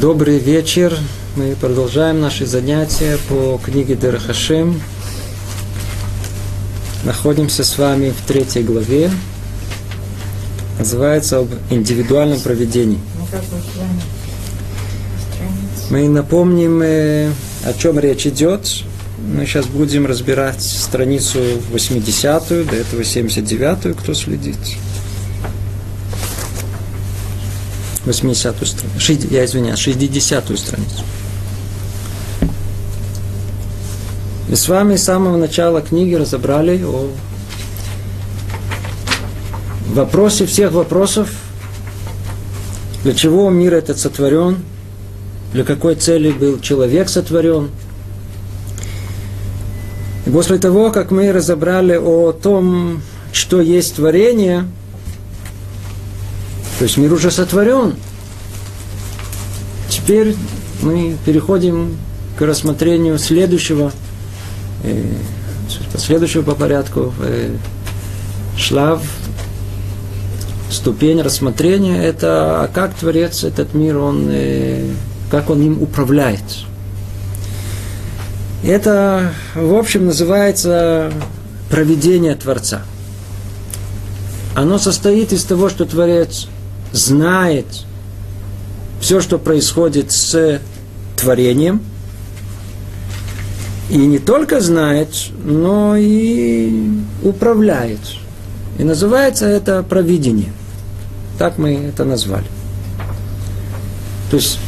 Добрый 0.00 0.38
вечер. 0.38 0.96
Мы 1.36 1.54
продолжаем 1.60 2.22
наши 2.22 2.46
занятия 2.46 3.18
по 3.28 3.60
книге 3.62 3.96
Дерхашем. 3.96 4.80
Находимся 7.04 7.64
с 7.64 7.76
вами 7.76 8.08
в 8.08 8.26
третьей 8.26 8.62
главе. 8.62 9.10
Называется 10.78 11.40
об 11.40 11.50
индивидуальном 11.68 12.40
проведении. 12.40 12.98
Мы 15.90 16.08
напомним, 16.08 16.80
э, 16.80 17.30
о 17.66 17.74
чем 17.74 17.98
речь 17.98 18.26
идет. 18.26 18.66
Мы 19.18 19.44
сейчас 19.44 19.66
будем 19.66 20.06
разбирать 20.06 20.62
страницу 20.62 21.40
80-ю, 21.74 22.64
до 22.64 22.74
этого 22.74 23.02
79-ю, 23.02 23.94
кто 23.94 24.14
следит. 24.14 24.56
80-ю 28.06 28.66
страницу. 28.66 29.28
Я 29.30 29.44
извиняюсь, 29.44 29.86
60-ю 29.86 30.56
страницу. 30.56 31.04
Мы 34.48 34.56
с 34.56 34.68
вами 34.68 34.96
с 34.96 35.04
самого 35.04 35.36
начала 35.36 35.80
книги 35.80 36.14
разобрали 36.14 36.82
о 36.82 37.08
вопросе 39.88 40.46
всех 40.46 40.72
вопросов, 40.72 41.30
для 43.04 43.14
чего 43.14 43.48
мир 43.50 43.74
этот 43.74 43.98
сотворен, 43.98 44.58
для 45.52 45.64
какой 45.64 45.94
цели 45.94 46.32
был 46.32 46.58
человек 46.58 47.08
сотворен. 47.08 47.70
И 50.26 50.30
после 50.30 50.58
того, 50.58 50.90
как 50.90 51.10
мы 51.10 51.32
разобрали 51.32 51.96
о 51.96 52.32
том, 52.32 53.02
что 53.32 53.60
есть 53.60 53.96
творение– 53.96 54.66
то 56.80 56.84
есть 56.84 56.96
мир 56.96 57.12
уже 57.12 57.30
сотворен. 57.30 57.94
Теперь 59.90 60.34
мы 60.80 61.14
переходим 61.26 61.98
к 62.38 62.40
рассмотрению 62.40 63.18
следующего, 63.18 63.92
э, 64.82 65.04
следующего 65.98 66.40
по 66.40 66.54
порядку, 66.54 67.12
э, 67.20 67.54
шлав, 68.56 69.02
ступень 70.70 71.20
рассмотрения, 71.20 72.02
это 72.02 72.62
а 72.62 72.68
как 72.72 72.94
Творец 72.94 73.44
этот 73.44 73.74
мир, 73.74 73.98
он, 73.98 74.28
э, 74.30 74.88
как 75.30 75.50
он 75.50 75.60
им 75.60 75.82
управляет. 75.82 76.40
Это, 78.64 79.34
в 79.54 79.74
общем, 79.74 80.06
называется 80.06 81.12
проведение 81.68 82.36
Творца. 82.36 82.80
Оно 84.54 84.78
состоит 84.78 85.34
из 85.34 85.44
того, 85.44 85.68
что 85.68 85.84
Творец– 85.84 86.48
знает 86.92 87.66
все, 89.00 89.20
что 89.20 89.38
происходит 89.38 90.12
с 90.12 90.60
творением, 91.16 91.82
и 93.88 93.96
не 93.96 94.18
только 94.18 94.60
знает, 94.60 95.08
но 95.44 95.96
и 95.96 96.72
управляет. 97.22 97.98
И 98.78 98.84
называется 98.84 99.46
это 99.46 99.82
провидение. 99.82 100.52
Так 101.38 101.58
мы 101.58 101.74
это 101.74 102.04
назвали. 102.04 102.46
То 104.30 104.36
есть 104.36 104.58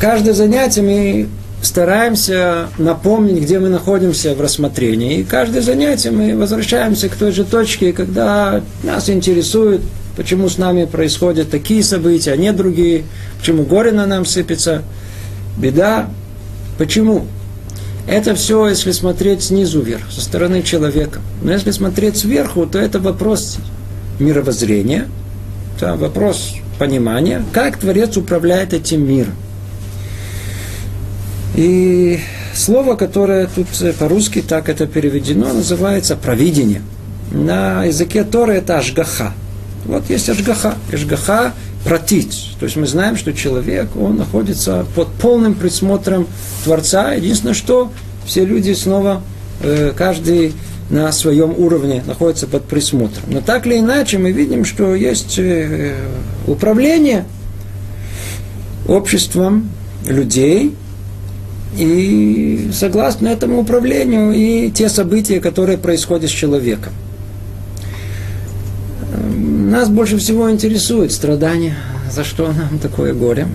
каждое 0.00 0.32
занятие 0.32 0.82
мы 0.82 1.28
стараемся 1.60 2.68
напомнить, 2.78 3.42
где 3.42 3.58
мы 3.58 3.68
находимся 3.68 4.34
в 4.34 4.40
рассмотрении. 4.40 5.18
И 5.18 5.24
каждое 5.24 5.60
занятие 5.60 6.10
мы 6.10 6.36
возвращаемся 6.36 7.08
к 7.08 7.16
той 7.16 7.32
же 7.32 7.44
точке, 7.44 7.92
когда 7.92 8.62
нас 8.82 9.10
интересует 9.10 9.82
почему 10.16 10.48
с 10.48 10.58
нами 10.58 10.84
происходят 10.84 11.50
такие 11.50 11.82
события, 11.82 12.32
а 12.32 12.36
не 12.36 12.52
другие, 12.52 13.04
почему 13.38 13.64
горе 13.64 13.92
на 13.92 14.06
нам 14.06 14.24
сыпется, 14.24 14.82
беда, 15.56 16.08
почему? 16.78 17.26
Это 18.06 18.34
все, 18.34 18.68
если 18.68 18.90
смотреть 18.90 19.44
снизу 19.44 19.80
вверх, 19.80 20.10
со 20.10 20.20
стороны 20.20 20.62
человека. 20.62 21.20
Но 21.40 21.52
если 21.52 21.70
смотреть 21.70 22.16
сверху, 22.16 22.66
то 22.66 22.78
это 22.78 22.98
вопрос 22.98 23.58
мировоззрения, 24.18 25.08
это 25.76 25.94
вопрос 25.96 26.54
понимания, 26.78 27.44
как 27.52 27.76
Творец 27.76 28.16
управляет 28.16 28.74
этим 28.74 29.06
миром. 29.06 29.34
И 31.54 32.18
слово, 32.54 32.96
которое 32.96 33.46
тут 33.46 33.66
по-русски 33.98 34.42
так 34.42 34.68
это 34.68 34.86
переведено, 34.86 35.52
называется 35.52 36.16
провидение. 36.16 36.82
На 37.30 37.84
языке 37.84 38.24
Торы 38.24 38.54
это 38.54 38.78
ашгаха. 38.78 39.32
Вот 39.84 40.08
есть 40.10 40.28
ажгаха. 40.28 40.74
Ажгаха 40.92 41.52
протить. 41.84 42.54
То 42.60 42.66
есть 42.66 42.76
мы 42.76 42.86
знаем, 42.86 43.16
что 43.16 43.32
человек, 43.32 43.88
он 43.96 44.16
находится 44.16 44.86
под 44.94 45.08
полным 45.08 45.54
присмотром 45.54 46.26
Творца. 46.64 47.12
Единственное, 47.14 47.54
что 47.54 47.92
все 48.24 48.44
люди 48.44 48.72
снова, 48.72 49.22
э, 49.62 49.92
каждый 49.96 50.54
на 50.90 51.10
своем 51.10 51.54
уровне 51.58 52.02
находится 52.06 52.46
под 52.46 52.64
присмотром. 52.64 53.24
Но 53.26 53.40
так 53.40 53.66
или 53.66 53.78
иначе 53.78 54.18
мы 54.18 54.30
видим, 54.30 54.64
что 54.64 54.94
есть 54.94 55.38
э, 55.38 55.96
управление 56.46 57.24
обществом 58.86 59.70
людей, 60.06 60.74
и 61.78 62.68
согласно 62.72 63.28
этому 63.28 63.60
управлению 63.60 64.32
и 64.32 64.70
те 64.70 64.88
события, 64.88 65.40
которые 65.40 65.78
происходят 65.78 66.30
с 66.30 66.32
человеком. 66.32 66.92
Нас 69.72 69.88
больше 69.88 70.18
всего 70.18 70.50
интересует 70.50 71.12
страдание, 71.12 71.74
за 72.10 72.24
что 72.24 72.52
нам 72.52 72.78
такое 72.78 73.14
горе. 73.14 73.48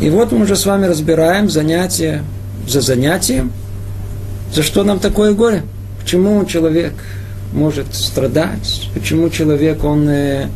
И 0.00 0.08
вот 0.08 0.30
мы 0.30 0.42
уже 0.42 0.54
с 0.54 0.66
вами 0.66 0.86
разбираем 0.86 1.50
занятие 1.50 2.22
за 2.68 2.80
занятием, 2.80 3.50
за 4.52 4.62
что 4.62 4.84
нам 4.84 5.00
такое 5.00 5.32
горе. 5.32 5.64
Почему 6.00 6.44
человек 6.44 6.92
может 7.52 7.92
страдать, 7.92 8.88
почему 8.94 9.30
человек, 9.30 9.82
он 9.82 10.08
э, 10.08 10.46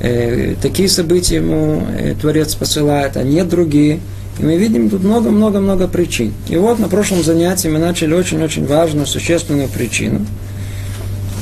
э, 0.00 0.54
такие 0.62 0.88
события 0.88 1.36
ему 1.36 1.86
э, 1.86 2.14
Творец 2.18 2.54
посылает, 2.54 3.18
а 3.18 3.22
не 3.22 3.44
другие. 3.44 4.00
И 4.38 4.44
мы 4.44 4.56
видим 4.56 4.88
тут 4.88 5.04
много-много-много 5.04 5.88
причин. 5.88 6.32
И 6.48 6.56
вот 6.56 6.78
на 6.78 6.88
прошлом 6.88 7.22
занятии 7.22 7.68
мы 7.68 7.80
начали 7.80 8.14
очень-очень 8.14 8.64
важную, 8.64 9.04
существенную 9.06 9.68
причину– 9.68 10.24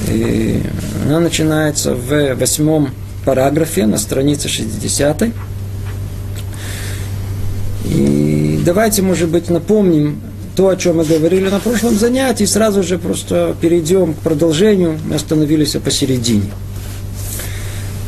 и 0.09 0.63
она 1.05 1.21
начинается 1.21 1.95
в 1.95 2.35
восьмом 2.35 2.91
параграфе 3.25 3.87
на 3.87 3.99
странице 3.99 4.49
60. 4.49 5.25
И 7.87 8.63
давайте, 8.65 9.03
может 9.03 9.29
быть, 9.29 9.51
напомним 9.51 10.21
то, 10.57 10.69
о 10.69 10.77
чем 10.77 10.99
мы 10.99 11.05
говорили 11.05 11.49
на 11.49 11.59
прошлом 11.59 11.97
занятии, 11.97 12.45
и 12.45 12.47
сразу 12.47 12.83
же 12.83 12.99
просто 12.99 13.57
перейдем 13.61 14.15
к 14.15 14.19
продолжению. 14.19 14.99
Мы 15.05 15.17
остановились 15.17 15.73
посередине. 15.73 16.51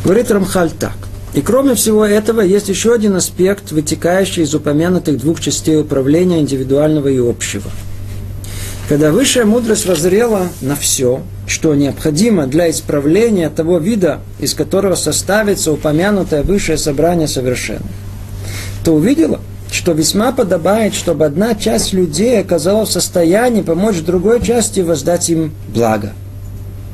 Говорит 0.05 0.31
Рамхаль 0.31 0.71
так. 0.71 0.97
И 1.33 1.41
кроме 1.41 1.75
всего 1.75 2.05
этого, 2.05 2.43
есть 2.43 2.69
еще 2.69 2.95
один 2.95 3.17
аспект, 3.17 3.73
вытекающий 3.73 4.45
из 4.45 4.55
упомянутых 4.55 5.19
двух 5.19 5.41
частей 5.41 5.81
управления 5.81 6.41
индивидуального 6.41 7.09
и 7.09 7.19
общего– 7.19 7.71
когда 8.89 9.11
высшая 9.11 9.45
мудрость 9.45 9.87
возрела 9.87 10.49
на 10.61 10.77
все, 10.77 11.23
что 11.47 11.75
необходимо 11.75 12.47
для 12.47 12.71
исправления 12.71 13.49
того 13.49 13.79
вида, 13.79 14.21
из 14.39 14.55
которого 14.55 14.95
составится 14.95 15.73
упомянутое 15.73 16.43
высшее 16.43 16.77
собрание 16.77 17.29
совершенно, 17.29 17.87
то 18.85 18.93
увидела, 18.93 19.41
что 19.71 19.93
весьма 19.93 20.33
подобает, 20.33 20.95
чтобы 20.95 21.25
одна 21.25 21.55
часть 21.55 21.93
людей 21.93 22.41
оказалась 22.41 22.91
в 22.91 22.93
состоянии 22.93 23.63
помочь 23.63 24.01
другой 24.01 24.43
части 24.43 24.81
воздать 24.81 25.31
им 25.31 25.53
благо. 25.69 26.13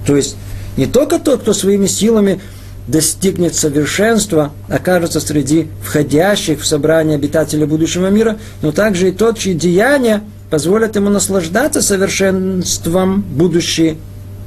То 0.07 0.17
есть 0.17 0.37
не 0.77 0.87
только 0.87 1.19
тот, 1.19 1.43
кто 1.43 1.53
своими 1.53 1.87
силами 1.87 2.41
достигнет 2.87 3.55
совершенства, 3.55 4.53
окажется 4.69 5.21
среди 5.21 5.69
входящих 5.83 6.61
в 6.61 6.67
собрание 6.67 7.17
обитателей 7.17 7.67
будущего 7.67 8.07
мира, 8.09 8.39
но 8.63 8.73
также 8.73 9.09
и 9.09 9.13
тот, 9.13 9.39
чьи 9.39 9.55
деяния 9.55 10.23
позволят 10.51 10.97
ему 10.97 11.09
наслаждаться 11.09 11.81
совершенством 11.81 13.23
будущей 13.23 13.97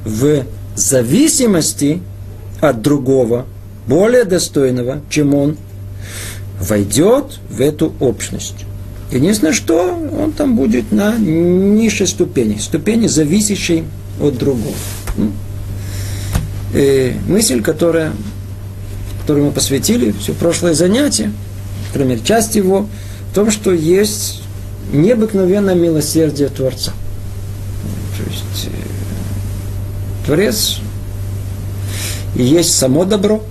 в 0.04 0.44
зависимости 0.76 2.00
от 2.60 2.82
другого, 2.82 3.46
более 3.88 4.24
достойного, 4.24 5.00
чем 5.08 5.34
он, 5.34 5.56
войдет 6.60 7.40
в 7.50 7.60
эту 7.60 7.94
общность. 8.00 8.64
Единственное, 9.10 9.52
что 9.52 9.98
он 10.18 10.32
там 10.32 10.56
будет 10.56 10.92
на 10.92 11.16
низшей 11.16 12.06
ступени, 12.06 12.58
ступени, 12.58 13.06
зависящей 13.06 13.84
от 14.20 14.36
другого. 14.38 14.74
И 16.74 16.78
э, 16.78 17.12
мысль, 17.28 17.62
которая, 17.62 18.12
которую 19.20 19.46
мы 19.46 19.52
посвятили 19.52 20.12
все 20.12 20.32
прошлое 20.32 20.74
занятие, 20.74 21.30
например, 21.92 22.20
часть 22.20 22.56
его, 22.56 22.88
в 23.30 23.34
том, 23.34 23.50
что 23.50 23.72
есть 23.72 24.43
необыкновенное 24.92 25.74
милосердие 25.74 26.48
Творца. 26.48 26.92
То 28.16 28.30
есть 28.30 28.68
э, 28.68 30.26
Творец 30.26 30.80
и 32.34 32.42
есть 32.42 32.76
само 32.76 33.04
добро, 33.04 33.42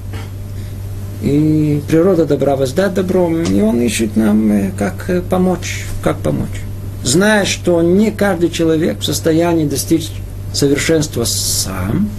И 1.21 1.81
природа 1.87 2.25
добра 2.25 2.57
воздать 2.57 2.93
добром, 2.95 3.43
и 3.43 3.61
он 3.61 3.79
ищет 3.79 4.17
нам, 4.17 4.51
э, 4.51 4.71
как 4.77 5.09
э, 5.09 5.21
помочь, 5.21 5.85
как 6.03 6.17
помочь. 6.17 6.61
Зная, 7.03 7.45
что 7.45 7.81
не 7.81 8.11
каждый 8.11 8.49
человек 8.49 8.99
в 8.99 9.05
состоянии 9.05 9.65
достичь 9.65 10.11
совершенства 10.53 11.23
сам, 11.23 12.09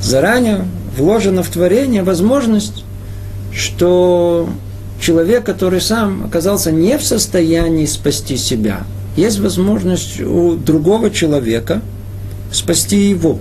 заранее 0.00 0.64
вложена 0.96 1.42
в 1.42 1.48
творение 1.48 2.04
возможность, 2.04 2.84
что 3.52 4.48
человек, 5.00 5.44
который 5.44 5.80
сам 5.80 6.24
оказался 6.24 6.70
не 6.70 6.98
в 6.98 7.04
состоянии 7.04 7.86
спасти 7.86 8.36
себя, 8.36 8.82
есть 9.16 9.40
возможность 9.40 10.20
у 10.20 10.54
другого 10.54 11.10
человека 11.10 11.82
спасти 12.52 13.08
его. 13.08 13.38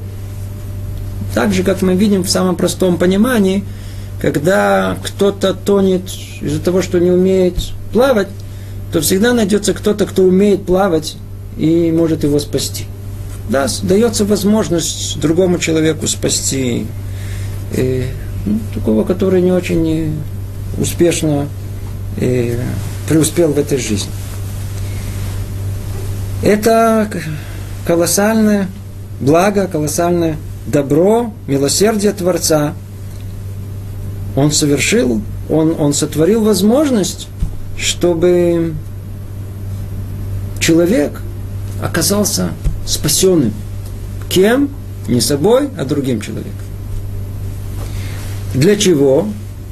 Так 1.35 1.53
же, 1.53 1.63
как 1.63 1.81
мы 1.81 1.95
видим 1.95 2.23
в 2.23 2.29
самом 2.29 2.55
простом 2.55 2.97
понимании, 2.97 3.63
когда 4.21 4.97
кто-то 5.03 5.53
тонет 5.53 6.09
из-за 6.41 6.59
того, 6.59 6.81
что 6.81 6.99
не 6.99 7.11
умеет 7.11 7.55
плавать, 7.93 8.27
то 8.91 9.01
всегда 9.01 9.33
найдется 9.33 9.73
кто-то, 9.73 10.05
кто 10.05 10.23
умеет 10.23 10.65
плавать 10.65 11.15
и 11.57 11.91
может 11.91 12.23
его 12.23 12.39
спасти. 12.39 12.85
Да, 13.49 13.67
дается 13.83 14.25
возможность 14.25 15.19
другому 15.19 15.59
человеку 15.59 16.07
спасти 16.07 16.85
э, 17.75 18.03
ну, 18.45 18.59
такого, 18.73 19.03
который 19.03 19.41
не 19.41 19.51
очень 19.51 20.13
успешно 20.77 21.47
э, 22.17 22.59
преуспел 23.07 23.53
в 23.53 23.57
этой 23.57 23.77
жизни. 23.77 24.11
Это 26.43 27.09
колоссальное 27.85 28.67
благо, 29.19 29.67
колоссальное 29.67 30.37
добро, 30.67 31.33
милосердие 31.47 32.13
Творца. 32.13 32.73
Он 34.35 34.51
совершил, 34.51 35.21
он, 35.49 35.75
он 35.77 35.93
сотворил 35.93 36.43
возможность, 36.43 37.27
чтобы 37.77 38.73
человек 40.59 41.21
оказался 41.81 42.51
спасенным. 42.85 43.53
Кем? 44.29 44.69
Не 45.07 45.21
собой, 45.21 45.69
а 45.77 45.85
другим 45.85 46.21
человеком. 46.21 46.53
Для 48.53 48.75
чего? 48.75 49.27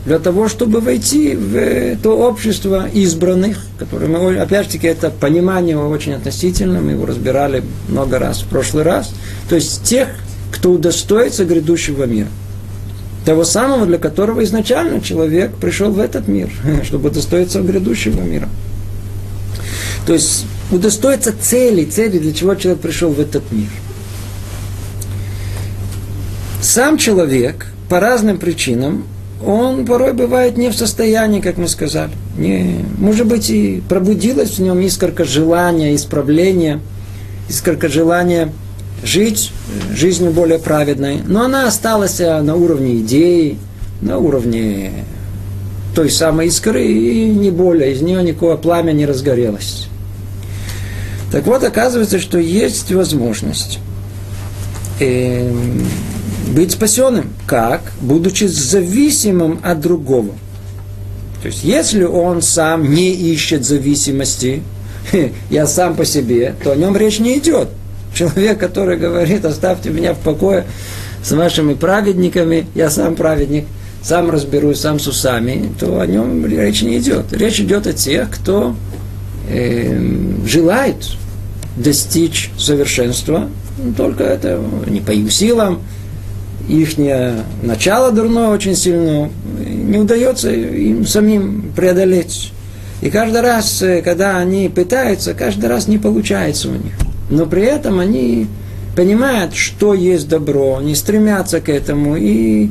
Для 0.07 0.19
того, 0.19 0.47
чтобы 0.47 0.79
войти 0.79 1.35
в 1.35 1.97
то 2.01 2.17
общество 2.17 2.87
избранных, 2.87 3.57
которое 3.77 4.07
мы, 4.07 4.37
опять 4.37 4.69
таки, 4.69 4.87
это 4.87 5.09
понимание 5.09 5.77
очень 5.77 6.13
относительно, 6.13 6.79
мы 6.79 6.91
его 6.91 7.05
разбирали 7.05 7.61
много 7.89 8.17
раз 8.17 8.39
в 8.39 8.47
прошлый 8.47 8.83
раз. 8.85 9.11
То 9.49 9.55
есть 9.55 9.83
тех, 9.83 10.07
кто 10.49 10.71
удостоится 10.71 11.43
грядущего 11.43 12.05
мира. 12.05 12.29
Того 13.25 13.43
самого, 13.43 13.85
для 13.85 13.97
которого 13.97 14.45
изначально 14.45 15.01
человек 15.01 15.53
пришел 15.55 15.91
в 15.91 15.99
этот 15.99 16.29
мир, 16.29 16.49
чтобы 16.85 17.09
удостоиться 17.09 17.59
грядущего 17.59 18.21
мира. 18.21 18.47
То 20.05 20.13
есть 20.13 20.45
удостоиться 20.71 21.33
цели, 21.37 21.83
цели, 21.83 22.17
для 22.17 22.31
чего 22.31 22.55
человек 22.55 22.79
пришел 22.79 23.11
в 23.11 23.19
этот 23.19 23.51
мир. 23.51 23.67
Сам 26.61 26.97
человек 26.97 27.65
по 27.89 27.99
разным 27.99 28.37
причинам, 28.37 29.03
он 29.45 29.85
порой 29.85 30.13
бывает 30.13 30.57
не 30.57 30.69
в 30.69 30.75
состоянии, 30.75 31.41
как 31.41 31.57
мы 31.57 31.67
сказали. 31.67 32.11
Не, 32.37 32.85
может 32.97 33.27
быть, 33.27 33.49
и 33.49 33.83
пробудилось 33.87 34.57
в 34.57 34.59
нем 34.59 34.79
искорка 34.79 35.25
желания, 35.25 35.95
исправления, 35.95 36.79
искорка 37.49 37.87
желания 37.87 38.51
жить 39.03 39.51
жизнью 39.93 40.31
более 40.31 40.59
праведной. 40.59 41.21
Но 41.25 41.43
она 41.43 41.67
осталась 41.67 42.19
на 42.19 42.55
уровне 42.55 42.97
идеи, 42.97 43.57
на 44.01 44.17
уровне 44.17 44.91
той 45.95 46.09
самой 46.09 46.47
искры, 46.47 46.85
и 46.85 47.25
не 47.25 47.51
более, 47.51 47.93
из 47.93 48.01
нее 48.01 48.21
никакого 48.23 48.55
пламя 48.55 48.91
не 48.91 49.05
разгорелось. 49.05 49.87
Так 51.31 51.45
вот, 51.45 51.63
оказывается, 51.63 52.19
что 52.19 52.37
есть 52.37 52.91
возможность 52.91 53.79
э, 54.99 55.51
быть 56.47 56.71
спасенным. 56.71 57.29
Как? 57.45 57.81
Будучи 58.01 58.45
зависимым 58.45 59.59
от 59.63 59.79
другого. 59.79 60.33
То 61.41 61.47
есть, 61.47 61.63
если 61.63 62.03
он 62.03 62.41
сам 62.41 62.93
не 62.93 63.11
ищет 63.11 63.65
зависимости, 63.65 64.63
я 65.49 65.67
сам 65.67 65.95
по 65.95 66.05
себе, 66.05 66.55
то 66.63 66.71
о 66.71 66.75
нем 66.75 66.97
речь 66.97 67.19
не 67.19 67.37
идет. 67.37 67.69
Человек, 68.13 68.57
который 68.59 68.97
говорит, 68.97 69.45
оставьте 69.45 69.89
меня 69.89 70.13
в 70.13 70.19
покое 70.19 70.65
с 71.23 71.31
вашими 71.31 71.73
праведниками, 71.73 72.65
я 72.73 72.89
сам 72.89 73.15
праведник, 73.15 73.65
сам 74.01 74.29
разберусь, 74.31 74.79
сам 74.79 74.99
с 74.99 75.07
усами, 75.07 75.71
то 75.79 75.99
о 75.99 76.07
нем 76.07 76.45
речь 76.45 76.81
не 76.81 76.97
идет. 76.97 77.31
Речь 77.33 77.59
идет 77.59 77.85
о 77.85 77.93
тех, 77.93 78.29
кто 78.31 78.75
э, 79.49 79.99
желает 80.45 80.95
достичь 81.75 82.49
совершенства, 82.57 83.49
только 83.95 84.23
это 84.23 84.61
не 84.87 85.01
по 85.01 85.11
их 85.11 85.31
силам, 85.31 85.81
их 86.67 86.97
начало 87.61 88.11
дурное 88.11 88.49
очень 88.49 88.75
сильно, 88.75 89.29
не 89.57 89.97
удается 89.97 90.51
им 90.51 91.05
самим 91.05 91.71
преодолеть. 91.75 92.51
И 93.01 93.09
каждый 93.09 93.41
раз, 93.41 93.81
э, 93.81 94.01
когда 94.01 94.37
они 94.37 94.69
пытаются, 94.69 95.33
каждый 95.33 95.67
раз 95.67 95.87
не 95.87 95.97
получается 95.97 96.69
у 96.69 96.73
них. 96.73 96.93
Но 97.29 97.45
при 97.45 97.61
этом 97.61 97.99
они 97.99 98.47
понимают, 98.95 99.53
что 99.53 99.93
есть 99.93 100.27
добро, 100.27 100.77
они 100.77 100.95
стремятся 100.95 101.61
к 101.61 101.69
этому, 101.69 102.15
и 102.17 102.69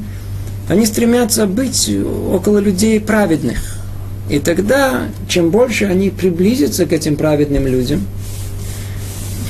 они 0.69 0.85
стремятся 0.85 1.47
быть 1.47 1.91
около 2.33 2.59
людей 2.59 2.99
праведных. 3.01 3.79
И 4.29 4.41
тогда, 4.41 5.03
чем 5.29 5.51
больше 5.51 5.85
они 5.85 6.11
приблизятся 6.11 6.87
к 6.87 6.93
этим 6.93 7.17
праведным 7.17 7.67
людям– 7.67 8.03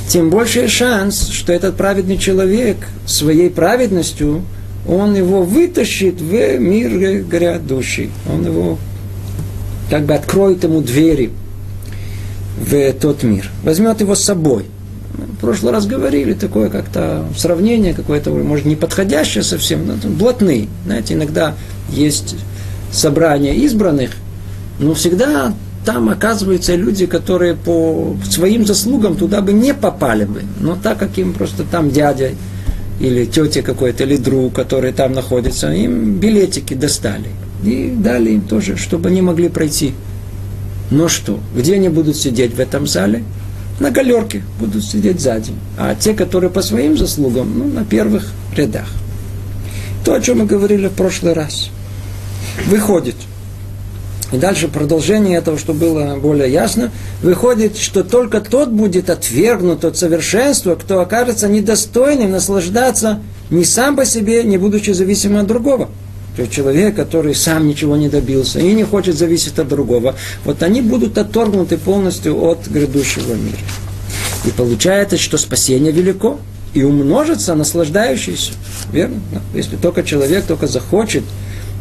тем 0.07 0.29
больше 0.29 0.67
шанс, 0.67 1.29
что 1.29 1.51
этот 1.51 1.75
праведный 1.75 2.17
человек 2.17 2.77
своей 3.05 3.49
праведностью, 3.49 4.43
он 4.87 5.15
его 5.15 5.43
вытащит 5.43 6.21
в 6.21 6.57
мир 6.57 7.23
грядущий. 7.23 8.09
Он 8.31 8.45
его 8.45 8.77
как 9.89 10.05
бы 10.05 10.13
откроет 10.13 10.63
ему 10.63 10.81
двери 10.81 11.31
в 12.57 12.93
тот 12.93 13.23
мир. 13.23 13.49
Возьмет 13.63 13.99
его 13.99 14.15
с 14.15 14.23
собой. 14.23 14.65
В 15.13 15.41
прошлый 15.41 15.71
раз 15.71 15.85
говорили 15.85 16.33
такое 16.33 16.69
как-то 16.69 17.25
сравнение 17.35 17.93
какое-то, 17.93 18.29
может, 18.31 18.65
не 18.65 18.75
подходящее 18.75 19.43
совсем, 19.43 19.85
но 19.87 19.95
блатные. 20.09 20.67
Знаете, 20.85 21.15
иногда 21.15 21.55
есть 21.89 22.35
собрания 22.91 23.55
избранных, 23.55 24.11
но 24.79 24.93
всегда 24.93 25.53
там 25.87 26.09
оказываются 26.09 26.75
люди, 26.75 27.05
которые 27.05 27.55
по 27.55 28.17
своим 28.29 28.65
заслугам 28.65 29.15
туда 29.15 29.39
бы 29.39 29.53
не 29.53 29.73
попали 29.73 30.25
бы. 30.25 30.41
Но 30.59 30.75
так 30.75 30.99
как 30.99 31.17
им 31.17 31.31
просто 31.31 31.63
там 31.63 31.91
дядя 31.91 32.31
или 32.99 33.23
тетя 33.23 33.61
какой-то, 33.61 34.03
или 34.03 34.17
друг, 34.17 34.53
который 34.53 34.91
там 34.91 35.13
находится, 35.13 35.71
им 35.71 36.15
билетики 36.15 36.73
достали. 36.73 37.29
И 37.63 37.95
дали 37.97 38.31
им 38.31 38.41
тоже, 38.41 38.75
чтобы 38.75 39.07
они 39.07 39.21
могли 39.21 39.47
пройти. 39.47 39.93
Но 40.91 41.07
что? 41.07 41.39
Где 41.55 41.75
они 41.75 41.87
будут 41.87 42.17
сидеть 42.17 42.53
в 42.53 42.59
этом 42.59 42.85
зале? 42.85 43.23
На 43.79 43.89
галерке 43.89 44.43
будут 44.59 44.83
сидеть 44.83 45.21
сзади. 45.21 45.53
А 45.77 45.95
те, 45.95 46.13
которые 46.13 46.49
по 46.49 46.61
своим 46.61 46.97
заслугам, 46.97 47.57
ну, 47.57 47.65
на 47.65 47.85
первых 47.85 48.29
рядах. 48.57 48.89
То, 50.03 50.15
о 50.15 50.19
чем 50.19 50.39
мы 50.39 50.45
говорили 50.47 50.89
в 50.89 50.93
прошлый 50.93 51.31
раз. 51.31 51.69
Выходит– 52.65 53.15
и 54.31 54.37
дальше 54.37 54.67
продолжение 54.67 55.37
этого, 55.37 55.57
что 55.57 55.73
было 55.73 56.17
более 56.17 56.51
ясно, 56.51 56.91
выходит, 57.21 57.77
что 57.77 58.03
только 58.03 58.41
тот 58.41 58.69
будет 58.69 59.09
отвергнут 59.09 59.85
от 59.85 59.97
совершенства, 59.97 60.75
кто 60.75 60.99
окажется 60.99 61.47
недостойным 61.47 62.31
наслаждаться 62.31 63.21
ни 63.49 63.63
сам 63.63 63.95
по 63.95 64.05
себе, 64.05 64.43
не 64.43 64.57
будучи 64.57 64.91
зависимым 64.91 65.41
от 65.41 65.47
другого. 65.47 65.89
То 66.35 66.41
есть 66.41 66.53
человек, 66.53 66.95
который 66.95 67.33
сам 67.33 67.67
ничего 67.67 67.95
не 67.95 68.09
добился 68.09 68.59
и 68.59 68.73
не 68.73 68.83
хочет 68.83 69.17
зависеть 69.17 69.57
от 69.59 69.69
другого, 69.69 70.15
вот 70.43 70.61
они 70.61 70.81
будут 70.81 71.17
отторгнуты 71.17 71.77
полностью 71.77 72.39
от 72.43 72.67
грядущего 72.67 73.33
мира. 73.33 73.57
И 74.45 74.51
получается, 74.51 75.17
что 75.17 75.37
спасение 75.37 75.91
велико 75.91 76.37
и 76.73 76.83
умножится 76.83 77.55
наслаждающийся. 77.55 78.51
Верно? 78.91 79.19
Если 79.55 79.77
только 79.77 80.03
человек 80.03 80.45
только 80.45 80.67
захочет 80.67 81.23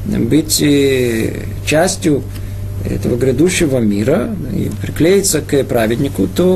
быть 0.07 0.65
частью 1.67 2.23
этого 2.85 3.17
грядущего 3.17 3.79
мира 3.79 4.35
и 4.55 4.71
приклеиться 4.81 5.41
к 5.41 5.65
праведнику, 5.65 6.29
то 6.29 6.47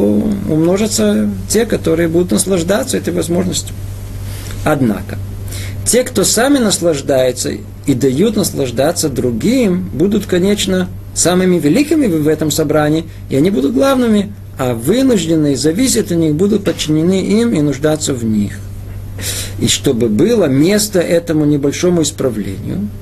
умножатся 0.49 1.29
те, 1.49 1.67
которые 1.67 2.09
будут 2.09 2.33
наслаждаться 2.33 2.97
этой 2.97 3.13
возможностью. 3.13 3.75
Однако, 4.65 5.19
те, 5.85 6.05
кто 6.05 6.25
сами 6.25 6.59
наслаждаются 6.59 7.53
и 7.87 7.95
дают 7.95 8.37
наслаждаться 8.37 9.09
другим, 9.09 9.91
будут, 9.93 10.27
конечно, 10.27 10.89
самыми 11.15 11.59
великими 11.59 12.07
в 12.07 12.29
этом 12.29 12.51
собрании, 12.51 13.07
и 13.29 13.37
они 13.37 13.51
будут 13.51 13.75
главными, 13.75 14.33
а 14.59 14.75
вынужденные 14.75 15.57
зависят 15.57 16.13
от 16.13 16.19
них, 16.19 16.35
будут 16.35 16.65
подчинены 16.65 17.23
им 17.23 17.53
и 17.55 17.61
нуждаться 17.61 18.15
в 18.15 18.25
них. 18.25 18.59
И 19.59 19.67
чтобы 19.67 20.09
было 20.09 20.45
место 20.47 21.01
этому 21.01 21.45
небольшому 21.45 22.03
исправлению– 22.03 22.89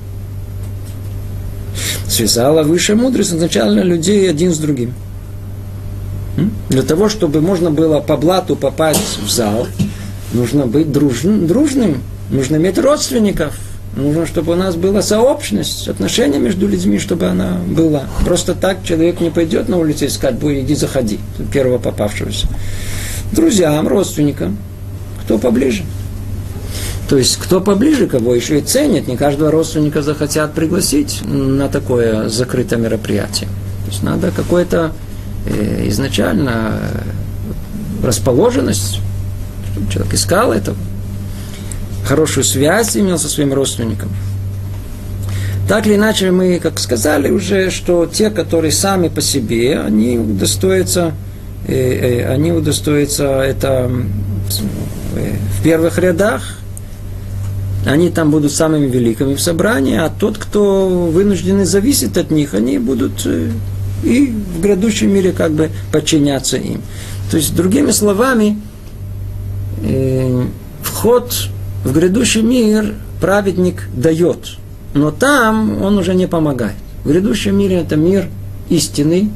связала 2.19 2.63
высшая 2.63 2.95
мудрость 2.95 3.31
изначально 3.31 3.79
людей 3.79 4.29
один 4.29 4.53
с 4.53 4.57
другим. 4.57 4.93
Для 6.67 6.83
того, 6.83 7.07
чтобы 7.07 7.39
можно 7.39 7.71
было 7.71 8.01
по 8.01 8.17
блату 8.17 8.57
попасть 8.57 9.19
в 9.23 9.29
зал, 9.29 9.67
нужно 10.33 10.65
быть 10.65 10.91
дружным, 10.91 11.47
дружным, 11.47 12.01
нужно 12.29 12.57
иметь 12.57 12.77
родственников, 12.77 13.57
нужно, 13.95 14.25
чтобы 14.25 14.51
у 14.51 14.55
нас 14.55 14.75
была 14.75 15.01
сообщность, 15.01 15.87
отношения 15.87 16.39
между 16.39 16.67
людьми, 16.67 16.99
чтобы 16.99 17.25
она 17.27 17.57
была. 17.65 18.03
Просто 18.25 18.53
так 18.53 18.83
человек 18.83 19.21
не 19.21 19.29
пойдет 19.29 19.69
на 19.69 19.77
улицу 19.77 20.05
искать, 20.05 20.35
будет 20.35 20.65
иди 20.65 20.75
заходи, 20.75 21.19
первого 21.53 21.77
попавшегося. 21.77 22.47
Друзьям, 23.31 23.87
родственникам, 23.87 24.57
кто 25.23 25.37
поближе. 25.37 25.83
То 27.09 27.17
есть, 27.17 27.37
кто 27.37 27.59
поближе, 27.59 28.05
кого 28.05 28.35
еще 28.35 28.59
и 28.59 28.61
ценит, 28.61 29.07
не 29.07 29.17
каждого 29.17 29.49
родственника 29.49 30.03
захотят 30.03 30.53
пригласить 30.53 31.21
на 31.25 31.67
такое 31.67 32.29
закрытое 32.29 32.77
мероприятие. 32.77 33.49
То 33.85 33.91
есть, 33.91 34.03
надо 34.03 34.29
какое-то 34.29 34.93
э, 35.47 35.87
изначально 35.87 36.79
расположенность, 38.03 38.99
чтобы 39.71 39.91
человек 39.91 40.13
искал 40.13 40.53
это, 40.53 40.75
хорошую 42.05 42.43
связь 42.43 42.95
имел 42.95 43.17
со 43.17 43.27
своим 43.27 43.53
родственником. 43.53 44.09
Так 45.67 45.87
или 45.87 45.95
иначе, 45.95 46.29
мы, 46.29 46.59
как 46.59 46.77
сказали 46.77 47.31
уже, 47.31 47.71
что 47.71 48.05
те, 48.05 48.29
которые 48.29 48.71
сами 48.71 49.07
по 49.07 49.21
себе, 49.21 49.79
они 49.79 50.19
удостоятся, 50.19 51.13
э, 51.67 51.73
э, 51.73 52.31
они 52.31 52.51
удостоятся 52.51 53.41
это 53.41 53.91
э, 55.15 55.33
в 55.57 55.63
первых 55.63 55.97
рядах, 55.97 56.59
они 57.85 58.09
там 58.09 58.31
будут 58.31 58.51
самыми 58.51 58.87
великими 58.87 59.35
в 59.35 59.41
собрании, 59.41 59.97
а 59.97 60.09
тот, 60.09 60.37
кто 60.37 60.87
вынуждены 60.87 61.65
зависеть 61.65 62.17
от 62.17 62.31
них, 62.31 62.53
они 62.53 62.77
будут 62.77 63.25
э, 63.25 63.51
и 64.03 64.27
в 64.27 64.61
грядущем 64.61 65.13
мире 65.13 65.31
как 65.31 65.51
бы 65.51 65.69
подчиняться 65.91 66.57
им. 66.57 66.81
То 67.31 67.37
есть, 67.37 67.55
другими 67.55 67.91
словами, 67.91 68.59
э, 69.83 70.45
вход 70.81 71.33
в 71.83 71.93
грядущий 71.93 72.41
мир 72.41 72.95
праведник 73.21 73.87
дает, 73.95 74.57
но 74.93 75.11
там 75.11 75.81
он 75.81 75.97
уже 75.97 76.15
не 76.15 76.27
помогает. 76.27 76.75
В 77.03 77.09
грядущем 77.09 77.57
мире 77.57 77.77
это 77.77 77.95
мир 77.95 78.27
истинный, 78.69 79.31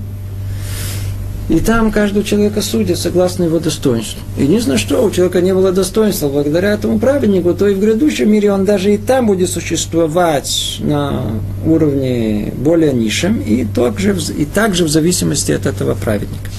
и 1.49 1.59
там 1.59 1.91
каждого 1.91 2.23
человека 2.23 2.61
судят 2.61 2.97
согласно 2.97 3.43
его 3.43 3.59
достоинству. 3.59 4.21
Единственное, 4.37 4.77
что 4.77 5.03
у 5.03 5.11
человека 5.11 5.41
не 5.41 5.53
было 5.53 5.71
достоинства 5.71 6.29
благодаря 6.29 6.71
этому 6.71 6.99
праведнику, 6.99 7.53
то 7.53 7.67
и 7.67 7.75
в 7.75 7.79
грядущем 7.79 8.31
мире 8.31 8.51
он 8.51 8.63
даже 8.63 8.93
и 8.93 8.97
там 8.97 9.27
будет 9.27 9.49
существовать 9.49 10.77
на 10.79 11.21
уровне 11.65 12.53
более 12.55 12.93
низшем, 12.93 13.41
и 13.41 13.65
также, 13.65 14.15
и 14.37 14.45
также 14.45 14.85
в 14.85 14.89
зависимости 14.89 15.51
от 15.51 15.65
этого 15.65 15.95
праведника. 15.95 16.49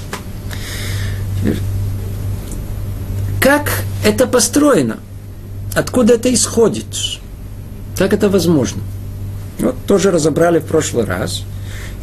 Как 3.41 3.71
это 4.05 4.27
построено? 4.27 4.99
Откуда 5.75 6.15
это 6.15 6.33
исходит? 6.33 6.87
Как 7.97 8.13
это 8.13 8.29
возможно? 8.29 8.83
Вот 9.59 9.77
тоже 9.87 10.11
разобрали 10.11 10.59
в 10.59 10.65
прошлый 10.65 11.05
раз– 11.05 11.45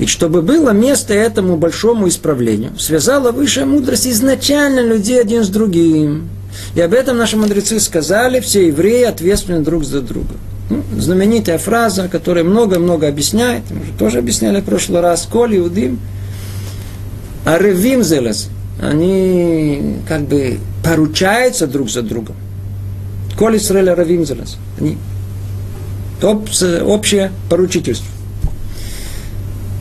и 0.01 0.07
чтобы 0.07 0.41
было 0.41 0.71
место 0.71 1.13
этому 1.13 1.57
большому 1.57 2.07
исправлению, 2.07 2.71
связала 2.79 3.31
высшая 3.31 3.65
мудрость 3.65 4.07
изначально 4.07 4.79
людей 4.79 5.21
один 5.21 5.43
с 5.43 5.47
другим. 5.47 6.27
И 6.73 6.81
об 6.81 6.95
этом 6.95 7.17
наши 7.17 7.37
мудрецы 7.37 7.79
сказали, 7.79 8.39
все 8.39 8.65
евреи 8.65 9.03
ответственны 9.03 9.59
друг 9.59 9.83
за 9.83 10.01
друга. 10.01 10.33
Ну, 10.71 10.81
знаменитая 10.97 11.59
фраза, 11.59 12.07
которая 12.07 12.43
много-много 12.43 13.07
объясняет, 13.07 13.61
мы 13.69 13.81
уже 13.81 13.91
тоже 13.99 14.17
объясняли 14.17 14.61
в 14.61 14.65
прошлый 14.65 15.01
раз, 15.01 15.27
Коль 15.31 15.59
Иудим, 15.59 15.99
Аревим 17.45 18.01
Зелес, 18.01 18.49
они 18.81 19.97
как 20.07 20.21
бы 20.21 20.57
поручаются 20.83 21.67
друг 21.67 21.91
за 21.91 22.01
другом. 22.01 22.35
Коль 23.37 23.57
Исраэль 23.57 23.91
Аревим 23.91 24.25
Зелес, 24.25 24.57
они 24.79 24.97
общее 26.23 27.31
поручительство. 27.51 28.07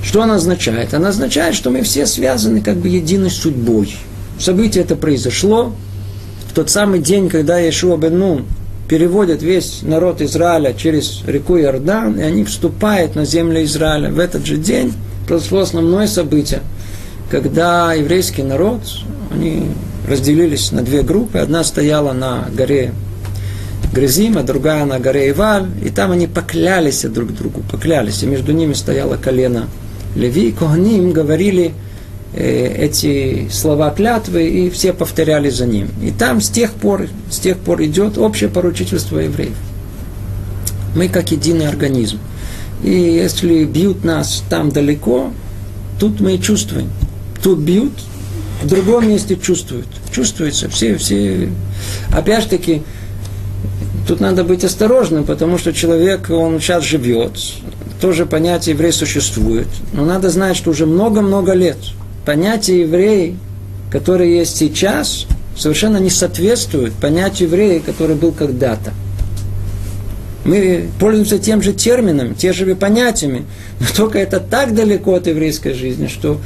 Что 0.03 0.23
она 0.23 0.37
означает? 0.37 0.95
Она 0.95 1.09
означает, 1.09 1.55
что 1.55 1.71
мы 1.71 1.83
все 1.83 2.07
связаны 2.07 2.61
как 2.61 2.77
бы 2.77 2.89
единой 2.89 3.31
судьбой. 3.31 3.95
Событие 4.39 4.85
это 4.85 4.97
произошло 4.97 5.75
в 6.49 6.55
тот 6.55 6.71
самый 6.71 7.01
день, 7.01 7.29
когда 7.29 7.59
Иешуа 7.61 7.97
бен 7.97 8.19
Нун 8.19 8.45
переводит 8.89 9.43
весь 9.43 9.83
народ 9.83 10.21
Израиля 10.21 10.73
через 10.73 11.23
реку 11.27 11.59
Иордан, 11.59 12.19
и 12.19 12.23
они 12.23 12.45
вступают 12.45 13.15
на 13.15 13.25
землю 13.25 13.63
Израиля. 13.63 14.11
В 14.11 14.19
этот 14.19 14.47
же 14.47 14.57
день 14.57 14.93
произошло 15.29 15.61
основное 15.61 16.09
событие, 16.09 16.61
когда 17.31 17.93
еврейский 17.93 18.43
народ, 18.43 18.81
они 19.31 19.71
разделились 20.09 20.73
на 20.73 20.83
две 20.83 21.03
группы. 21.03 21.39
Одна 21.39 21.63
стояла 21.63 22.13
на 22.13 22.49
горе 22.53 22.93
Грязим, 23.93 24.39
а 24.39 24.43
другая 24.43 24.85
на 24.85 24.99
горе 24.99 25.31
Иваль, 25.31 25.67
и 25.85 25.91
там 25.91 26.11
они 26.13 26.27
поклялись 26.27 27.03
друг 27.03 27.35
другу, 27.35 27.63
поклялись, 27.71 28.23
и 28.23 28.27
между 28.27 28.53
ними 28.53 28.73
стояло 28.73 29.17
колено 29.17 29.67
Леви 30.15 30.49
и 30.49 30.53
Коганим 30.53 31.13
говорили 31.13 31.73
э, 32.35 32.75
эти 32.79 33.49
слова 33.51 33.91
клятвы, 33.91 34.49
и 34.49 34.71
все 34.71 34.93
повторяли 34.93 35.51
за 35.51 35.67
ним. 35.67 35.89
И 36.03 36.11
там 36.11 36.41
с 36.41 36.49
тех 36.49 36.73
пор, 36.73 37.09
с 37.31 37.39
тех 37.39 37.59
пор 37.59 37.83
идет 37.83 38.19
общее 38.19 38.49
поручительство 38.49 39.19
евреев. 39.19 39.57
Мы 40.95 41.09
как 41.09 41.31
единый 41.31 41.69
организм. 41.69 42.19
И 42.83 42.91
если 42.91 43.65
бьют 43.65 44.05
нас 44.05 44.43
там 44.49 44.71
далеко, 44.71 45.33
тут 45.99 46.21
мы 46.21 46.39
чувствуем. 46.39 46.91
Тут 47.43 47.61
бьют, 47.61 47.93
в 48.63 48.67
другом 48.67 49.09
месте 49.09 49.37
чувствуют. 49.37 49.87
Чувствуется. 50.13 50.69
Все, 50.69 50.97
все. 50.97 51.51
Опять 52.13 52.45
же 52.45 52.49
таки, 52.51 52.83
тут 54.09 54.21
надо 54.21 54.45
быть 54.45 54.65
осторожным, 54.65 55.25
потому 55.25 55.59
что 55.59 55.73
человек, 55.73 56.31
он 56.31 56.61
сейчас 56.61 56.85
живет, 56.85 57.39
тоже 58.01 58.27
понятие 58.27 58.75
еврей 58.75 58.93
существует. 58.93 59.69
Но 59.93 60.05
надо 60.05 60.31
знать, 60.31 60.57
что 60.57 60.71
уже 60.71 60.87
много-много 60.87 61.53
лет 61.53 61.77
понятие 62.25 62.83
еврей, 62.83 63.37
которое 63.91 64.29
есть 64.29 64.57
сейчас, 64.57 65.27
совершенно 65.57 65.99
не 65.99 66.11
соответствует 66.11 66.93
понятию 66.95 67.49
еврея, 67.49 67.81
который 67.81 68.17
был 68.17 68.33
когда-то. 68.33 68.93
Мы 70.45 70.89
пользуемся 70.99 71.39
тем 71.39 71.61
же 71.61 71.73
термином, 71.73 72.35
те 72.35 72.53
же 72.53 72.75
понятиями, 72.75 73.45
но 73.79 73.87
только 73.95 74.19
это 74.19 74.41
так 74.41 74.75
далеко 74.75 75.15
от 75.15 75.27
еврейской 75.27 75.75
жизни, 75.75 76.07
что 76.07 76.41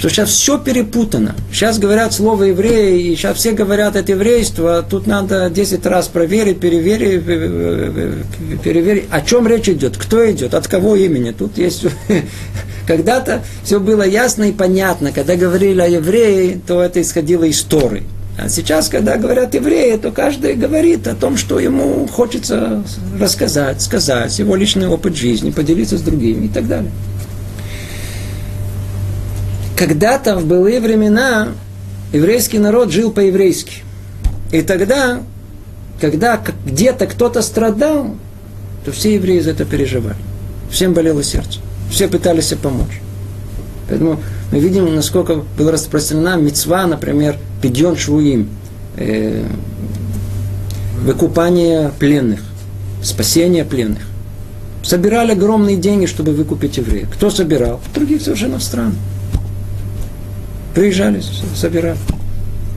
что 0.00 0.08
сейчас 0.08 0.30
все 0.30 0.56
перепутано. 0.56 1.34
Сейчас 1.52 1.78
говорят 1.78 2.14
слово 2.14 2.44
евреи, 2.44 3.02
и 3.02 3.16
сейчас 3.16 3.36
все 3.36 3.52
говорят 3.52 3.96
это 3.96 4.12
еврейство, 4.12 4.82
тут 4.82 5.06
надо 5.06 5.50
10 5.50 5.84
раз 5.84 6.08
проверить, 6.08 6.58
переверить, 6.58 7.22
переверить, 8.62 9.04
о 9.10 9.20
чем 9.20 9.46
речь 9.46 9.68
идет, 9.68 9.98
кто 9.98 10.28
идет, 10.30 10.54
от 10.54 10.66
кого 10.68 10.96
имени. 10.96 11.32
Тут 11.32 11.58
есть... 11.58 11.84
Когда-то 12.86 13.42
все 13.62 13.78
было 13.78 14.02
ясно 14.02 14.44
и 14.44 14.52
понятно. 14.52 15.12
Когда 15.12 15.36
говорили 15.36 15.82
о 15.82 15.86
евреи, 15.86 16.58
то 16.66 16.82
это 16.82 17.02
исходило 17.02 17.44
из 17.44 17.60
Торы. 17.60 18.04
А 18.38 18.48
сейчас, 18.48 18.88
когда 18.88 19.18
говорят 19.18 19.54
евреи, 19.54 19.96
то 19.98 20.12
каждый 20.12 20.54
говорит 20.54 21.06
о 21.08 21.14
том, 21.14 21.36
что 21.36 21.58
ему 21.60 22.06
хочется 22.06 22.82
рассказать, 23.20 23.82
сказать, 23.82 24.38
его 24.38 24.56
личный 24.56 24.88
опыт 24.88 25.14
жизни, 25.14 25.50
поделиться 25.50 25.98
с 25.98 26.00
другими 26.00 26.46
и 26.46 26.48
так 26.48 26.66
далее 26.66 26.90
когда-то 29.80 30.36
в 30.36 30.44
былые 30.44 30.78
времена 30.78 31.48
еврейский 32.12 32.58
народ 32.58 32.92
жил 32.92 33.10
по-еврейски. 33.10 33.76
И 34.52 34.60
тогда, 34.60 35.22
когда 35.98 36.38
где-то 36.66 37.06
кто-то 37.06 37.40
страдал, 37.40 38.14
то 38.84 38.92
все 38.92 39.14
евреи 39.14 39.40
за 39.40 39.52
это 39.52 39.64
переживали. 39.64 40.18
Всем 40.70 40.92
болело 40.92 41.22
сердце. 41.22 41.60
Все 41.90 42.08
пытались 42.08 42.52
помочь. 42.62 43.00
Поэтому 43.88 44.20
мы 44.52 44.58
видим, 44.58 44.94
насколько 44.94 45.44
была 45.56 45.72
распространена 45.72 46.36
мецва, 46.36 46.86
например, 46.86 47.38
пидьон 47.62 47.96
швуим, 47.96 48.50
э, 48.98 49.46
выкупание 51.00 51.90
пленных, 51.98 52.40
спасение 53.02 53.64
пленных. 53.64 54.02
Собирали 54.82 55.32
огромные 55.32 55.78
деньги, 55.78 56.04
чтобы 56.04 56.32
выкупить 56.32 56.76
евреев. 56.76 57.08
Кто 57.14 57.30
собирал? 57.30 57.80
Других 57.94 58.20
совершенно 58.20 58.60
стран. 58.60 58.94
Приезжали, 60.74 61.22
собирали. 61.54 61.98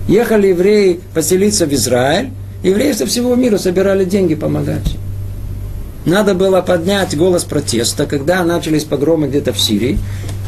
Ехали 0.07 0.47
евреи 0.47 0.99
поселиться 1.13 1.65
в 1.65 1.73
Израиль, 1.73 2.31
евреи 2.63 2.91
со 2.93 3.05
всего 3.05 3.35
мира 3.35 3.57
собирали 3.57 4.05
деньги 4.05 4.35
помогать. 4.35 4.97
Надо 6.05 6.33
было 6.33 6.61
поднять 6.61 7.15
голос 7.15 7.45
протеста, 7.45 8.05
когда 8.05 8.43
начались 8.43 8.83
погромы 8.83 9.27
где-то 9.27 9.53
в 9.53 9.59
Сирии, 9.59 9.97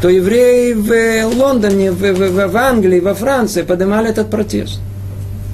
то 0.02 0.10
евреи 0.10 0.74
в 0.74 1.38
Лондоне, 1.38 1.92
в, 1.92 2.02
в, 2.02 2.48
в 2.48 2.58
Англии, 2.58 3.00
во 3.00 3.14
Франции 3.14 3.62
поднимали 3.62 4.10
этот 4.10 4.30
протест. 4.30 4.82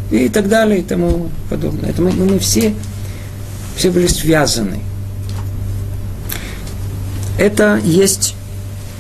И 0.09 0.27
так 0.29 0.49
далее, 0.49 0.79
и 0.79 0.83
тому 0.83 1.29
подобное. 1.49 1.91
Это 1.91 2.01
мы, 2.01 2.11
мы 2.11 2.39
все, 2.39 2.73
все 3.75 3.91
были 3.91 4.07
связаны. 4.07 4.79
это 7.41 7.81
есть, 7.83 8.35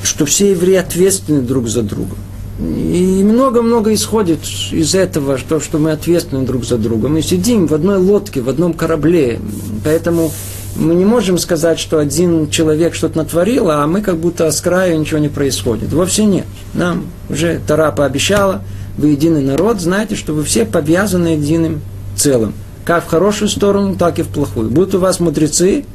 что 0.03 0.25
все 0.25 0.51
евреи 0.51 0.77
ответственны 0.77 1.41
друг 1.41 1.67
за 1.67 1.83
друга. 1.83 2.15
И 2.61 3.23
много-много 3.23 3.93
исходит 3.93 4.39
из 4.71 4.93
этого, 4.93 5.39
что, 5.39 5.59
что 5.59 5.79
мы 5.79 5.91
ответственны 5.91 6.45
друг 6.45 6.63
за 6.63 6.77
друга. 6.77 7.07
Мы 7.07 7.23
сидим 7.23 7.65
в 7.65 7.73
одной 7.73 7.97
лодке, 7.97 8.41
в 8.41 8.49
одном 8.49 8.73
корабле. 8.73 9.39
Поэтому 9.83 10.31
мы 10.75 10.93
не 10.93 11.05
можем 11.05 11.39
сказать, 11.39 11.79
что 11.79 11.97
один 11.97 12.49
человек 12.51 12.93
что-то 12.93 13.17
натворил, 13.17 13.71
а 13.71 13.87
мы 13.87 14.01
как 14.01 14.17
будто 14.17 14.51
с 14.51 14.61
краю 14.61 14.99
ничего 14.99 15.19
не 15.19 15.29
происходит. 15.29 15.91
Вовсе 15.91 16.25
нет. 16.25 16.45
Нам 16.75 17.07
уже 17.29 17.59
Тара 17.65 17.91
пообещала, 17.91 18.61
вы 18.95 19.09
единый 19.09 19.43
народ, 19.43 19.81
знаете, 19.81 20.15
что 20.15 20.33
вы 20.33 20.43
все 20.43 20.63
повязаны 20.63 21.29
единым 21.29 21.81
целым. 22.15 22.53
Как 22.85 23.05
в 23.05 23.07
хорошую 23.07 23.49
сторону, 23.49 23.95
так 23.95 24.19
и 24.19 24.21
в 24.21 24.27
плохую. 24.27 24.69
Будут 24.69 24.95
у 24.95 24.99
вас 24.99 25.19
мудрецы, 25.19 25.85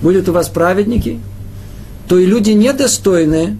будут 0.00 0.28
у 0.28 0.32
вас 0.32 0.48
праведники, 0.48 1.20
то 2.06 2.18
и 2.18 2.26
люди 2.26 2.50
недостойные 2.50 3.56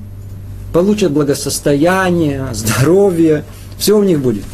получат 0.73 1.13
благосостояние, 1.13 2.47
здоровье, 2.53 3.45
все 3.79 3.99
у 3.99 4.03
них 4.03 4.21
будет. 4.21 4.45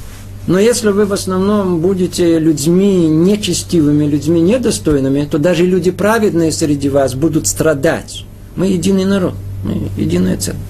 Но 0.47 0.59
если 0.59 0.91
вы 0.91 1.07
в 1.07 1.13
основном 1.13 1.81
будете 1.81 2.39
людьми 2.39 3.09
нечестивыми, 3.09 4.05
людьми 4.05 4.43
недостойными, 4.43 5.25
то 5.25 5.39
даже 5.39 5.65
люди 5.65 5.91
праведные 5.91 6.53
среди 6.53 6.91
вас 6.91 7.15
будут 7.15 7.47
страдать. 7.47 8.25
Мы 8.55 8.67
единый 8.67 9.07
народ, 9.07 9.35
мы 9.65 9.89
единое 9.97 10.37
целое. 10.37 10.61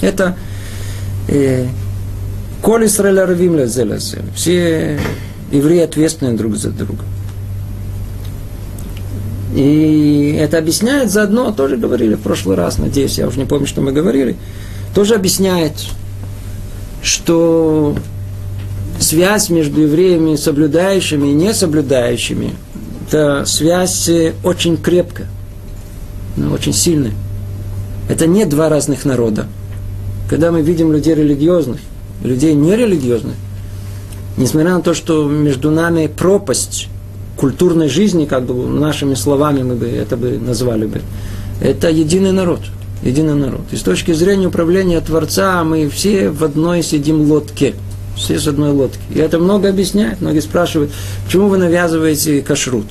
Это 0.00 0.36
э, 1.28 1.66
Равим 2.62 3.58
Все 4.34 4.98
евреи 5.52 5.80
ответственны 5.80 6.36
друг 6.36 6.56
за 6.56 6.70
друга. 6.70 7.04
И 9.54 10.36
это 10.38 10.58
объясняет 10.58 11.10
заодно, 11.10 11.52
тоже 11.52 11.76
говорили 11.76 12.14
в 12.14 12.20
прошлый 12.20 12.56
раз, 12.56 12.78
надеюсь, 12.78 13.18
я 13.18 13.26
уже 13.26 13.38
не 13.38 13.46
помню, 13.46 13.66
что 13.66 13.80
мы 13.80 13.92
говорили, 13.92 14.36
тоже 14.98 15.14
объясняет, 15.14 15.74
что 17.04 17.94
связь 18.98 19.48
между 19.48 19.82
евреями, 19.82 20.34
соблюдающими 20.34 21.28
и 21.28 21.34
несоблюдающими, 21.34 22.56
это 23.06 23.44
связь 23.46 24.10
очень 24.42 24.76
крепкая, 24.76 25.28
очень 26.52 26.72
сильная. 26.72 27.12
Это 28.08 28.26
не 28.26 28.44
два 28.44 28.68
разных 28.68 29.04
народа. 29.04 29.46
Когда 30.28 30.50
мы 30.50 30.62
видим 30.62 30.92
людей 30.92 31.14
религиозных, 31.14 31.78
людей 32.24 32.54
нерелигиозных, 32.54 33.36
несмотря 34.36 34.72
на 34.72 34.80
то, 34.80 34.94
что 34.94 35.28
между 35.28 35.70
нами 35.70 36.08
пропасть 36.08 36.88
культурной 37.36 37.88
жизни, 37.88 38.24
как 38.24 38.46
бы 38.46 38.66
нашими 38.66 39.14
словами 39.14 39.62
мы 39.62 39.76
бы 39.76 39.86
это 39.86 40.16
бы 40.16 40.40
назвали 40.44 40.86
бы, 40.86 41.02
это 41.62 41.88
единый 41.88 42.32
народ. 42.32 42.62
Единый 43.02 43.34
народ. 43.34 43.62
И 43.70 43.76
с 43.76 43.82
точки 43.82 44.12
зрения 44.12 44.48
управления 44.48 45.00
Творца 45.00 45.62
мы 45.64 45.88
все 45.88 46.30
в 46.30 46.42
одной 46.42 46.82
сидим 46.82 47.30
лодке. 47.30 47.74
Все 48.16 48.38
с 48.38 48.48
одной 48.48 48.72
лодки. 48.72 49.00
И 49.10 49.18
это 49.18 49.38
много 49.38 49.68
объясняет. 49.68 50.20
Многие 50.20 50.40
спрашивают, 50.40 50.90
почему 51.24 51.48
вы 51.48 51.58
навязываете 51.58 52.42
кашрут? 52.42 52.86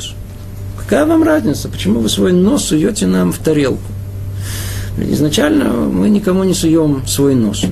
Какая 0.78 1.06
вам 1.06 1.24
разница? 1.24 1.68
Почему 1.68 2.00
вы 2.00 2.08
свой 2.08 2.32
нос 2.32 2.66
суете 2.66 3.08
нам 3.08 3.34
в 3.34 3.40
тарелку? 3.40 3.82
Изначально 4.98 5.66
мы 5.66 6.10
никому 6.10 6.46
не 6.46 6.54
суем 6.54 7.04
свой 7.06 7.36
нос. 7.36 7.66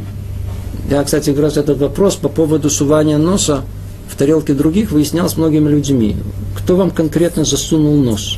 Я, 0.89 1.03
кстати, 1.03 1.31
как 1.31 1.39
раз 1.39 1.57
этот 1.57 1.79
вопрос 1.79 2.15
по 2.15 2.29
поводу 2.29 2.69
сувания 2.69 3.17
носа 3.17 3.63
в 4.09 4.17
тарелке 4.17 4.53
других 4.53 4.91
выяснял 4.91 5.29
с 5.29 5.37
многими 5.37 5.69
людьми. 5.69 6.17
Кто 6.57 6.75
вам 6.75 6.91
конкретно 6.91 7.45
засунул 7.45 7.95
нос? 7.95 8.37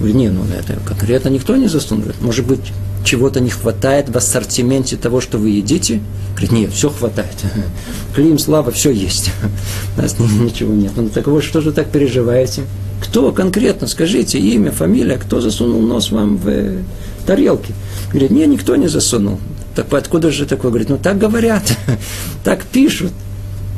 Не, 0.00 0.30
ну 0.30 0.42
это 0.58 0.78
конкретно 0.84 1.28
никто 1.28 1.56
не 1.56 1.68
засунул. 1.68 2.06
Может 2.20 2.46
быть, 2.46 2.72
чего-то 3.06 3.40
не 3.40 3.50
хватает 3.50 4.08
в 4.08 4.16
ассортименте 4.16 4.96
того, 4.96 5.20
что 5.20 5.38
вы 5.38 5.50
едите? 5.50 6.02
Говорит, 6.32 6.52
нет, 6.52 6.72
все 6.72 6.90
хватает. 6.90 7.36
Клим, 8.14 8.38
слава, 8.38 8.70
все 8.72 8.90
есть. 8.90 9.30
У 9.96 10.02
нас 10.02 10.16
ничего 10.18 10.74
нет. 10.74 10.92
Ну 10.96 11.08
так 11.08 11.26
вот, 11.28 11.42
что 11.42 11.60
же 11.60 11.72
так 11.72 11.88
переживаете? 11.88 12.62
Кто 13.00 13.30
конкретно, 13.32 13.86
скажите, 13.86 14.38
имя, 14.38 14.72
фамилия, 14.72 15.16
кто 15.16 15.40
засунул 15.40 15.80
нос 15.82 16.10
вам 16.10 16.36
в 16.36 16.48
э, 16.48 16.82
тарелки? 17.26 17.72
Говорит, 18.10 18.30
нет, 18.30 18.48
никто 18.48 18.74
не 18.76 18.88
засунул. 18.88 19.38
Так 19.74 19.92
откуда 19.92 20.30
же 20.30 20.44
такое? 20.46 20.70
Говорит, 20.70 20.88
ну 20.88 20.98
так 20.98 21.16
говорят, 21.16 21.62
так 22.44 22.64
пишут. 22.64 23.12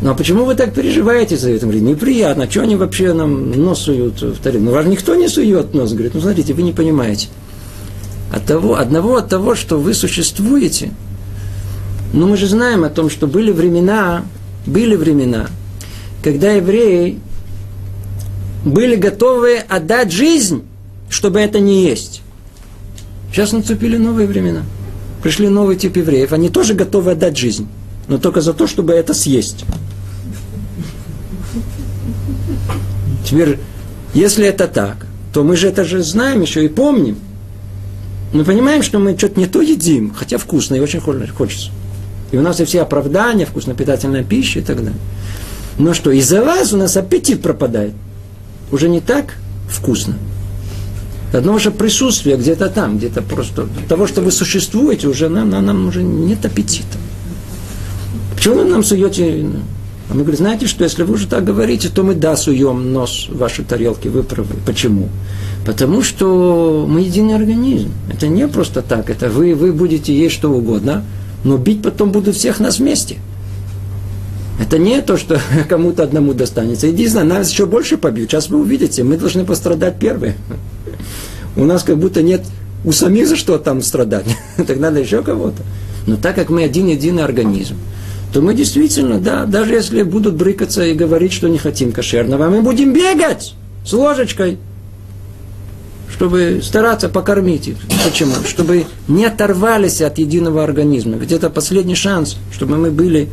Ну 0.00 0.10
а 0.10 0.14
почему 0.14 0.44
вы 0.44 0.54
так 0.54 0.72
переживаете 0.72 1.36
за 1.36 1.50
это? 1.50 1.66
Говорит, 1.66 1.82
неприятно, 1.82 2.48
что 2.50 2.62
они 2.62 2.76
вообще 2.76 3.12
нам 3.12 3.50
нос 3.50 3.80
суют 3.82 4.22
в 4.22 4.38
тарелку? 4.38 4.66
Ну, 4.66 4.70
вам 4.72 4.88
никто 4.88 5.14
не 5.16 5.28
сует 5.28 5.74
нос. 5.74 5.92
Говорит, 5.92 6.14
ну 6.14 6.20
смотрите, 6.20 6.54
вы 6.54 6.62
не 6.62 6.72
понимаете. 6.72 7.28
От 8.32 8.44
того, 8.44 8.76
одного 8.76 9.16
от 9.16 9.28
того, 9.28 9.54
что 9.54 9.78
вы 9.78 9.94
существуете, 9.94 10.90
но 12.12 12.26
мы 12.26 12.36
же 12.36 12.46
знаем 12.46 12.84
о 12.84 12.90
том, 12.90 13.10
что 13.10 13.26
были 13.26 13.50
времена, 13.50 14.24
были 14.66 14.96
времена, 14.96 15.46
когда 16.22 16.52
евреи 16.52 17.18
были 18.64 18.96
готовы 18.96 19.56
отдать 19.56 20.12
жизнь, 20.12 20.62
чтобы 21.08 21.40
это 21.40 21.60
не 21.60 21.84
есть. 21.84 22.22
Сейчас 23.32 23.52
наступили 23.52 23.96
новые 23.96 24.26
времена– 24.26 24.62
пришли 25.22 25.48
новый 25.48 25.76
тип 25.76 25.96
евреев, 25.96 26.32
они 26.32 26.48
тоже 26.48 26.74
готовы 26.74 27.12
отдать 27.12 27.36
жизнь, 27.36 27.68
но 28.06 28.18
только 28.18 28.40
за 28.40 28.52
то, 28.52 28.66
чтобы 28.66 28.92
это 28.92 29.14
съесть. 29.14 29.64
Теперь, 33.24 33.58
если 34.14 34.46
это 34.46 34.68
так, 34.68 35.06
то 35.32 35.44
мы 35.44 35.56
же 35.56 35.68
это 35.68 35.84
же 35.84 36.02
знаем 36.02 36.40
еще 36.40 36.64
и 36.64 36.68
помним. 36.68 37.18
Мы 38.32 38.44
понимаем, 38.44 38.82
что 38.82 38.98
мы 38.98 39.16
что-то 39.16 39.40
не 39.40 39.46
то 39.46 39.60
едим, 39.60 40.12
хотя 40.14 40.38
вкусно 40.38 40.74
и 40.74 40.80
очень 40.80 41.00
хочется. 41.00 41.70
И 42.30 42.36
у 42.36 42.42
нас 42.42 42.60
и 42.60 42.64
все 42.64 42.82
оправдания, 42.82 43.46
вкусно-питательная 43.46 44.22
пища 44.22 44.58
и 44.58 44.62
так 44.62 44.78
далее. 44.78 45.00
Но 45.78 45.94
что, 45.94 46.10
из-за 46.10 46.44
вас 46.44 46.72
у 46.72 46.76
нас 46.76 46.96
аппетит 46.96 47.40
пропадает. 47.40 47.92
Уже 48.70 48.88
не 48.88 49.00
так 49.00 49.36
вкусно. 49.70 50.14
Одно 51.32 51.52
ваше 51.52 51.70
присутствие 51.70 52.36
где-то 52.36 52.68
там, 52.68 52.98
где-то 52.98 53.22
просто 53.22 53.68
того, 53.88 54.06
что 54.06 54.22
вы 54.22 54.30
существуете, 54.30 55.08
уже 55.08 55.28
нам, 55.28 55.50
нам, 55.50 55.64
нам 55.64 55.86
уже 55.86 56.02
нет 56.02 56.44
аппетита. 56.44 56.98
Почему 58.34 58.56
вы 58.56 58.64
нам 58.64 58.82
суете? 58.82 59.46
А 60.10 60.14
мы 60.14 60.20
говорим, 60.20 60.38
знаете 60.38 60.66
что, 60.66 60.84
если 60.84 61.02
вы 61.02 61.14
уже 61.14 61.26
так 61.26 61.44
говорите, 61.44 61.90
то 61.90 62.02
мы 62.02 62.14
да, 62.14 62.34
суем 62.34 62.92
нос 62.92 63.26
в 63.28 63.36
ваши 63.36 63.62
тарелки, 63.62 64.08
вы 64.08 64.22
правы. 64.22 64.54
Почему? 64.64 65.08
Потому 65.68 66.02
что 66.02 66.86
мы 66.88 67.02
единый 67.02 67.36
организм. 67.36 67.92
Это 68.12 68.26
не 68.26 68.48
просто 68.48 68.82
так. 68.82 69.10
Это 69.10 69.28
вы, 69.28 69.54
вы 69.54 69.72
будете 69.72 70.12
есть 70.12 70.34
что 70.34 70.50
угодно, 70.50 71.04
но 71.44 71.58
бить 71.58 71.82
потом 71.82 72.10
будут 72.10 72.34
всех 72.34 72.58
нас 72.58 72.78
вместе. 72.78 73.18
Это 74.60 74.78
не 74.78 75.00
то, 75.02 75.16
что 75.16 75.40
кому-то 75.68 76.02
одному 76.02 76.34
достанется. 76.34 76.88
Единственное, 76.88 77.38
нас 77.38 77.50
еще 77.50 77.66
больше 77.66 77.98
побьют. 77.98 78.30
Сейчас 78.30 78.48
вы 78.48 78.58
увидите, 78.58 79.04
мы 79.04 79.16
должны 79.16 79.44
пострадать 79.44 80.00
первые 80.00 80.34
у 81.58 81.64
нас 81.64 81.82
как 81.82 81.98
будто 81.98 82.22
нет 82.22 82.42
у 82.84 82.92
самих 82.92 83.26
за 83.26 83.36
что 83.36 83.58
там 83.58 83.82
страдать, 83.82 84.24
так 84.56 84.78
надо 84.78 85.00
еще 85.00 85.22
кого-то. 85.22 85.62
Но 86.06 86.16
так 86.16 86.36
как 86.36 86.48
мы 86.48 86.62
один-единый 86.62 87.24
организм, 87.24 87.74
то 88.32 88.40
мы 88.40 88.54
действительно, 88.54 89.18
да, 89.18 89.44
даже 89.44 89.74
если 89.74 90.02
будут 90.02 90.36
брыкаться 90.36 90.84
и 90.84 90.94
говорить, 90.94 91.32
что 91.32 91.48
не 91.48 91.58
хотим 91.58 91.92
кошерного, 91.92 92.48
мы 92.48 92.62
будем 92.62 92.92
бегать 92.92 93.54
с 93.84 93.92
ложечкой, 93.92 94.58
чтобы 96.18 96.62
стараться 96.64 97.08
покормить 97.08 97.68
их. 97.68 97.76
Почему? 98.04 98.34
Чтобы 98.44 98.86
не 99.06 99.24
оторвались 99.24 100.02
от 100.02 100.18
единого 100.18 100.64
организма. 100.64 101.16
Ведь 101.16 101.30
это 101.30 101.48
последний 101.48 101.94
шанс, 101.94 102.36
чтобы 102.52 102.76
мы 102.76 102.90
были 102.90 103.28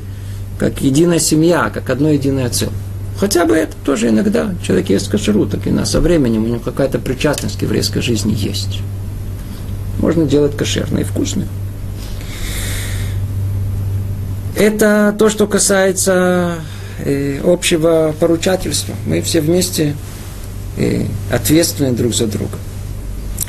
как 0.59 0.81
единая 0.81 1.17
семья, 1.17 1.71
как 1.73 1.89
одно 1.89 2.11
единое 2.11 2.47
целое. 2.51 2.75
Хотя 3.19 3.45
бы 3.45 3.55
это 3.55 3.73
тоже 3.83 4.09
иногда 4.09 4.53
человек 4.63 4.89
ест 4.91 5.09
кашеру, 5.09 5.47
так 5.47 5.65
и 5.65 5.71
на 5.71 5.83
со 5.83 5.99
временем 5.99 6.43
у 6.43 6.47
него 6.47 6.59
какая-то 6.59 6.99
причастность 6.99 7.57
к 7.57 7.63
еврейской 7.63 8.01
жизни 8.01 8.35
есть. 8.37 8.81
Можно 9.97 10.25
делать 10.25 10.55
кошерно 10.55 10.99
и 10.99 11.03
вкусно. 11.03 11.47
Это 14.55 15.15
то, 15.17 15.29
что 15.29 15.47
касается 15.47 16.57
э, 16.99 17.39
общего 17.43 18.13
поручательства. 18.19 18.93
Мы 19.07 19.23
все 19.23 19.41
вместе 19.41 19.95
э, 20.77 21.05
ответственны 21.31 21.91
друг 21.91 22.13
за 22.13 22.27
друга. 22.27 22.57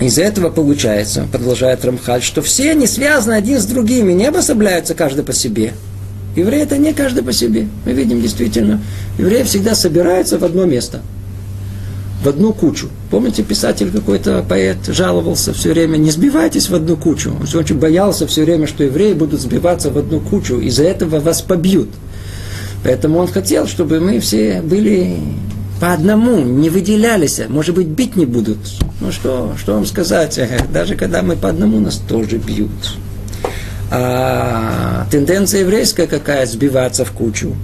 Из 0.01 0.19
этого 0.19 0.51
получается, 0.51 1.27
продолжает 1.31 1.85
Рамхаль, 1.85 2.23
что 2.23 2.43
все 2.43 2.75
не 2.75 2.87
связаны 2.87 3.35
один 3.35 3.59
с 3.59 3.65
другими, 3.65 4.13
не 4.13 4.27
обособляются 4.27 4.95
каждый 4.95 5.25
по 5.25 5.33
себе– 5.33 5.73
Евреи 6.37 6.63
это 6.63 6.77
не 6.77 6.93
каждый 6.93 7.25
по 7.25 7.33
себе. 7.33 7.67
Мы 7.87 7.93
видим 7.93 8.21
действительно, 8.21 8.81
евреи 9.19 9.43
всегда 9.43 9.75
собираются 9.75 10.39
в 10.39 10.45
одно 10.45 10.67
место, 10.67 11.01
в 12.23 12.29
одну 12.29 12.53
кучу. 12.53 12.91
Помните, 13.11 13.43
писатель 13.43 13.91
какой-то, 13.91 14.45
поэт, 14.47 14.77
жаловался 14.87 15.55
все 15.55 15.73
время, 15.73 15.97
не 15.97 16.11
сбивайтесь 16.11 16.69
в 16.69 16.75
одну 16.75 16.97
кучу. 16.97 17.31
Он 17.31 17.59
очень 17.59 17.79
боялся 17.79 18.27
все 18.27 18.45
время, 18.45 18.67
что 18.67 18.85
евреи 18.85 19.15
будут 19.15 19.41
сбиваться 19.41 19.91
в 19.91 19.97
одну 19.97 20.21
кучу, 20.21 20.61
из-за 20.61 20.85
этого 20.85 21.21
вас 21.21 21.41
побьют. 21.41 21.89
Поэтому 22.85 23.19
он 23.19 23.29
хотел, 23.29 23.67
чтобы 23.67 24.01
мы 24.01 24.21
все 24.21 24.61
были 24.61 25.17
по 25.81 25.93
одному 25.93 26.41
не 26.41 26.71
выделялись, 26.71 27.41
может 27.49 27.75
быть, 27.75 27.87
бить 27.87 28.17
не 28.17 28.27
будут. 28.27 28.59
Ну 29.01 29.13
что, 29.13 29.53
что 29.59 29.75
вам 29.75 29.87
сказать? 29.87 30.41
Даже 30.73 30.97
когда 30.97 31.23
мы 31.23 31.37
по 31.37 31.49
одному, 31.49 31.81
нас 31.81 31.97
тоже 31.97 32.39
бьют. 32.39 32.71
А 33.91 35.07
тенденция 35.11 35.61
еврейская 35.61 36.07
какая? 36.07 36.47
Сбиваться 36.47 37.05
в 37.05 37.13
кучу. 37.13 37.55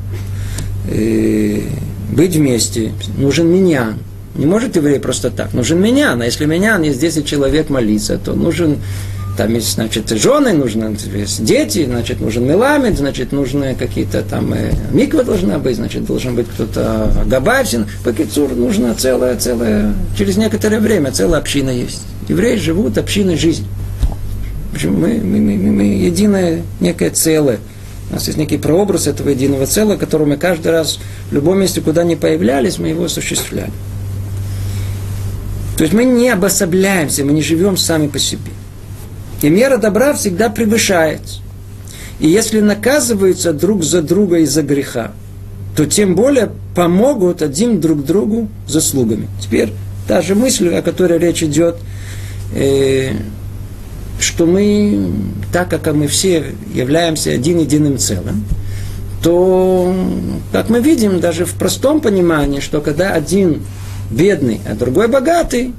И 0.90 1.66
быть 2.10 2.36
вместе. 2.36 2.92
Нужен 3.16 3.48
меня. 3.48 3.94
Не 4.36 4.46
может 4.46 4.76
еврей 4.76 5.00
просто 5.00 5.30
так. 5.30 5.52
Нужен 5.52 5.80
меня. 5.80 6.12
А 6.12 6.24
если 6.24 6.44
меня, 6.44 6.78
есть 6.78 7.00
10 7.00 7.26
человек 7.26 7.70
молиться, 7.70 8.18
то 8.18 8.34
нужен 8.34 8.78
там 9.36 9.54
есть, 9.54 9.74
значит, 9.74 10.10
жены, 10.10 10.52
нужны 10.52 10.94
дети, 11.38 11.86
значит, 11.86 12.20
нужен 12.20 12.46
меламед, 12.46 12.98
значит, 12.98 13.32
нужны 13.32 13.74
какие-то 13.74 14.22
там 14.22 14.52
э, 14.52 14.72
миква 14.92 15.24
должна 15.24 15.58
быть, 15.58 15.76
значит, 15.76 16.04
должен 16.04 16.34
быть 16.34 16.46
кто-то 16.48 17.24
габайсин. 17.26 17.86
Пакицур 18.04 18.54
нужна 18.54 18.94
целая, 18.94 19.36
целая, 19.38 19.94
через 20.18 20.36
некоторое 20.36 20.80
время 20.80 21.12
целая 21.12 21.40
община 21.40 21.70
есть. 21.70 22.02
Евреи 22.28 22.56
живут 22.56 22.98
общиной 22.98 23.36
жизни. 23.36 23.66
В 24.70 24.74
общем, 24.74 25.00
мы, 25.00 25.14
мы, 25.14 25.40
мы, 25.40 25.56
мы 25.56 25.82
единое 25.84 26.62
некое 26.80 27.10
целое. 27.10 27.58
У 28.10 28.14
нас 28.14 28.26
есть 28.26 28.38
некий 28.38 28.58
прообраз 28.58 29.06
этого 29.06 29.30
единого 29.30 29.66
целого, 29.66 29.96
который 29.96 30.26
мы 30.26 30.36
каждый 30.36 30.72
раз 30.72 30.98
в 31.30 31.34
любом 31.34 31.60
месте, 31.60 31.80
куда 31.80 32.04
ни 32.04 32.16
появлялись, 32.16 32.78
мы 32.78 32.88
его 32.88 33.04
осуществляем. 33.04 33.72
То 35.78 35.84
есть 35.84 35.94
мы 35.94 36.04
не 36.04 36.28
обособляемся, 36.28 37.24
мы 37.24 37.32
не 37.32 37.42
живем 37.42 37.78
сами 37.78 38.08
по 38.08 38.18
себе. 38.18 38.50
И 39.42 39.50
мера 39.50 39.76
добра 39.76 40.14
всегда 40.14 40.48
превышает. 40.48 41.20
И 42.20 42.28
если 42.28 42.60
наказываются 42.60 43.52
друг 43.52 43.82
за 43.82 44.00
друга 44.00 44.38
из-за 44.38 44.62
греха, 44.62 45.12
то 45.76 45.86
тем 45.86 46.14
более 46.14 46.50
помогут 46.74 47.42
один 47.42 47.80
друг 47.80 48.04
другу 48.04 48.48
заслугами. 48.68 49.28
Теперь 49.40 49.72
та 50.06 50.22
же 50.22 50.34
мысль, 50.34 50.68
о 50.68 50.82
которой 50.82 51.18
речь 51.18 51.42
идет, 51.42 51.76
э, 52.54 53.12
что 54.20 54.46
мы, 54.46 55.12
так 55.52 55.68
как 55.68 55.92
мы 55.92 56.06
все 56.06 56.54
являемся 56.72 57.30
один 57.30 57.58
единым 57.58 57.98
целым, 57.98 58.44
то, 59.22 59.94
как 60.52 60.68
мы 60.68 60.80
видим, 60.80 61.20
даже 61.20 61.44
в 61.44 61.54
простом 61.54 62.00
понимании, 62.00 62.60
что 62.60 62.80
когда 62.80 63.10
один 63.12 63.62
бедный, 64.10 64.60
а 64.68 64.74
другой 64.74 65.08
богатый, 65.08 65.72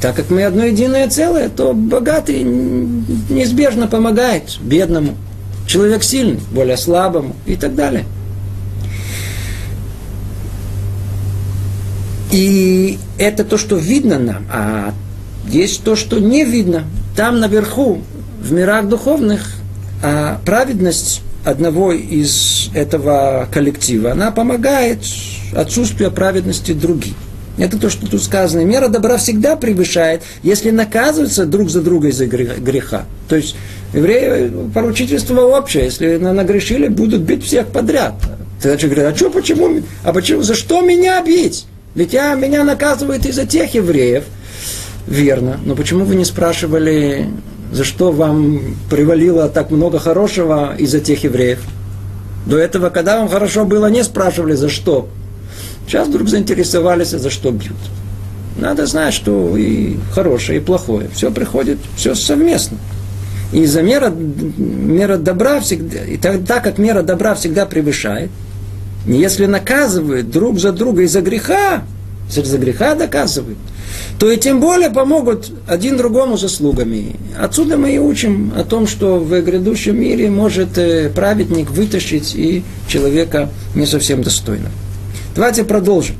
так 0.00 0.14
как 0.14 0.30
мы 0.30 0.44
одно 0.44 0.64
единое 0.64 1.08
целое, 1.08 1.48
то 1.48 1.72
богатый 1.72 2.42
неизбежно 2.42 3.88
помогает 3.88 4.58
бедному. 4.60 5.16
Человек 5.66 6.02
сильный, 6.02 6.40
более 6.52 6.76
слабому 6.76 7.34
и 7.46 7.56
так 7.56 7.74
далее. 7.74 8.04
И 12.30 12.98
это 13.18 13.44
то, 13.44 13.56
что 13.56 13.76
видно 13.76 14.18
нам, 14.18 14.46
а 14.52 14.94
есть 15.48 15.82
то, 15.82 15.96
что 15.96 16.18
не 16.18 16.44
видно. 16.44 16.84
Там 17.16 17.40
наверху, 17.40 18.02
в 18.40 18.52
мирах 18.52 18.88
духовных, 18.88 19.54
а 20.02 20.40
праведность 20.44 21.22
одного 21.44 21.92
из 21.92 22.70
этого 22.74 23.48
коллектива, 23.52 24.12
она 24.12 24.30
помогает 24.30 24.98
отсутствию 25.54 26.12
праведности 26.12 26.72
других. 26.72 27.14
Это 27.58 27.78
то, 27.78 27.90
что 27.90 28.08
тут 28.08 28.22
сказано. 28.22 28.64
Мера 28.64 28.88
добра 28.88 29.16
всегда 29.16 29.56
превышает, 29.56 30.22
если 30.42 30.70
наказываются 30.70 31.44
друг 31.44 31.70
за 31.70 31.82
друга 31.82 32.08
из-за 32.08 32.26
греха. 32.26 33.04
То 33.28 33.36
есть 33.36 33.56
евреи, 33.92 34.50
поручительство 34.72 35.40
общее. 35.42 35.84
Если 35.84 36.16
нагрешили, 36.16 36.88
будут 36.88 37.22
бить 37.22 37.44
всех 37.44 37.66
подряд. 37.68 38.14
Тогда 38.62 38.76
человек 38.76 38.98
говорит, 38.98 39.14
а 39.14 39.16
что, 39.16 39.30
почему, 39.30 39.82
а 40.04 40.12
почему, 40.12 40.42
за 40.42 40.54
что 40.54 40.80
меня 40.80 41.22
бить? 41.22 41.66
Ведь 41.94 42.12
я, 42.12 42.34
меня 42.34 42.64
наказывают 42.64 43.26
из-за 43.26 43.44
тех 43.46 43.74
евреев. 43.74 44.24
Верно. 45.06 45.58
Но 45.64 45.74
почему 45.74 46.04
вы 46.04 46.16
не 46.16 46.24
спрашивали, 46.24 47.28
за 47.72 47.84
что 47.84 48.12
вам 48.12 48.76
привалило 48.90 49.48
так 49.48 49.70
много 49.70 49.98
хорошего 49.98 50.74
из-за 50.76 51.00
тех 51.00 51.24
евреев? 51.24 51.60
До 52.46 52.56
этого, 52.56 52.90
когда 52.90 53.18
вам 53.18 53.28
хорошо 53.28 53.64
было, 53.64 53.86
не 53.86 54.04
спрашивали, 54.04 54.54
за 54.54 54.68
что. 54.68 55.08
Сейчас 55.88 56.06
вдруг 56.08 56.28
заинтересовались, 56.28 57.08
за 57.08 57.30
что 57.30 57.50
бьют. 57.50 57.78
Надо 58.58 58.84
знать, 58.84 59.14
что 59.14 59.56
и 59.56 59.96
хорошее, 60.12 60.58
и 60.58 60.62
плохое. 60.62 61.08
Все 61.14 61.30
приходит, 61.30 61.78
все 61.96 62.14
совместно. 62.14 62.76
И 63.52 63.64
за 63.64 63.80
мера, 63.80 64.10
мера 64.10 65.16
добра 65.16 65.60
всегда, 65.60 66.04
и 66.04 66.18
так 66.18 66.62
как 66.62 66.76
мера 66.76 67.00
добра 67.02 67.34
всегда 67.34 67.64
превышает, 67.64 68.30
если 69.06 69.46
наказывают 69.46 70.30
друг 70.30 70.58
за 70.58 70.72
друга 70.72 71.02
из-за 71.04 71.22
греха, 71.22 71.84
если 72.26 72.42
за 72.42 72.58
греха 72.58 72.94
доказывают, 72.94 73.56
то 74.18 74.30
и 74.30 74.36
тем 74.36 74.60
более 74.60 74.90
помогут 74.90 75.50
один 75.66 75.96
другому 75.96 76.36
заслугами. 76.36 77.16
Отсюда 77.40 77.78
мы 77.78 77.94
и 77.94 77.98
учим 77.98 78.52
о 78.54 78.64
том, 78.64 78.86
что 78.86 79.18
в 79.18 79.40
грядущем 79.40 79.98
мире 79.98 80.28
может 80.28 80.76
э, 80.76 81.08
праведник 81.08 81.70
вытащить 81.70 82.34
и 82.34 82.62
человека 82.86 83.48
не 83.74 83.86
совсем 83.86 84.22
достойного. 84.22 84.72
Давайте 85.38 85.62
продолжим. 85.62 86.16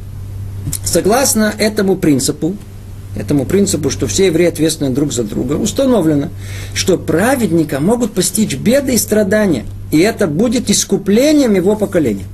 Согласно 0.84 1.52
этому 1.58 1.96
принципу, 1.96 2.54
этому 3.16 3.46
принципу, 3.46 3.90
что 3.90 4.06
все 4.06 4.26
евреи 4.26 4.46
ответственны 4.46 4.90
друг 4.90 5.12
за 5.12 5.24
друга, 5.24 5.54
установлено, 5.54 6.28
что 6.72 6.96
праведника 6.96 7.80
могут 7.80 8.12
постичь 8.12 8.54
беды 8.54 8.94
и 8.94 8.96
страдания, 8.96 9.64
и 9.90 9.98
это 9.98 10.28
будет 10.28 10.70
искуплением 10.70 11.56
его 11.56 11.74
поколения. 11.74 12.26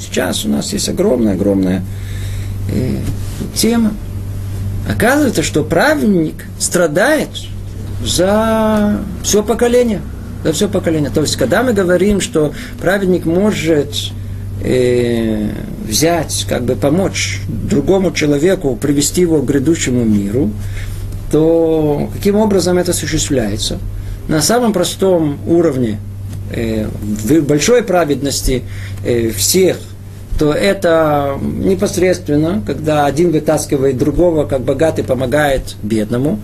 Сейчас 0.00 0.44
у 0.44 0.48
нас 0.48 0.72
есть 0.72 0.88
огромная-огромная 0.88 1.84
э, 2.74 2.96
тема. 3.54 3.92
Оказывается, 4.90 5.44
что 5.44 5.62
праведник 5.62 6.46
страдает 6.58 7.28
за 8.04 8.98
все 9.22 9.44
поколение. 9.44 10.00
За 10.42 10.52
все 10.52 10.68
поколение. 10.68 11.10
То 11.10 11.20
есть, 11.20 11.36
когда 11.36 11.62
мы 11.62 11.72
говорим, 11.72 12.20
что 12.20 12.52
праведник 12.80 13.24
может 13.24 13.94
э, 14.62 15.48
взять, 15.86 16.46
как 16.48 16.64
бы 16.64 16.74
помочь 16.74 17.40
другому 17.48 18.12
человеку, 18.12 18.76
привести 18.76 19.22
его 19.22 19.40
к 19.42 19.46
грядущему 19.46 20.04
миру, 20.04 20.50
то 21.30 22.08
каким 22.14 22.36
образом 22.36 22.78
это 22.78 22.92
осуществляется? 22.92 23.78
На 24.28 24.40
самом 24.40 24.72
простом 24.72 25.38
уровне 25.46 25.98
э, 26.50 26.86
большой 27.40 27.82
праведности 27.82 28.62
э, 29.04 29.30
всех, 29.30 29.78
то 30.38 30.52
это 30.52 31.38
непосредственно, 31.40 32.62
когда 32.66 33.06
один 33.06 33.32
вытаскивает 33.32 33.98
другого, 33.98 34.44
как 34.44 34.62
богатый 34.62 35.04
помогает 35.04 35.76
бедному, 35.82 36.40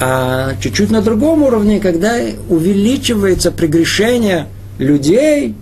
а 0.00 0.52
чуть-чуть 0.60 0.90
на 0.90 1.02
другом 1.02 1.42
уровне, 1.42 1.80
когда 1.80 2.16
увеличивается 2.48 3.50
прегрешение 3.50 4.46
людей, 4.78 5.54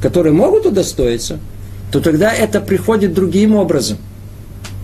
которые 0.00 0.32
могут 0.32 0.66
удостоиться, 0.66 1.38
то 1.92 2.00
тогда 2.00 2.32
это 2.32 2.60
приходит 2.60 3.14
другим 3.14 3.54
образом. 3.54 3.98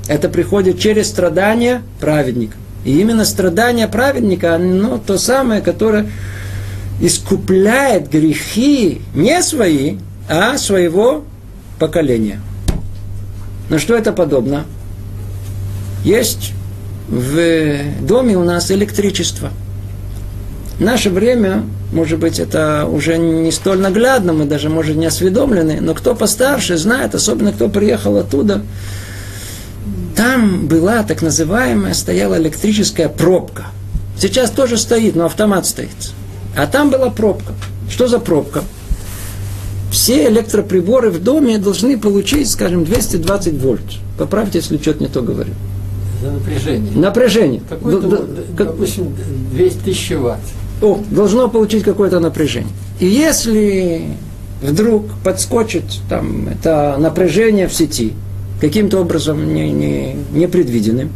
Это 0.08 0.28
приходит 0.28 0.78
через 0.78 1.08
страдания 1.08 1.82
праведника. 2.00 2.56
И 2.84 3.00
именно 3.00 3.24
страдания 3.24 3.88
праведника, 3.88 4.54
оно 4.54 4.98
то 4.98 5.18
самое, 5.18 5.60
которое 5.60 6.10
искупляет 7.00 8.10
грехи 8.10 9.02
не 9.14 9.42
свои, 9.42 9.96
а 10.28 10.56
своего 10.58 11.24
поколения. 11.78 12.40
На 13.68 13.78
что 13.78 13.96
это 13.96 14.12
подобно? 14.12 14.64
Есть 16.04 16.52
в 17.08 18.06
доме 18.06 18.36
у 18.36 18.44
нас 18.44 18.70
электричество. 18.70 19.50
В 20.78 20.80
наше 20.82 21.10
время 21.10 21.64
может 21.92 22.18
быть, 22.18 22.38
это 22.38 22.86
уже 22.86 23.16
не 23.16 23.52
столь 23.52 23.78
наглядно, 23.78 24.32
мы 24.32 24.44
даже, 24.44 24.68
может, 24.68 24.96
не 24.96 25.06
осведомлены, 25.06 25.78
но 25.80 25.94
кто 25.94 26.14
постарше 26.14 26.76
знает, 26.76 27.14
особенно 27.14 27.52
кто 27.52 27.68
приехал 27.68 28.16
оттуда, 28.16 28.62
там 30.16 30.66
была 30.66 31.02
так 31.04 31.22
называемая, 31.22 31.94
стояла 31.94 32.36
электрическая 32.38 33.08
пробка. 33.08 33.66
Сейчас 34.18 34.50
тоже 34.50 34.78
стоит, 34.78 35.14
но 35.14 35.26
автомат 35.26 35.66
стоит. 35.66 36.12
А 36.56 36.66
там 36.66 36.90
была 36.90 37.10
пробка. 37.10 37.52
Что 37.88 38.08
за 38.08 38.18
пробка? 38.18 38.62
Все 39.92 40.28
электроприборы 40.28 41.10
в 41.10 41.22
доме 41.22 41.58
должны 41.58 41.98
получить, 41.98 42.50
скажем, 42.50 42.84
220 42.84 43.62
вольт. 43.62 43.80
Поправьте, 44.18 44.58
если 44.58 44.78
что-то 44.78 45.02
не 45.02 45.08
то 45.08 45.22
говорю. 45.22 45.52
За 46.22 46.32
напряжение. 46.32 46.92
Напряжение. 46.96 47.60
Какое-то, 47.68 48.26
допустим, 48.56 49.14
200 49.52 49.78
тысяч 49.78 50.10
ватт 50.12 50.40
о, 50.82 51.00
должно 51.10 51.48
получить 51.48 51.84
какое-то 51.84 52.20
напряжение. 52.20 52.72
И 53.00 53.06
если 53.06 54.04
вдруг 54.62 55.06
подскочит 55.24 55.84
там 56.08 56.48
это 56.48 56.96
напряжение 56.98 57.68
в 57.68 57.74
сети, 57.74 58.14
каким-то 58.60 59.00
образом 59.00 59.52
не, 59.54 59.70
не, 59.70 60.16
непредвиденным, 60.32 61.12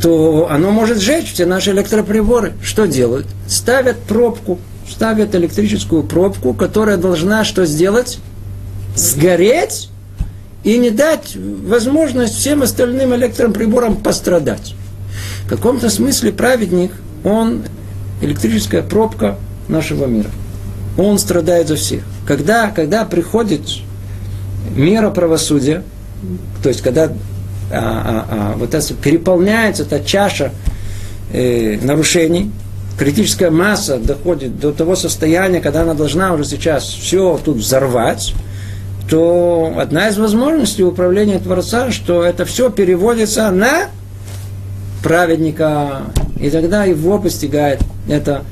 то 0.00 0.48
оно 0.50 0.70
может 0.70 1.00
сжечь 1.00 1.32
все 1.32 1.46
наши 1.46 1.70
электроприборы. 1.70 2.54
Что 2.62 2.86
делают? 2.86 3.26
Ставят 3.46 3.98
пробку, 4.00 4.58
ставят 4.90 5.34
электрическую 5.34 6.02
пробку, 6.02 6.54
которая 6.54 6.96
должна 6.96 7.44
что 7.44 7.66
сделать? 7.66 8.18
Сгореть 8.96 9.90
и 10.64 10.76
не 10.78 10.90
дать 10.90 11.36
возможность 11.36 12.34
всем 12.34 12.62
остальным 12.62 13.14
электроприборам 13.14 13.96
пострадать. 13.96 14.74
В 15.44 15.48
каком-то 15.48 15.88
смысле 15.90 16.32
праведник, 16.32 16.92
он 17.24 17.62
электрическая 18.22 18.82
пробка 18.82 19.36
нашего 19.68 20.06
мира. 20.06 20.30
Он 20.96 21.18
страдает 21.18 21.68
за 21.68 21.76
всех. 21.76 22.02
Когда, 22.26 22.70
когда 22.70 23.04
приходит 23.04 23.62
мера 24.74 25.10
правосудия, 25.10 25.82
то 26.62 26.68
есть 26.68 26.82
когда 26.82 27.04
а, 27.04 27.10
а, 27.70 28.26
а, 28.30 28.56
вот 28.56 28.74
это, 28.74 28.94
переполняется 28.94 29.82
эта 29.82 30.04
чаша 30.04 30.52
э, 31.32 31.78
нарушений, 31.82 32.50
критическая 32.98 33.50
масса 33.50 33.98
доходит 33.98 34.60
до 34.60 34.72
того 34.72 34.94
состояния, 34.94 35.60
когда 35.60 35.82
она 35.82 35.94
должна 35.94 36.34
уже 36.34 36.44
сейчас 36.44 36.84
все 36.84 37.40
тут 37.42 37.56
взорвать, 37.56 38.34
то 39.08 39.74
одна 39.78 40.08
из 40.08 40.18
возможностей 40.18 40.84
управления 40.84 41.38
Творца, 41.38 41.90
что 41.90 42.22
это 42.22 42.44
все 42.44 42.70
переводится 42.70 43.50
на 43.50 43.88
праведника, 45.02 46.02
и 46.38 46.50
тогда 46.50 46.84
его 46.84 47.18
постигает 47.18 47.80
это 48.08 48.44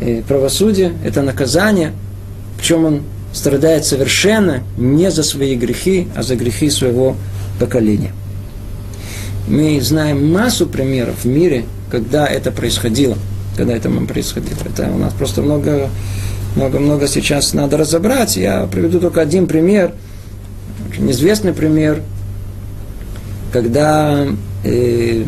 э, 0.00 0.22
правосудие, 0.26 0.92
это 1.04 1.22
наказание, 1.22 1.92
причем 2.58 2.84
он 2.84 3.02
страдает 3.32 3.84
совершенно 3.84 4.62
не 4.76 5.10
за 5.10 5.22
свои 5.22 5.56
грехи, 5.56 6.08
а 6.16 6.22
за 6.22 6.36
грехи 6.36 6.70
своего 6.70 7.16
поколения. 7.58 8.12
Мы 9.46 9.80
знаем 9.80 10.32
массу 10.32 10.66
примеров 10.66 11.24
в 11.24 11.26
мире, 11.26 11.64
когда 11.90 12.26
это 12.26 12.50
происходило. 12.50 13.16
Когда 13.56 13.74
это 13.74 13.88
происходило. 13.90 14.58
Это 14.64 14.90
у 14.90 14.98
нас 14.98 15.12
просто 15.14 15.40
много, 15.42 15.88
много, 16.56 16.78
много 16.78 17.06
сейчас 17.06 17.54
надо 17.54 17.76
разобрать. 17.76 18.36
Я 18.36 18.66
приведу 18.66 19.00
только 19.00 19.20
один 19.20 19.46
пример, 19.46 19.92
очень 20.90 21.10
известный 21.10 21.52
пример, 21.52 22.02
когда 23.52 24.26
э, 24.64 25.24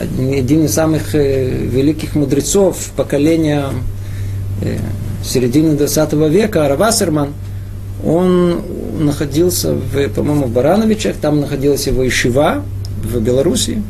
один 0.00 0.64
из 0.64 0.74
самых 0.74 1.14
э, 1.14 1.48
великих 1.48 2.14
мудрецов 2.14 2.76
поколения 2.96 3.66
э, 4.62 4.78
середины 5.24 5.76
20 5.76 6.12
века, 6.30 6.68
Равасерман, 6.68 7.32
он 8.04 8.62
находился, 8.98 9.74
в, 9.74 10.08
по-моему, 10.08 10.46
в 10.46 10.50
Барановичах, 10.50 11.16
там 11.16 11.40
находилась 11.40 11.86
его 11.86 12.06
Ишива 12.06 12.62
в 13.02 13.20
Белоруссии, 13.20 13.82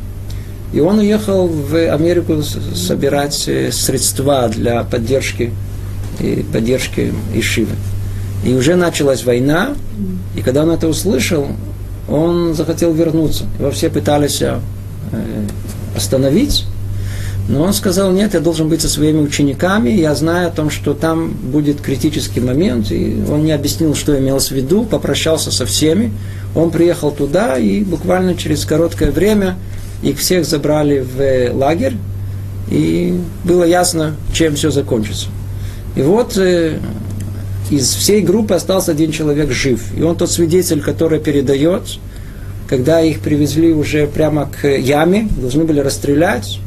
и 0.73 0.79
он 0.79 0.99
уехал 0.99 1.47
в 1.47 1.75
Америку 1.75 2.41
собирать 2.43 3.47
э, 3.47 3.71
средства 3.71 4.47
для 4.49 4.83
поддержки, 4.83 5.51
поддержки 6.51 7.13
Ишивы. 7.33 7.75
И 8.45 8.53
уже 8.53 8.75
началась 8.75 9.23
война, 9.23 9.69
и 10.35 10.41
когда 10.41 10.63
он 10.63 10.69
это 10.69 10.87
услышал, 10.87 11.47
он 12.07 12.53
захотел 12.53 12.93
вернуться. 12.93 13.45
Его 13.57 13.71
все 13.71 13.89
пытались 13.89 14.43
остановить, 15.95 16.65
но 17.47 17.63
он 17.63 17.73
сказал, 17.73 18.11
нет, 18.11 18.33
я 18.33 18.39
должен 18.39 18.69
быть 18.69 18.81
со 18.81 18.89
своими 18.89 19.19
учениками, 19.19 19.89
я 19.89 20.15
знаю 20.15 20.47
о 20.47 20.51
том, 20.51 20.71
что 20.71 20.93
там 20.93 21.29
будет 21.29 21.79
критический 21.79 22.39
момент, 22.39 22.91
и 22.91 23.23
он 23.29 23.45
не 23.45 23.51
объяснил, 23.51 23.93
что 23.93 24.17
имелось 24.17 24.47
в 24.47 24.51
виду, 24.51 24.83
попрощался 24.83 25.51
со 25.51 25.65
всеми, 25.65 26.11
он 26.55 26.71
приехал 26.71 27.11
туда, 27.11 27.57
и 27.57 27.83
буквально 27.83 28.35
через 28.35 28.65
короткое 28.65 29.11
время 29.11 29.57
их 30.01 30.17
всех 30.17 30.45
забрали 30.45 30.99
в 30.99 31.55
лагерь, 31.55 31.97
и 32.69 33.19
было 33.43 33.63
ясно, 33.63 34.15
чем 34.33 34.55
все 34.55 34.71
закончится. 34.71 35.27
И 35.95 36.01
вот 36.01 36.37
э, 36.37 36.79
из 37.69 37.93
всей 37.93 38.21
группы 38.21 38.55
остался 38.55 38.91
один 38.91 39.11
человек 39.11 39.51
жив, 39.51 39.81
и 39.95 40.01
он 40.01 40.15
тот 40.15 40.31
свидетель, 40.31 40.81
который 40.81 41.19
передает, 41.19 41.99
когда 42.67 43.01
их 43.01 43.19
привезли 43.19 43.73
уже 43.73 44.07
прямо 44.07 44.49
к 44.49 44.67
яме, 44.67 45.27
должны 45.37 45.65
были 45.65 45.79
расстрелять, 45.79 46.59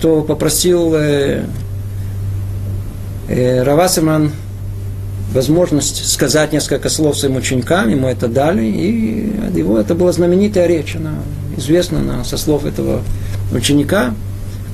то 0.00 0.22
попросил 0.22 0.94
э, 0.94 1.44
э, 3.28 3.62
Равасиман 3.62 4.32
возможность 5.32 6.10
сказать 6.10 6.52
несколько 6.52 6.88
слов 6.88 7.16
своим 7.16 7.36
ученикам, 7.36 7.88
ему 7.88 8.08
это 8.08 8.28
дали, 8.28 8.64
и 8.66 9.32
его 9.56 9.78
это 9.78 9.94
была 9.94 10.12
знаменитая 10.12 10.66
речь, 10.66 10.96
она 10.96 11.14
известна 11.56 12.00
она, 12.00 12.24
со 12.24 12.36
слов 12.36 12.64
этого 12.64 13.02
ученика, 13.52 14.14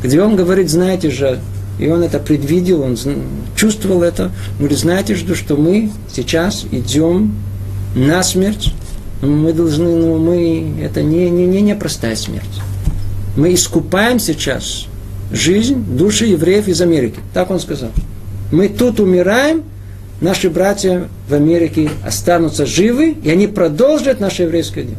где 0.03 0.21
он 0.21 0.37
говорит, 0.37 0.71
знаете 0.71 1.11
же, 1.11 1.40
и 1.79 1.88
он 1.88 2.03
это 2.03 2.18
предвидел, 2.18 2.83
он 2.83 2.97
чувствовал 3.55 4.03
это, 4.03 4.33
говорит, 4.59 4.79
знаете 4.79 5.14
же, 5.14 5.35
что 5.37 5.57
мы 5.57 5.90
сейчас 6.12 6.64
идем 6.73 7.35
на 7.94 8.23
смерть, 8.23 8.73
мы 9.20 9.52
должны, 9.52 9.85
ну, 9.85 10.18
мы, 10.18 10.74
это 10.83 11.02
не, 11.02 11.28
не, 11.31 11.46
не, 11.46 11.61
не 11.61 11.74
простая 11.74 12.16
смерть. 12.16 12.44
Мы 13.37 13.54
искупаем 13.54 14.18
сейчас 14.18 14.87
жизнь 15.33 15.85
души 15.96 16.26
евреев 16.26 16.68
из 16.68 16.81
Америки. 16.81 17.20
Так 17.35 17.50
он 17.50 17.61
сказал. 17.61 17.90
Мы 18.50 18.68
тут 18.68 19.00
умираем, 19.00 19.62
наши 20.20 20.48
братья 20.50 21.09
в 21.28 21.35
Америке 21.35 21.90
останутся 22.04 22.64
живы, 22.64 23.16
и 23.22 23.31
они 23.31 23.46
продолжат 23.46 24.20
наше 24.20 24.44
еврейское 24.44 24.85
дело. 24.85 24.98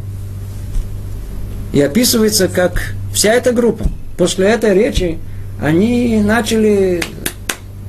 И 1.74 1.82
описывается, 1.82 2.48
как 2.48 2.94
вся 3.14 3.34
эта 3.34 3.52
группа, 3.52 3.86
после 4.18 4.48
этой 4.48 4.74
речи, 4.74 5.18
они 5.62 6.22
начали 6.22 7.02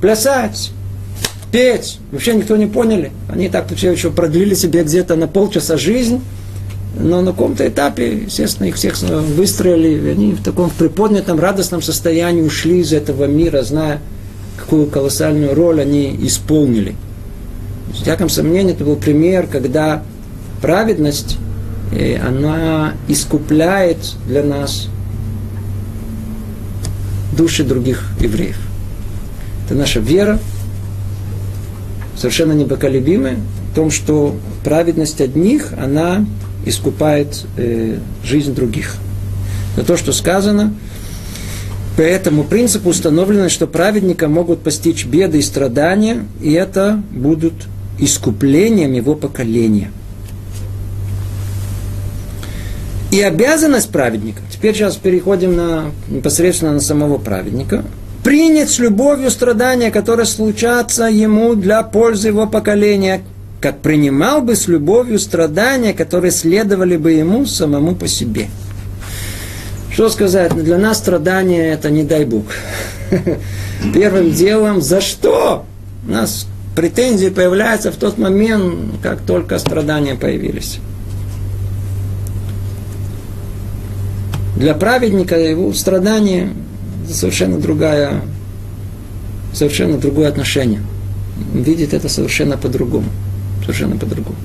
плясать, 0.01 0.71
петь. 1.51 1.99
Вообще 2.11 2.33
никто 2.33 2.55
не 2.55 2.65
поняли. 2.65 3.11
Они 3.29 3.49
так 3.49 3.67
все 3.75 3.91
еще 3.91 4.11
продлили 4.11 4.53
себе 4.53 4.83
где-то 4.83 5.15
на 5.15 5.27
полчаса 5.27 5.77
жизнь, 5.77 6.21
но 6.97 7.21
на 7.21 7.31
каком-то 7.31 7.67
этапе, 7.67 8.23
естественно, 8.25 8.67
их 8.67 8.75
всех 8.75 8.97
выстроили, 8.99 10.11
они 10.11 10.33
в 10.33 10.43
таком 10.43 10.69
приподнятом, 10.69 11.39
радостном 11.39 11.81
состоянии 11.81 12.41
ушли 12.41 12.79
из 12.79 12.93
этого 12.93 13.25
мира, 13.25 13.61
зная, 13.61 13.99
какую 14.57 14.87
колоссальную 14.87 15.55
роль 15.55 15.81
они 15.81 16.17
исполнили. 16.21 16.95
С 17.93 18.01
всяком 18.01 18.29
сомнении, 18.29 18.73
это 18.73 18.83
был 18.83 18.95
пример, 18.95 19.47
когда 19.47 20.03
праведность, 20.61 21.37
э, 21.91 22.17
она 22.17 22.93
искупляет 23.07 23.97
для 24.27 24.43
нас 24.43 24.87
души 27.35 27.63
других 27.63 28.05
евреев. 28.19 28.57
Это 29.65 29.75
наша 29.75 29.99
вера, 29.99 30.39
совершенно 32.21 32.53
непоколебимая, 32.53 33.37
в 33.71 33.75
том, 33.75 33.89
что 33.89 34.35
праведность 34.63 35.19
одних, 35.21 35.73
она 35.73 36.23
искупает 36.65 37.45
э, 37.57 37.97
жизнь 38.23 38.53
других. 38.53 38.97
Это 39.75 39.87
то, 39.87 39.97
что 39.97 40.13
сказано. 40.13 40.73
По 41.97 42.01
этому 42.01 42.43
принципу 42.43 42.89
установлено, 42.89 43.49
что 43.49 43.65
праведника 43.65 44.27
могут 44.27 44.61
постичь 44.61 45.05
беды 45.05 45.39
и 45.39 45.41
страдания, 45.41 46.23
и 46.41 46.51
это 46.51 47.01
будут 47.11 47.53
искуплением 47.97 48.93
его 48.93 49.15
поколения. 49.15 49.91
И 53.09 53.19
обязанность 53.19 53.89
праведника, 53.89 54.41
теперь 54.51 54.75
сейчас 54.75 54.95
переходим 54.95 55.55
на, 55.55 55.85
непосредственно 56.07 56.73
на 56.73 56.79
самого 56.79 57.17
праведника, 57.17 57.83
принять 58.23 58.69
с 58.69 58.79
любовью 58.79 59.31
страдания, 59.31 59.91
которые 59.91 60.25
случатся 60.25 61.05
ему 61.05 61.55
для 61.55 61.83
пользы 61.83 62.29
его 62.29 62.47
поколения, 62.47 63.21
как 63.59 63.79
принимал 63.79 64.41
бы 64.41 64.55
с 64.55 64.67
любовью 64.67 65.19
страдания, 65.19 65.93
которые 65.93 66.31
следовали 66.31 66.97
бы 66.97 67.11
ему 67.11 67.45
самому 67.45 67.95
по 67.95 68.07
себе. 68.07 68.47
Что 69.91 70.09
сказать? 70.09 70.55
Для 70.55 70.77
нас 70.77 70.97
страдания 70.97 71.73
это 71.73 71.89
не 71.89 72.03
дай 72.03 72.25
Бог. 72.25 72.45
Первым 73.93 74.31
делом, 74.31 74.81
за 74.81 75.01
что? 75.01 75.65
У 76.07 76.11
нас 76.11 76.47
претензии 76.75 77.29
появляются 77.29 77.91
в 77.91 77.97
тот 77.97 78.17
момент, 78.17 78.95
как 79.03 79.21
только 79.21 79.59
страдания 79.59 80.15
появились. 80.15 80.79
Для 84.55 84.73
праведника 84.75 85.37
его 85.37 85.73
страдания 85.73 86.49
совершенно 87.09 87.59
другая, 87.59 88.21
совершенно 89.53 89.97
другое 89.97 90.27
отношение. 90.27 90.81
Он 91.53 91.63
видит 91.63 91.93
это 91.93 92.09
совершенно 92.09 92.57
по-другому 92.57 93.09
совершенно 93.61 93.97
по-другому. 93.97 94.37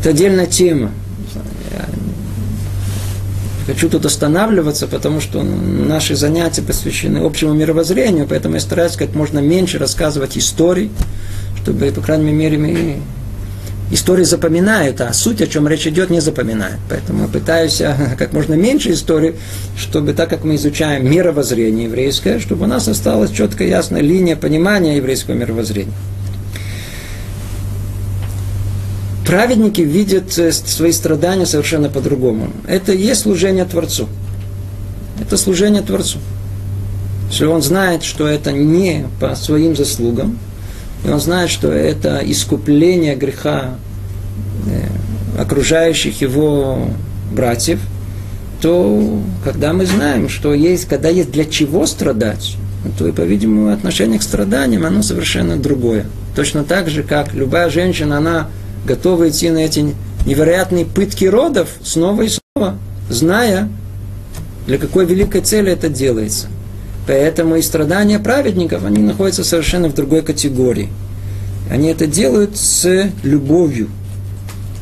Это 0.00 0.10
отдельная 0.10 0.46
тема. 0.46 0.90
Хочу 3.66 3.88
тут 3.88 4.04
останавливаться, 4.04 4.86
потому 4.86 5.20
что 5.20 5.42
наши 5.42 6.14
занятия 6.16 6.60
посвящены 6.60 7.18
общему 7.18 7.54
мировоззрению, 7.54 8.26
поэтому 8.28 8.56
я 8.56 8.60
стараюсь 8.60 8.94
как 8.94 9.14
можно 9.14 9.38
меньше 9.38 9.78
рассказывать 9.78 10.36
историй, 10.36 10.90
чтобы, 11.62 11.90
по 11.90 12.02
крайней 12.02 12.30
мере, 12.30 12.58
мы 12.58 12.96
истории 13.90 14.24
запоминают, 14.24 15.00
а 15.00 15.12
суть, 15.12 15.42
о 15.42 15.46
чем 15.46 15.68
речь 15.68 15.86
идет, 15.86 16.10
не 16.10 16.20
запоминают. 16.20 16.78
Поэтому 16.88 17.22
я 17.22 17.28
пытаюсь 17.28 17.80
а, 17.80 18.14
как 18.18 18.32
можно 18.32 18.54
меньше 18.54 18.92
историй, 18.92 19.34
чтобы 19.76 20.14
так 20.14 20.30
как 20.30 20.44
мы 20.44 20.56
изучаем 20.56 21.08
мировоззрение 21.10 21.84
еврейское, 21.84 22.38
чтобы 22.38 22.64
у 22.64 22.68
нас 22.68 22.88
осталась 22.88 23.30
четкая 23.30 23.68
ясная 23.68 24.00
линия 24.00 24.36
понимания 24.36 24.96
еврейского 24.96 25.34
мировоззрения. 25.34 25.92
праведники 29.34 29.80
видят 29.80 30.38
э, 30.38 30.52
свои 30.52 30.92
страдания 30.92 31.44
совершенно 31.44 31.88
по-другому. 31.88 32.50
Это 32.68 32.92
и 32.92 33.02
есть 33.02 33.22
служение 33.22 33.64
Творцу. 33.64 34.08
Это 35.20 35.36
служение 35.36 35.82
Творцу. 35.82 36.18
Если 37.30 37.46
он 37.46 37.60
знает, 37.60 38.04
что 38.04 38.28
это 38.28 38.52
не 38.52 39.06
по 39.20 39.34
своим 39.34 39.74
заслугам, 39.74 40.38
и 41.04 41.08
он 41.08 41.20
знает, 41.20 41.50
что 41.50 41.70
это 41.70 42.20
искупление 42.24 43.14
греха 43.14 43.76
э, 44.66 45.40
окружающих 45.40 46.20
его 46.20 46.88
братьев, 47.32 47.80
то 48.60 49.20
когда 49.44 49.72
мы 49.74 49.84
знаем, 49.84 50.28
что 50.28 50.54
есть, 50.54 50.86
когда 50.86 51.10
есть 51.10 51.30
для 51.30 51.44
чего 51.44 51.84
страдать, 51.84 52.56
то 52.98 53.06
и, 53.06 53.12
по-видимому, 53.12 53.72
отношение 53.72 54.18
к 54.18 54.22
страданиям, 54.22 54.86
оно 54.86 55.02
совершенно 55.02 55.56
другое. 55.56 56.06
Точно 56.34 56.64
так 56.64 56.88
же, 56.88 57.02
как 57.02 57.34
любая 57.34 57.68
женщина, 57.70 58.18
она 58.18 58.48
готова 58.86 59.28
идти 59.28 59.50
на 59.50 59.58
эти 59.58 59.94
невероятные 60.26 60.86
пытки 60.86 61.26
родов 61.26 61.68
снова 61.82 62.22
и 62.22 62.28
снова, 62.28 62.76
зная, 63.10 63.68
для 64.66 64.78
какой 64.78 65.04
великой 65.04 65.42
цели 65.42 65.70
это 65.70 65.88
делается. 65.88 66.48
Поэтому 67.06 67.56
и 67.56 67.62
страдания 67.62 68.18
праведников, 68.18 68.84
они 68.84 69.02
находятся 69.02 69.44
совершенно 69.44 69.88
в 69.88 69.94
другой 69.94 70.22
категории. 70.22 70.88
Они 71.70 71.88
это 71.88 72.06
делают 72.06 72.56
с 72.56 73.10
любовью. 73.22 73.88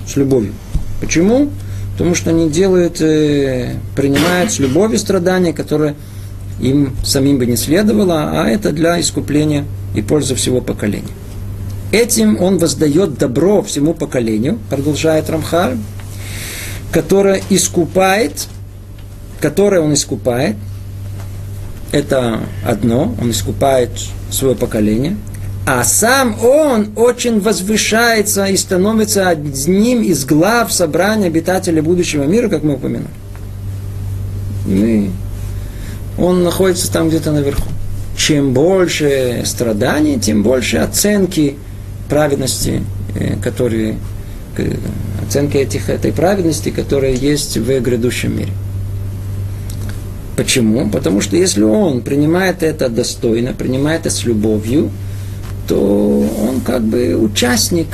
С 0.06 0.16
любовью. 0.16 0.52
Почему? 1.00 1.50
Потому 1.92 2.14
что 2.14 2.30
они 2.30 2.48
делают, 2.48 3.00
э, 3.00 3.74
принимают 3.96 4.52
с 4.52 4.58
любовью 4.58 4.98
страдания, 4.98 5.52
которые 5.52 5.94
им 6.60 6.94
самим 7.04 7.38
бы 7.38 7.46
не 7.46 7.56
следовало, 7.56 8.30
а 8.32 8.48
это 8.48 8.72
для 8.72 9.00
искупления 9.00 9.64
и 9.94 10.02
пользы 10.02 10.34
всего 10.34 10.60
поколения. 10.60 11.12
Этим 11.90 12.40
он 12.40 12.58
воздает 12.58 13.18
добро 13.18 13.62
всему 13.62 13.94
поколению, 13.94 14.58
продолжает 14.70 15.28
Рамхаль, 15.28 15.76
которое 16.90 17.42
искупает, 17.50 18.46
которое 19.40 19.80
он 19.80 19.92
искупает, 19.92 20.56
это 21.92 22.40
одно, 22.66 23.14
он 23.20 23.30
искупает 23.30 23.90
свое 24.30 24.56
поколение, 24.56 25.16
а 25.64 25.84
сам 25.84 26.36
он 26.42 26.90
очень 26.96 27.40
возвышается 27.40 28.46
и 28.46 28.56
становится 28.56 29.28
одним 29.28 30.02
из 30.02 30.24
глав 30.24 30.72
собрания 30.72 31.26
обитателей 31.26 31.82
будущего 31.82 32.24
мира, 32.24 32.48
как 32.48 32.64
мы 32.64 32.74
упомянули. 32.74 33.10
И 34.66 35.10
он 36.18 36.42
находится 36.42 36.90
там 36.90 37.08
где-то 37.08 37.30
наверху. 37.30 37.68
Чем 38.16 38.52
больше 38.52 39.42
страданий, 39.44 40.18
тем 40.18 40.42
больше 40.42 40.78
оценки 40.78 41.56
праведности, 42.08 42.82
э, 43.14 43.36
которые, 43.40 43.96
оценки 45.26 45.56
этих, 45.56 45.88
этой 45.88 46.12
праведности, 46.12 46.70
которая 46.70 47.12
есть 47.12 47.56
в 47.56 47.80
грядущем 47.80 48.36
мире. 48.36 48.52
Почему? 50.36 50.88
Потому 50.88 51.20
что 51.20 51.36
если 51.36 51.62
он 51.62 52.00
принимает 52.00 52.62
это 52.62 52.88
достойно, 52.88 53.52
принимает 53.52 54.00
это 54.00 54.10
с 54.10 54.24
любовью, 54.24 54.90
то 55.68 56.28
он 56.40 56.60
как 56.60 56.82
бы 56.82 57.14
участник 57.16 57.88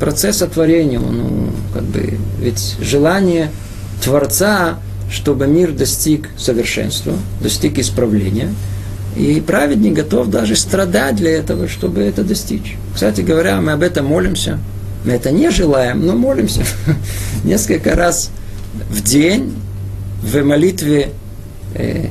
процесса 0.00 0.46
творения. 0.46 0.98
Он, 0.98 1.16
ну, 1.16 1.50
как 1.72 1.84
бы, 1.84 2.18
ведь 2.40 2.76
желание 2.80 3.50
Творца, 4.02 4.78
чтобы 5.10 5.46
мир 5.46 5.72
достиг 5.72 6.28
совершенства, 6.36 7.14
достиг 7.40 7.78
исправления, 7.78 8.52
и 9.16 9.40
праведник 9.40 9.92
готов 9.92 10.28
даже 10.28 10.56
страдать 10.56 11.16
для 11.16 11.30
этого, 11.30 11.68
чтобы 11.68 12.00
это 12.00 12.24
достичь. 12.24 12.76
Кстати 12.94 13.20
говоря, 13.20 13.60
мы 13.60 13.72
об 13.72 13.82
этом 13.82 14.06
молимся. 14.06 14.58
Мы 15.04 15.12
это 15.12 15.30
не 15.30 15.50
желаем, 15.50 16.06
но 16.06 16.14
молимся. 16.14 16.62
Несколько 17.44 17.94
раз 17.94 18.30
в 18.90 19.02
день 19.02 19.54
в 20.22 20.42
молитве 20.42 21.10
э, 21.74 22.08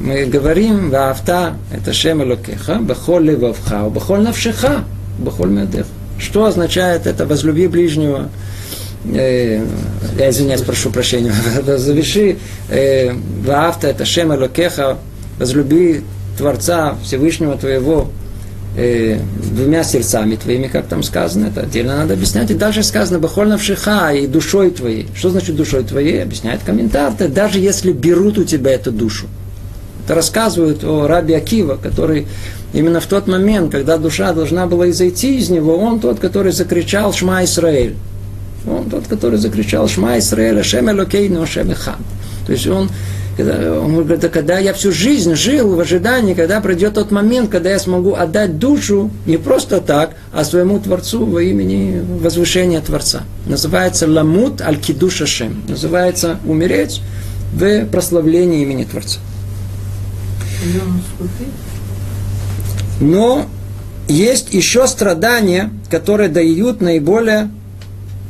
мы 0.00 0.26
говорим, 0.26 0.90
ваавта 0.90 1.54
это 1.72 1.92
Шем 1.92 2.22
Элокеха, 2.22 2.76
бахол 2.76 3.20
левавха, 3.20 3.88
бахол 3.88 4.18
навшеха, 4.18 4.84
бахол 5.18 5.46
медех. 5.46 5.86
Что 6.18 6.44
означает 6.44 7.06
это 7.06 7.26
возлюби 7.26 7.66
ближнего? 7.66 8.28
Э, 9.04 9.64
я 10.18 10.30
извиняюсь, 10.30 10.62
прошу 10.62 10.90
прощения, 10.90 11.32
заверши, 11.78 12.36
э, 12.68 13.12
ваавта 13.44 13.88
это 13.88 14.04
Шем 14.04 14.32
Элокеха, 14.32 14.98
возлюби 15.38 16.02
Творца 16.36 16.96
Всевышнего 17.02 17.56
твоего 17.56 18.08
э, 18.78 19.18
двумя 19.52 19.82
сердцами 19.82 20.36
твоими, 20.36 20.68
как 20.68 20.86
там 20.86 21.02
сказано, 21.02 21.46
это 21.46 21.62
отдельно 21.62 21.96
надо 21.96 22.14
объяснять. 22.14 22.50
И 22.50 22.54
даже 22.54 22.82
сказано 22.82 23.18
«Бахоль 23.18 23.48
навшиха» 23.48 24.12
и 24.12 24.26
душой 24.26 24.70
твоей. 24.70 25.08
Что 25.14 25.30
значит 25.30 25.56
душой 25.56 25.82
твоей? 25.82 26.22
Объясняет 26.22 26.62
комментатор. 26.62 27.28
Даже 27.28 27.58
если 27.58 27.92
берут 27.92 28.38
у 28.38 28.44
тебя 28.44 28.72
эту 28.72 28.92
душу. 28.92 29.26
Это 30.04 30.14
рассказывают 30.14 30.84
о 30.84 31.06
Раби 31.06 31.34
Акива, 31.34 31.76
который 31.76 32.26
именно 32.72 33.00
в 33.00 33.06
тот 33.06 33.26
момент, 33.26 33.72
когда 33.72 33.98
душа 33.98 34.32
должна 34.32 34.66
была 34.66 34.88
изойти 34.90 35.36
из 35.36 35.50
него, 35.50 35.76
он 35.76 36.00
тот, 36.00 36.20
который 36.20 36.52
закричал 36.52 37.12
«Шма 37.12 37.44
Исраэль». 37.44 37.96
Он 38.66 38.88
тот, 38.88 39.06
который 39.06 39.38
закричал 39.38 39.88
«Шма 39.88 40.18
Исраэль, 40.18 40.60
Ашем 40.60 40.88
Элокейну, 40.90 41.42
Ашем 41.42 41.70
Эхад». 41.70 41.98
То 42.46 42.52
есть 42.52 42.66
он 42.66 42.88
он 43.42 43.94
говорит, 43.94 44.20
да 44.20 44.28
когда 44.28 44.58
я 44.58 44.72
всю 44.72 44.90
жизнь 44.92 45.34
жил 45.34 45.74
в 45.74 45.80
ожидании, 45.80 46.34
когда 46.34 46.60
придет 46.60 46.94
тот 46.94 47.10
момент, 47.10 47.50
когда 47.50 47.70
я 47.70 47.78
смогу 47.78 48.14
отдать 48.14 48.58
душу 48.58 49.10
не 49.26 49.36
просто 49.36 49.80
так, 49.80 50.16
а 50.32 50.44
своему 50.44 50.80
Творцу 50.80 51.24
во 51.24 51.42
имени 51.42 52.04
возвышения 52.20 52.80
Творца. 52.80 53.22
Называется 53.46 54.08
ламут 54.08 54.60
аль 54.60 54.78
кидуш 54.78 55.22
Ашем. 55.22 55.62
Называется 55.68 56.38
умереть 56.44 57.00
в 57.52 57.86
прославлении 57.86 58.62
имени 58.62 58.84
Творца. 58.84 59.20
Но 63.00 63.46
есть 64.08 64.52
еще 64.52 64.86
страдания, 64.86 65.70
которые 65.90 66.28
дают 66.28 66.80
наиболее 66.80 67.50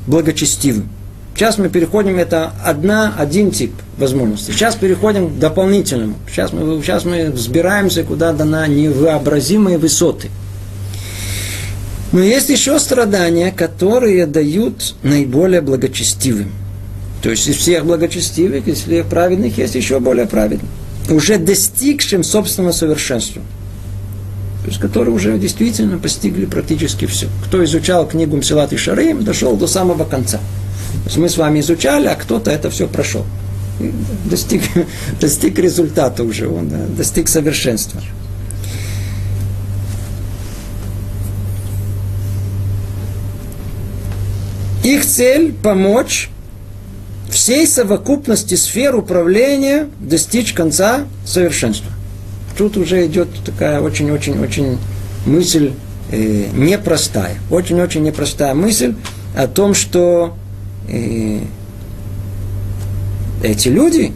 благочестивым. 0.06 0.88
Сейчас 1.34 1.56
мы 1.56 1.68
переходим, 1.68 2.18
это 2.18 2.52
одна, 2.64 3.14
один 3.16 3.50
тип 3.52 3.72
возможностей. 3.98 4.52
Сейчас 4.52 4.74
переходим 4.76 5.28
к 5.28 5.38
дополнительному. 5.38 6.16
Сейчас 6.28 6.52
мы, 6.52 6.80
сейчас 6.82 7.04
мы 7.04 7.30
взбираемся 7.30 8.04
куда-то 8.04 8.44
на 8.44 8.66
невообразимые 8.66 9.78
высоты. 9.78 10.30
Но 12.12 12.20
есть 12.20 12.48
еще 12.48 12.78
страдания, 12.78 13.52
которые 13.52 14.26
дают 14.26 14.94
наиболее 15.02 15.60
благочестивым. 15.60 16.52
То 17.22 17.30
есть 17.30 17.46
из 17.48 17.56
всех 17.56 17.84
благочестивых, 17.84 18.66
из 18.68 18.78
всех 18.82 19.06
праведных 19.06 19.58
есть 19.58 19.74
еще 19.74 20.00
более 20.00 20.26
праведных. 20.26 20.70
Уже 21.10 21.38
достигшим 21.38 22.22
собственного 22.22 22.72
совершенства. 22.72 23.42
То 24.62 24.68
есть, 24.68 24.80
которые 24.80 25.14
уже 25.14 25.38
действительно 25.38 25.98
постигли 25.98 26.44
практически 26.44 27.06
все. 27.06 27.26
Кто 27.46 27.64
изучал 27.64 28.06
книгу 28.06 28.36
Мсилат 28.36 28.72
и 28.72 28.76
Шарим, 28.76 29.24
дошел 29.24 29.56
до 29.56 29.66
самого 29.66 30.04
конца. 30.04 30.38
То 30.38 31.04
есть 31.06 31.16
мы 31.16 31.28
с 31.28 31.36
вами 31.36 31.60
изучали, 31.60 32.06
а 32.06 32.14
кто-то 32.14 32.50
это 32.50 32.70
все 32.70 32.86
прошел. 32.86 33.24
Достиг, 34.24 34.62
достиг 35.20 35.58
результата 35.58 36.24
уже, 36.24 36.48
он 36.48 36.68
да, 36.68 36.78
достиг 36.96 37.28
совершенства. 37.28 38.00
Их 44.82 45.04
цель– 45.04 45.52
помочь 45.62 46.30
всей 47.30 47.66
совокупности 47.66 48.54
сфер 48.54 48.96
управления 48.96 49.88
достичь 50.00 50.54
конца 50.54 51.02
совершенства. 51.24 51.92
Тут 52.56 52.76
уже 52.76 53.06
идет 53.06 53.28
такая 53.44 53.80
очень-очень-очень 53.80 54.78
мысль 55.26 55.72
э, 56.10 56.46
непростая. 56.52 57.36
Очень-очень 57.50 58.02
непростая 58.02 58.54
мысль 58.54 58.94
о 59.36 59.46
том, 59.46 59.74
что 59.74 60.36
и 60.88 61.42
эти 63.42 63.68
люди, 63.68 64.12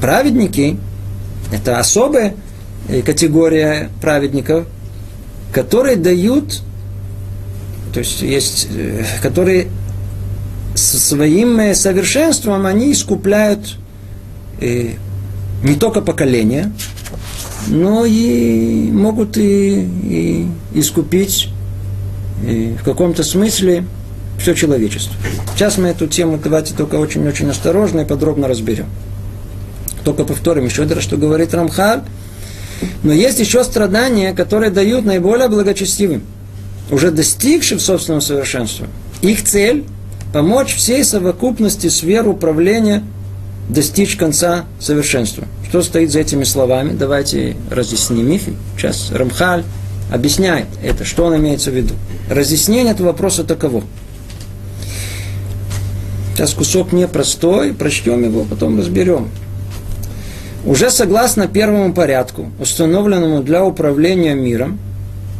праведники, 0.00 0.76
это 1.52 1.78
особая 1.78 2.34
э, 2.88 3.02
категория 3.02 3.90
праведников, 4.00 4.66
которые 5.52 5.96
дают, 5.96 6.62
то 7.92 8.00
есть 8.00 8.22
есть, 8.22 8.68
э, 8.74 9.04
которые 9.22 9.68
своим 10.74 11.60
э, 11.60 11.74
совершенством 11.74 12.66
они 12.66 12.92
искупляют 12.92 13.76
не 14.60 15.74
только 15.74 16.02
поколение, 16.02 16.70
но 17.66 18.04
и 18.04 18.88
могут 18.92 19.36
и, 19.36 19.80
и 19.82 20.46
искупить 20.72 21.48
и 22.46 22.76
в 22.80 22.84
каком-то 22.84 23.24
смысле 23.24 23.84
все 24.42 24.54
человечество. 24.54 25.14
Сейчас 25.54 25.78
мы 25.78 25.88
эту 25.88 26.08
тему 26.08 26.38
давайте 26.42 26.74
только 26.74 26.96
очень-очень 26.96 27.48
осторожно 27.48 28.00
и 28.00 28.04
подробно 28.04 28.48
разберем. 28.48 28.86
Только 30.04 30.24
повторим 30.24 30.64
еще 30.64 30.82
раз, 30.82 31.02
что 31.02 31.16
говорит 31.16 31.54
Рамхаль. 31.54 32.02
Но 33.04 33.12
есть 33.12 33.38
еще 33.38 33.62
страдания, 33.62 34.32
которые 34.32 34.72
дают 34.72 35.04
наиболее 35.04 35.48
благочестивым. 35.48 36.22
уже 36.90 37.10
достигших 37.10 37.80
собственного 37.80 38.20
совершенства, 38.20 38.86
их 39.22 39.44
цель– 39.44 39.84
помочь 40.32 40.74
всей 40.74 41.04
совокупности 41.04 41.88
сфер 41.88 42.28
управления 42.28 43.02
достичь 43.68 44.16
конца 44.16 44.64
совершенства. 44.80 45.46
Что 45.68 45.82
стоит 45.82 46.10
за 46.10 46.20
этими 46.20 46.44
словами? 46.44 46.92
Давайте 46.92 47.56
разъясним 47.70 48.30
их. 48.32 48.42
Сейчас 48.76 49.10
Рамхаль 49.12 49.64
объясняет 50.12 50.66
это, 50.82 51.04
что 51.04 51.24
он 51.24 51.36
имеется 51.36 51.70
в 51.70 51.74
виду. 51.74 51.94
Разъяснение 52.28 52.92
этого 52.92 53.08
вопроса 53.08 53.44
таково. 53.44 53.84
Сейчас 56.42 56.54
кусок 56.54 56.90
непростой, 56.90 57.72
прочтем 57.72 58.24
его, 58.24 58.42
потом 58.42 58.76
разберем. 58.76 59.28
Уже 60.66 60.90
согласно 60.90 61.46
первому 61.46 61.94
порядку, 61.94 62.50
установленному 62.58 63.44
для 63.44 63.64
управления 63.64 64.34
миром 64.34 64.80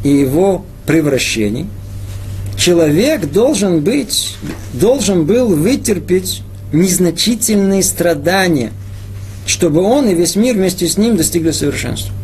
и 0.05 0.11
его 0.11 0.65
превращений, 0.87 1.67
человек 2.57 3.33
должен 3.33 3.81
быть, 3.81 4.37
должен 4.75 5.25
был 5.25 5.49
вытерпеть 5.49 6.43
незначительные 6.73 7.83
страдания, 7.83 8.71
чтобы 9.45 9.83
он 9.83 10.09
и 10.09 10.15
весь 10.15 10.37
мир 10.37 10.55
вместе 10.55 10.87
с 10.87 10.97
ним 10.97 11.17
достигли 11.17 11.51
совершенства. 11.51 12.15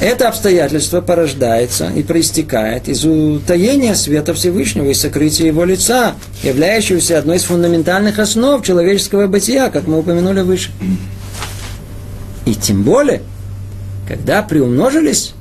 Это 0.00 0.28
обстоятельство 0.28 1.00
порождается 1.00 1.90
и 1.94 2.02
проистекает 2.02 2.88
из 2.88 3.04
утаения 3.04 3.94
света 3.94 4.34
Всевышнего 4.34 4.88
и 4.88 4.94
сокрытия 4.94 5.46
его 5.46 5.64
лица, 5.64 6.14
являющегося 6.42 7.18
одной 7.18 7.36
из 7.36 7.44
фундаментальных 7.44 8.18
основ 8.18 8.62
человеческого 8.64 9.28
бытия, 9.28 9.70
как 9.70 9.86
мы 9.86 10.00
упомянули 10.00 10.40
выше. 10.40 10.70
И 12.44 12.54
тем 12.54 12.82
более, 12.82 13.22
когда 14.06 14.42
приумножились 14.42 15.32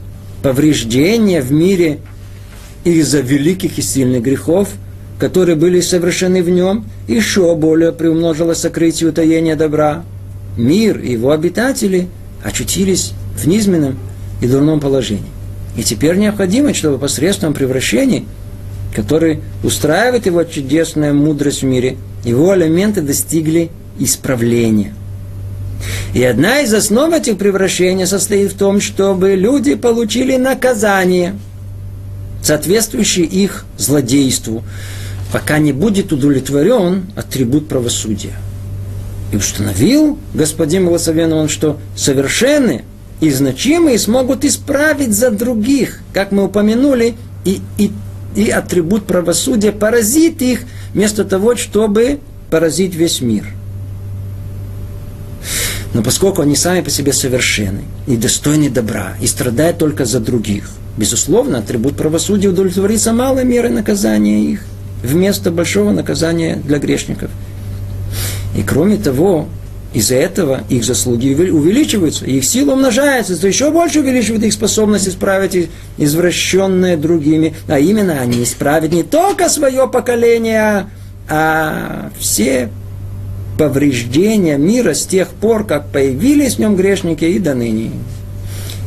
повреждения 0.42 1.42
в 1.42 1.52
мире 1.52 2.00
из-за 2.84 3.22
великих 3.22 3.80
и 3.80 3.82
сильных 3.82 4.22
грехов, 4.22 4.70
которые 5.20 5.56
были 5.56 5.82
совершены 5.82 6.44
в 6.44 6.50
нем, 6.50 6.86
еще 7.08 7.56
более 7.56 7.92
приумножилось 7.92 8.60
сокрытие 8.60 9.10
утаения 9.10 9.56
добра. 9.56 10.04
Мир 10.58 11.00
и 11.00 11.14
его 11.14 11.32
обитатели 11.32 12.08
очутились 12.44 13.14
в 13.36 13.48
низменном 13.48 13.98
и 14.44 14.48
дурном 14.48 14.80
положении. 14.80 15.32
И 15.78 15.84
теперь 15.84 16.18
необходимо, 16.18 16.74
чтобы 16.74 17.00
посредством 17.00 17.54
превращений, 17.54 18.28
которые 18.94 19.42
устраивает 19.64 20.26
его 20.26 20.44
чудесная 20.44 21.14
мудрость 21.14 21.62
в 21.62 21.66
мире, 21.66 21.98
его 22.24 22.54
элементы 22.56 23.02
достигли 23.02 23.72
исправления. 23.98 24.94
И 26.14 26.24
одна 26.24 26.60
из 26.60 26.74
основ 26.74 27.14
этих 27.14 27.38
превращений 27.38 28.06
состоит 28.06 28.54
в 28.54 28.58
том, 28.58 28.80
чтобы 28.82 29.36
люди 29.36 29.76
получили 29.76 30.38
наказание, 30.38 31.36
соответствующее 32.44 33.26
их 33.26 33.66
злодейству, 33.78 34.64
пока 35.32 35.58
не 35.58 35.74
будет 35.74 36.14
удовлетворен 36.14 37.06
атрибут 37.16 37.68
правосудия. 37.68 38.36
И 39.32 39.38
установил 39.38 40.20
господин 40.34 40.86
Благословенный 40.86 41.48
что 41.48 41.80
совершенные 41.96 42.84
и 43.24 43.32
значимые 43.32 43.98
смогут 44.00 44.44
исправить 44.44 45.14
за 45.14 45.32
других, 45.32 46.02
как 46.12 46.34
мы 46.34 46.44
упомянули, 46.44 47.16
и, 47.46 47.62
и, 47.78 47.92
и 48.36 48.50
атрибут 48.50 49.06
правосудия 49.06 49.72
поразит 49.72 50.42
их, 50.42 50.64
вместо 50.94 51.24
того, 51.24 51.56
чтобы 51.56 52.20
поразить 52.52 52.96
весь 52.96 53.22
мир. 53.22 53.46
Но 55.94 56.04
поскольку 56.04 56.42
они 56.42 56.58
сами 56.58 56.82
по 56.82 56.90
себе 56.90 57.14
совершенны 57.14 57.86
и 58.08 58.18
достойны 58.18 58.70
добра, 58.70 59.14
и 59.22 59.28
страдают 59.28 59.78
только 59.78 60.04
за 60.04 60.20
других, 60.20 60.70
безусловно, 60.98 61.60
атрибут 61.60 61.96
правосудия 61.96 62.50
удовлетворится 62.50 63.14
малой 63.14 63.46
мерой 63.46 63.72
наказания 63.72 64.52
их, 64.52 64.66
вместо 65.02 65.50
большого 65.50 65.92
наказания 65.92 66.58
для 66.58 66.78
грешников. 66.78 67.32
И 68.58 68.64
кроме 68.64 68.98
того, 68.98 69.48
из-за 69.94 70.16
этого 70.16 70.64
их 70.70 70.84
заслуги 70.84 71.34
увеличиваются, 71.34 72.26
их 72.26 72.44
сила 72.44 72.74
умножается, 72.74 73.40
то 73.40 73.48
еще 73.48 73.70
больше 73.70 74.00
увеличивает 74.00 74.44
их 74.44 74.54
способность 74.54 75.08
исправить 75.08 75.70
извращенное 75.98 76.98
другими. 76.98 77.56
А 77.68 77.80
именно, 77.80 78.20
они 78.20 78.44
исправят 78.44 78.92
не 78.92 79.04
только 79.04 79.50
свое 79.50 79.88
поколение, 79.88 80.88
а 81.30 82.10
все 82.18 82.70
повреждения 83.58 84.58
мира 84.58 84.96
с 84.96 85.06
тех 85.06 85.30
пор, 85.30 85.66
как 85.66 85.90
появились 85.90 86.56
в 86.56 86.60
нем 86.60 86.76
грешники 86.76 87.26
и 87.26 87.38
до 87.38 87.54
ныне. 87.54 87.92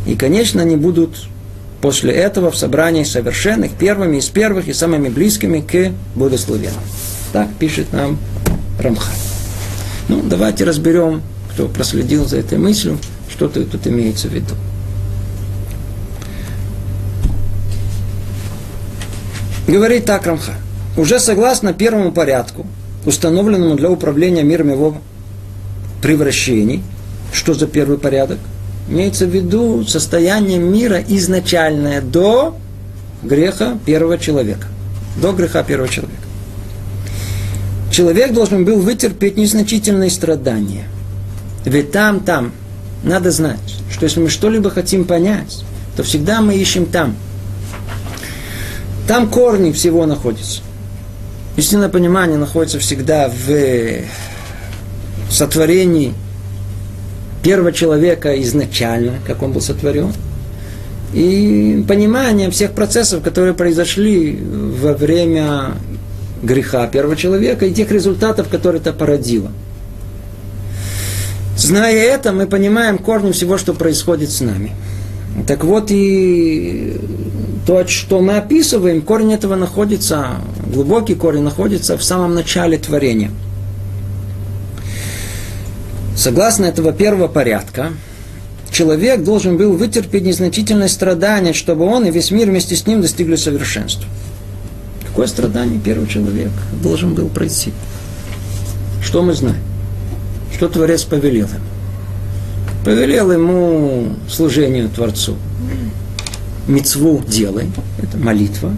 И, 0.06 0.16
конечно, 0.16 0.62
они 0.62 0.76
будут 0.76 1.16
после 1.80 2.12
этого 2.12 2.50
в 2.50 2.56
собрании 2.56 3.04
совершенных 3.04 3.72
первыми 3.72 4.16
из 4.16 4.26
первых 4.26 4.66
и 4.66 4.72
самыми 4.72 5.08
близкими 5.08 5.60
к 5.60 5.92
благословенным. 6.16 6.82
Так 7.32 7.48
пишет 7.58 7.92
нам 7.92 8.18
Рамхаль. 8.80 9.25
Ну, 10.08 10.22
давайте 10.22 10.64
разберем, 10.64 11.22
кто 11.52 11.66
проследил 11.66 12.26
за 12.26 12.38
этой 12.38 12.58
мыслью, 12.58 12.98
что 13.28 13.48
тут 13.48 13.86
имеется 13.86 14.28
в 14.28 14.32
виду. 14.32 14.54
Говорит 19.66 20.04
так 20.04 20.26
Рамха. 20.26 20.52
Уже 20.96 21.18
согласно 21.18 21.72
первому 21.72 22.12
порядку, 22.12 22.66
установленному 23.04 23.74
для 23.74 23.90
управления 23.90 24.44
миром 24.44 24.70
его 24.70 24.96
превращений, 26.00 26.82
что 27.32 27.54
за 27.54 27.66
первый 27.66 27.98
порядок? 27.98 28.38
Имеется 28.88 29.26
в 29.26 29.30
виду 29.30 29.84
состояние 29.84 30.58
мира 30.58 31.02
изначальное 31.08 32.00
до 32.00 32.56
греха 33.24 33.76
первого 33.84 34.18
человека. 34.18 34.68
До 35.20 35.32
греха 35.32 35.64
первого 35.64 35.88
человека 35.88 36.25
человек 37.96 38.34
должен 38.34 38.66
был 38.66 38.80
вытерпеть 38.80 39.38
незначительные 39.38 40.10
страдания. 40.10 40.84
Ведь 41.64 41.92
там, 41.92 42.20
там, 42.20 42.52
надо 43.02 43.30
знать, 43.30 43.74
что 43.90 44.04
если 44.04 44.20
мы 44.20 44.28
что-либо 44.28 44.68
хотим 44.68 45.06
понять, 45.06 45.64
то 45.96 46.02
всегда 46.02 46.42
мы 46.42 46.56
ищем 46.56 46.84
там. 46.84 47.16
Там 49.08 49.30
корни 49.30 49.72
всего 49.72 50.04
находятся. 50.04 50.60
Истинное 51.56 51.88
понимание 51.88 52.36
находится 52.36 52.78
всегда 52.78 53.30
в 53.30 54.02
сотворении 55.30 56.12
первого 57.42 57.72
человека 57.72 58.38
изначально, 58.42 59.14
как 59.26 59.42
он 59.42 59.52
был 59.52 59.62
сотворен, 59.62 60.12
и 61.14 61.82
понимание 61.88 62.50
всех 62.50 62.72
процессов, 62.72 63.22
которые 63.22 63.54
произошли 63.54 64.38
во 64.38 64.92
время 64.92 65.76
греха 66.42 66.86
первого 66.86 67.16
человека 67.16 67.66
и 67.66 67.74
тех 67.74 67.90
результатов, 67.90 68.48
которые 68.48 68.80
это 68.80 68.92
породило. 68.92 69.50
Зная 71.56 71.94
это, 71.94 72.32
мы 72.32 72.46
понимаем 72.46 72.98
корни 72.98 73.32
всего, 73.32 73.56
что 73.56 73.72
происходит 73.72 74.30
с 74.30 74.40
нами. 74.40 74.72
Так 75.46 75.64
вот 75.64 75.90
и 75.90 76.98
то, 77.66 77.86
что 77.86 78.20
мы 78.20 78.36
описываем, 78.36 79.02
корень 79.02 79.32
этого 79.32 79.56
находится, 79.56 80.36
глубокий 80.66 81.14
корень 81.14 81.42
находится 81.42 81.96
в 81.96 82.04
самом 82.04 82.34
начале 82.34 82.78
творения. 82.78 83.30
Согласно 86.16 86.64
этого 86.66 86.92
первого 86.92 87.28
порядка, 87.28 87.92
человек 88.70 89.22
должен 89.22 89.56
был 89.56 89.72
вытерпеть 89.72 90.24
незначительное 90.24 90.88
страдание, 90.88 91.52
чтобы 91.52 91.84
он 91.84 92.06
и 92.06 92.10
весь 92.10 92.30
мир 92.30 92.48
вместе 92.48 92.76
с 92.76 92.86
ним 92.86 93.02
достигли 93.02 93.36
совершенства. 93.36 94.06
Какое 95.16 95.28
страдание 95.28 95.80
первый 95.82 96.06
человек 96.06 96.50
должен 96.82 97.14
был 97.14 97.30
пройти? 97.30 97.72
Что 99.02 99.22
мы 99.22 99.32
знаем? 99.32 99.62
Что 100.54 100.68
Творец 100.68 101.04
повелел 101.04 101.46
ему? 101.46 101.64
Повелел 102.84 103.32
ему 103.32 104.12
служению 104.28 104.90
Творцу. 104.90 105.36
Мецву 106.66 107.22
делай, 107.26 107.70
это 107.96 108.18
молитва. 108.18 108.74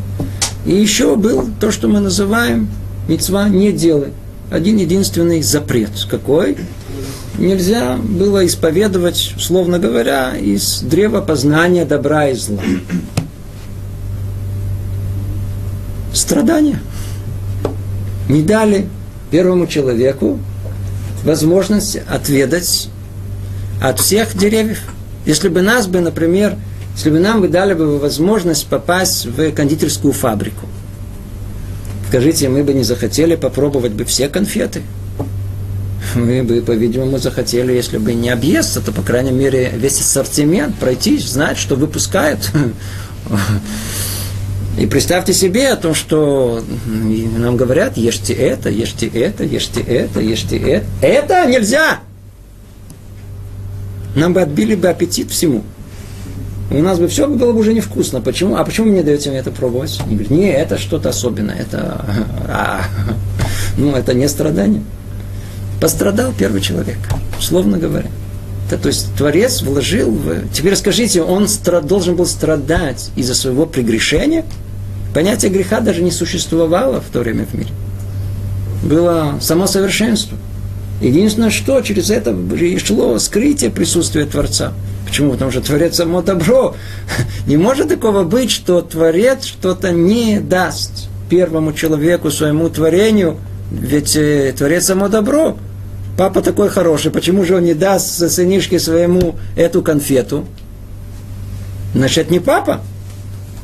И 0.64 0.76
еще 0.76 1.16
был 1.16 1.45
то, 1.59 1.72
что 1.72 1.89
мы 1.89 1.99
называем 1.99 2.68
мецва 3.09 3.49
не 3.49 3.72
делай. 3.72 4.12
Один 4.49 4.76
единственный 4.76 5.43
запрет. 5.43 5.91
Какой? 6.09 6.57
Нельзя 7.36 7.97
было 7.97 8.47
исповедовать, 8.47 9.32
условно 9.36 9.80
говоря, 9.80 10.36
из 10.36 10.82
древа 10.82 11.20
познания 11.20 11.84
добра 11.84 12.28
и 12.28 12.34
зла. 12.34 12.62
Страдания. 16.29 16.79
Не 18.29 18.43
дали 18.43 18.87
первому 19.31 19.66
человеку 19.66 20.39
возможность 21.24 21.97
отведать 22.07 22.91
от 23.81 23.99
всех 23.99 24.37
деревьев. 24.37 24.83
Если 25.24 25.49
бы 25.49 25.62
нас 25.62 25.87
бы, 25.87 26.01
например, 26.01 26.57
если 26.95 27.09
бы 27.09 27.18
нам 27.18 27.41
бы 27.41 27.49
дали 27.49 27.72
бы 27.72 27.99
возможность 27.99 28.66
попасть 28.66 29.24
в 29.24 29.53
кондитерскую 29.53 30.12
фабрику, 30.12 30.66
скажите, 32.09 32.51
мы 32.51 32.62
бы 32.62 32.74
не 32.74 32.83
захотели 32.83 33.35
попробовать 33.35 33.93
бы 33.93 34.05
все 34.05 34.29
конфеты? 34.29 34.83
Мы 36.14 36.43
бы, 36.43 36.61
по-видимому, 36.61 37.16
захотели, 37.16 37.72
если 37.72 37.97
бы 37.97 38.12
не 38.12 38.29
объесться, 38.29 38.83
то, 38.83 38.93
по 38.93 39.01
крайней 39.01 39.33
мере, 39.33 39.72
весь 39.74 39.99
ассортимент 40.01 40.74
пройти, 40.74 41.16
знать, 41.18 41.57
что 41.57 41.74
выпускают 41.74 42.51
И 44.79 44.87
представьте 44.87 45.33
себе 45.33 45.70
о 45.70 45.76
том, 45.76 45.93
что 45.93 46.62
нам 46.87 47.57
говорят, 47.57 47.97
ешьте 47.97 48.33
это, 48.33 48.70
ешьте 48.70 49.09
это, 49.09 49.43
ешьте 49.43 49.81
это, 49.81 50.20
ешьте 50.20 50.57
это. 50.57 50.87
Это 51.01 51.47
нельзя! 51.47 51.99
Нам 54.14 54.33
бы 54.33 54.41
отбили 54.41 54.76
бы 54.76 54.89
аппетит 54.89 55.31
всему. 55.31 55.64
У 56.70 56.81
нас 56.81 56.99
бы 56.99 57.09
все 57.09 57.26
было 57.26 57.53
бы 57.53 57.59
уже 57.59 57.72
невкусно. 57.72 58.20
Почему? 58.20 58.57
А 58.57 58.64
почему 58.64 58.89
вы 58.89 58.97
не 58.97 59.03
даете 59.03 59.31
мне 59.31 59.39
это 59.39 59.51
пробовать? 59.51 59.99
Они 60.05 60.14
говорят, 60.14 60.31
не, 60.31 60.51
это 60.51 60.79
что-то 60.79 61.09
особенное. 61.09 61.57
Это, 61.57 62.05
а, 62.49 62.85
ну, 63.76 63.97
это 63.97 64.14
не 64.14 64.29
страдание. 64.29 64.83
Пострадал 65.81 66.33
первый 66.39 66.61
человек, 66.61 66.99
условно 67.39 67.79
говоря. 67.79 68.11
Это, 68.66 68.76
то 68.76 68.89
есть 68.89 69.14
Творец 69.16 69.62
вложил 69.62 70.11
в... 70.11 70.53
Теперь 70.53 70.76
скажите, 70.76 71.22
он 71.22 71.49
стра... 71.49 71.81
должен 71.81 72.16
был 72.16 72.26
страдать 72.26 73.11
из-за 73.16 73.35
своего 73.35 73.64
прегрешения? 73.64 74.45
Понятие 75.19 75.51
греха 75.51 75.81
даже 75.81 76.01
не 76.01 76.12
существовало 76.12 77.01
в 77.01 77.11
то 77.11 77.19
время 77.19 77.45
в 77.45 77.53
мире. 77.53 77.71
Было 78.85 79.35
само 79.41 79.66
совершенство. 79.66 80.39
Единственное, 81.01 81.51
что 81.51 81.81
через 81.81 82.09
это 82.11 82.37
шло 82.79 83.19
скрытие 83.19 83.71
присутствия 83.71 84.27
Творца. 84.27 84.75
Почему? 85.05 85.33
Потому 85.33 85.51
что 85.51 85.61
Творец 85.61 85.97
само 85.97 86.23
добро. 86.23 86.77
Не 87.49 87.57
может 87.57 87.89
такого 87.89 88.23
быть, 88.23 88.53
что 88.53 88.81
Творец 88.81 89.45
что-то 89.45 89.91
не 89.91 90.39
даст 90.39 91.09
первому 91.29 91.73
человеку, 91.73 92.31
своему 92.31 92.69
творению, 92.69 93.39
ведь 93.73 94.14
э, 94.14 94.55
Творец 94.57 94.85
само 94.85 95.09
добро. 95.09 95.57
Папа 96.16 96.43
такой 96.43 96.69
хороший, 96.69 97.11
почему 97.11 97.45
же 97.45 97.57
он 97.57 97.64
не 97.64 97.75
даст 97.75 98.31
сынишке 98.31 98.79
своему 98.79 99.35
эту 99.57 99.83
конфету? 99.83 100.47
Значит, 101.93 102.31
не 102.31 102.39
папа. 102.39 102.83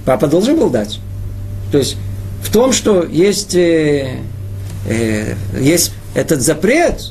Папа 0.04 0.26
должен 0.26 0.58
был 0.58 0.68
дать. 0.68 0.98
То 1.74 1.78
есть 1.78 1.96
в 2.40 2.52
том, 2.52 2.70
что 2.70 3.02
есть, 3.02 3.56
э, 3.56 4.18
э, 4.88 5.34
есть 5.60 5.90
этот 6.14 6.40
запрет, 6.40 7.10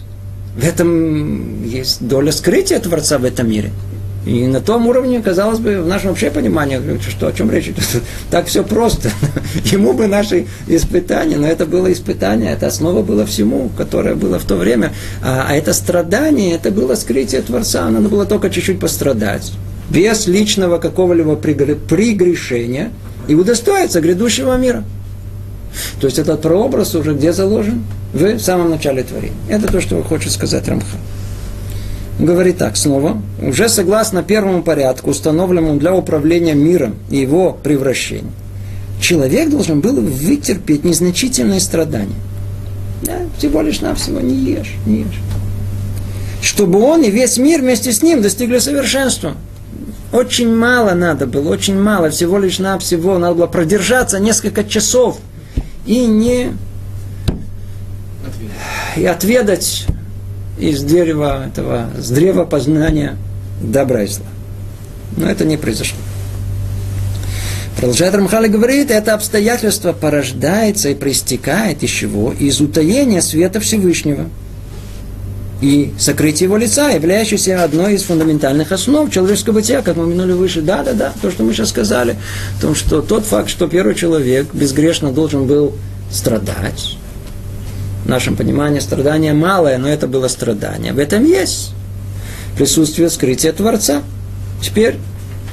в 0.55 0.66
этом 0.66 1.66
есть 1.66 2.07
доля 2.07 2.32
скрытия 2.32 2.80
Творца 2.80 3.18
в 3.18 3.26
этом 3.26 3.49
мире. 3.49 3.72
И 4.26 4.47
на 4.47 4.61
том 4.61 4.88
уровне, 4.88 5.22
казалось 5.22 5.59
бы, 5.59 5.82
в 5.82 5.88
нашем 5.88 6.11
вообще 6.11 6.32
понимании, 6.32 6.80
что, 7.09 7.28
о 7.28 7.34
чем 7.34 7.51
речь 7.51 7.68
идет, 7.68 7.84
так 8.32 8.45
все 8.45 8.64
просто. 8.64 9.11
Ему 9.66 9.91
бы 9.91 10.07
наши 10.07 10.47
испытания, 10.68 11.36
но 11.36 11.45
это 11.45 11.66
было 11.66 11.91
испытание, 11.91 12.53
это 12.53 12.68
основа 12.68 13.03
была 13.03 13.26
всему, 13.26 13.70
которое 13.76 14.16
было 14.16 14.39
в 14.39 14.45
то 14.45 14.55
время. 14.55 14.93
А, 15.22 15.47
а 15.49 15.53
это 15.53 15.74
страдание, 15.74 16.55
это 16.55 16.72
было 16.72 16.95
скрытие 16.95 17.41
Творца, 17.41 17.89
надо 17.89 18.07
было 18.07 18.26
только 18.26 18.49
чуть-чуть 18.49 18.80
пострадать. 18.80 19.51
Без 19.89 20.26
личного 20.26 20.78
какого-либо 20.78 21.36
прегрешения 21.36 22.91
и 23.28 23.36
удостоиться 23.36 24.01
грядущего 24.01 24.57
мира. 24.57 24.84
То 25.99 26.07
есть 26.07 26.19
этот 26.19 26.41
прообраз 26.41 26.95
уже 26.95 27.13
где 27.13 27.34
заложен? 27.34 27.84
В 28.13 28.38
самом 28.39 28.69
начале 28.69 29.03
творения. 29.03 29.36
Это 29.49 29.71
то, 29.71 29.82
что 29.82 30.01
хочет 30.03 30.32
сказать 30.32 30.67
Рамха 30.67 30.97
говорит 32.19 32.57
так 32.57 32.78
снова, 32.78 33.21
уже 33.41 33.69
согласно 33.69 34.24
первому 34.24 34.63
порядку, 34.63 35.11
установленному 35.11 35.80
для 35.80 35.93
управления 35.93 36.53
миром 36.53 36.95
и 37.09 37.17
его 37.17 37.57
превращения, 37.63 38.32
человек 39.01 39.49
должен 39.49 39.82
был 39.82 39.99
вытерпеть 40.01 40.84
незначительные 40.84 41.59
страдания. 41.59 42.15
Да, 43.01 43.17
всего 43.38 43.61
лишь 43.61 43.82
навсего 43.82 44.19
не 44.19 44.36
ешь, 44.36 44.76
не 44.86 44.99
ешь. 44.99 45.21
Чтобы 46.41 46.82
он 46.82 47.01
и 47.01 47.09
весь 47.11 47.38
мир 47.38 47.61
вместе 47.61 47.91
с 47.91 48.01
ним 48.01 48.21
достигли 48.21 48.59
совершенства. 48.59 49.36
Очень 50.14 50.55
мало 50.55 50.93
надо 50.93 51.26
было, 51.26 51.49
очень 51.49 51.76
мало, 51.76 52.11
всего 52.11 52.38
лишь 52.38 52.59
навсего 52.59 53.18
надо 53.18 53.34
было 53.34 53.47
продержаться 53.47 54.20
несколько 54.20 54.64
часов 54.64 55.18
и 55.88 56.05
не 56.05 56.51
и 58.95 59.05
отведать 59.07 59.88
из 60.59 60.84
дерева 60.84 61.47
этого, 61.47 61.89
с 61.97 62.11
древа 62.11 62.45
познания 62.45 63.18
добра 63.59 64.03
и 64.03 64.07
зла. 64.07 64.28
Но 65.18 65.28
это 65.28 65.45
не 65.45 65.57
произошло. 65.57 65.97
Продолжает 67.78 68.14
Рамхали 68.14 68.47
говорит, 68.47 68.91
это 68.91 69.16
обстоятельство 69.16 69.93
порождается 69.93 70.89
и 70.89 70.93
проистекает 70.93 71.82
из 71.82 71.89
чего? 71.89 72.32
Из 72.34 72.61
утаения 72.61 73.24
света 73.24 73.59
Всевышнего 73.59 74.30
и 75.64 75.93
сокрытия 75.97 76.47
его 76.47 76.57
лица, 76.57 76.89
являющееся 76.89 77.64
одной 77.64 77.93
из 77.93 78.03
фундаментальных 78.03 78.74
основ 78.74 79.09
человеческого 79.09 79.53
бытия, 79.53 79.82
как 79.82 79.95
мы 79.95 80.05
минули 80.05 80.34
выше. 80.34 80.61
Да, 80.61 80.84
да, 80.84 80.91
да, 80.91 81.14
то, 81.22 81.32
что 81.32 81.43
мы 81.43 81.53
сейчас 81.53 81.70
сказали, 81.70 82.18
о 82.57 82.61
том, 82.61 82.76
что 82.76 83.01
тот 83.01 83.24
факт, 83.24 83.49
что 83.49 83.70
первый 83.70 83.95
человек 83.95 84.47
безгрешно 84.53 85.14
должен 85.14 85.47
был 85.47 85.74
страдать, 86.11 86.97
в 88.03 88.09
нашем 88.09 88.36
понимании 88.36 88.80
страдание 88.80 89.32
малое, 89.32 89.78
но 89.78 89.88
это 89.88 90.05
было 90.05 90.28
страдание. 90.28 90.91
В 90.91 90.99
этом 90.99 91.24
есть 91.24 91.72
присутствие 92.57 93.09
скрытия 93.09 93.53
Творца. 93.53 94.03
Теперь, 94.61 94.97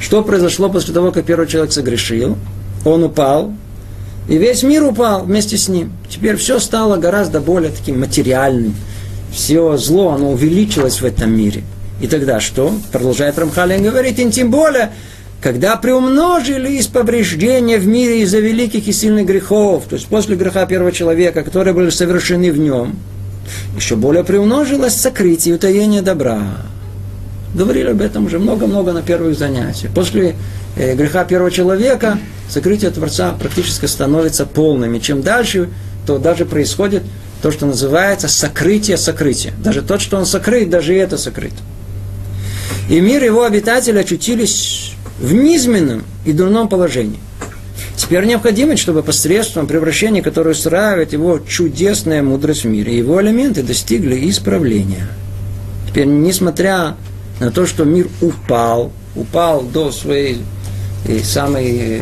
что 0.00 0.24
произошло 0.24 0.68
после 0.68 0.92
того, 0.92 1.12
как 1.12 1.24
первый 1.24 1.46
человек 1.46 1.72
согрешил? 1.72 2.36
Он 2.84 3.04
упал, 3.04 3.52
и 4.28 4.38
весь 4.38 4.64
мир 4.64 4.82
упал 4.82 5.22
вместе 5.22 5.56
с 5.56 5.68
ним. 5.68 5.92
Теперь 6.08 6.34
все 6.34 6.58
стало 6.58 6.96
гораздо 6.96 7.40
более 7.40 7.70
таким 7.70 8.00
материальным. 8.00 8.74
Все 9.32 9.76
зло, 9.76 10.10
оно 10.10 10.32
увеличилось 10.32 11.00
в 11.00 11.04
этом 11.04 11.36
мире. 11.36 11.62
И 12.00 12.06
тогда 12.06 12.40
что? 12.40 12.74
Продолжает 12.92 13.38
Рамхалин 13.38 13.82
говорить, 13.82 14.18
и 14.18 14.30
тем 14.30 14.50
более 14.50 14.90
когда 15.40 15.76
приумножились 15.76 16.86
повреждения 16.86 17.78
в 17.78 17.86
мире 17.86 18.22
из-за 18.22 18.40
великих 18.40 18.86
и 18.88 18.92
сильных 18.92 19.26
грехов, 19.26 19.84
то 19.88 19.96
есть 19.96 20.06
после 20.06 20.36
греха 20.36 20.66
первого 20.66 20.92
человека, 20.92 21.42
которые 21.42 21.72
были 21.72 21.88
совершены 21.88 22.52
в 22.52 22.58
нем, 22.58 22.96
еще 23.74 23.96
более 23.96 24.22
приумножилось 24.22 24.94
сокрытие 24.94 25.54
и 25.54 25.56
утаение 25.56 26.02
добра. 26.02 26.42
Говорили 27.54 27.90
об 27.90 28.02
этом 28.02 28.26
уже 28.26 28.38
много-много 28.38 28.92
на 28.92 29.02
первых 29.02 29.36
занятиях. 29.36 29.92
После 29.92 30.36
э, 30.76 30.94
греха 30.94 31.24
первого 31.24 31.50
человека 31.50 32.18
сокрытие 32.48 32.90
Творца 32.90 33.32
практически 33.32 33.86
становится 33.86 34.46
полным. 34.46 34.94
И 34.94 35.00
чем 35.00 35.22
дальше, 35.22 35.70
то 36.06 36.18
даже 36.18 36.44
происходит 36.44 37.02
то, 37.43 37.51
что 37.51 37.66
называется 37.66 38.28
сокрытие 38.28 38.97
сокрытия. 38.97 39.53
Даже 39.62 39.82
тот, 39.82 40.01
что 40.01 40.18
он 40.18 40.26
сокрыт, 40.26 40.68
даже 40.70 40.95
это 40.95 41.16
сокрыто. 41.18 41.57
И 42.88 43.01
мир 43.01 43.22
его 43.22 43.45
обитателей 43.45 44.01
очутились 44.01 44.93
в 45.18 45.32
низменном 45.32 46.05
и 46.24 46.32
дурном 46.32 46.68
положении. 46.68 47.20
Теперь 47.97 48.24
необходимо, 48.24 48.76
чтобы 48.76 49.03
посредством 49.03 49.66
превращения, 49.66 50.22
которое 50.22 50.51
устраивает 50.51 51.12
его 51.12 51.38
чудесная 51.38 52.22
мудрость 52.22 52.64
в 52.64 52.68
мире, 52.68 52.97
его 52.97 53.20
элементы 53.20 53.62
достигли 53.62 54.28
исправления. 54.28 55.09
Теперь, 55.88 56.07
несмотря 56.07 56.97
на 57.41 57.51
то, 57.51 57.66
что 57.66 57.84
мир 57.84 58.09
упал, 58.20 58.93
упал 59.14 59.62
до 59.62 59.93
своей 59.93 60.43
и 61.07 61.18
э, 61.18 61.22
самой 61.22 61.78
э, 61.78 62.01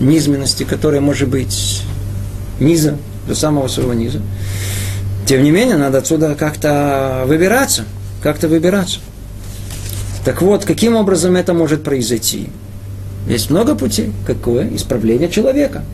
низменности, 0.00 0.64
которая 0.64 1.00
может 1.00 1.28
быть 1.28 1.82
низа, 2.60 2.98
до 3.28 3.34
самого 3.34 3.68
своего 3.68 3.94
низа, 3.94 4.20
тем 5.26 5.42
не 5.42 5.50
менее, 5.50 5.76
надо 5.76 5.98
отсюда 5.98 6.34
как-то 6.34 7.24
выбираться, 7.26 7.84
как-то 8.22 8.48
выбираться. 8.48 9.00
Так 10.24 10.42
вот, 10.42 10.64
каким 10.64 10.96
образом 10.96 11.36
это 11.36 11.54
может 11.54 11.84
произойти? 11.84 12.48
Есть 13.28 13.50
много 13.50 13.74
путей. 13.74 14.12
Какое? 14.26 14.74
Исправление 14.74 15.28
человека. 15.28 15.84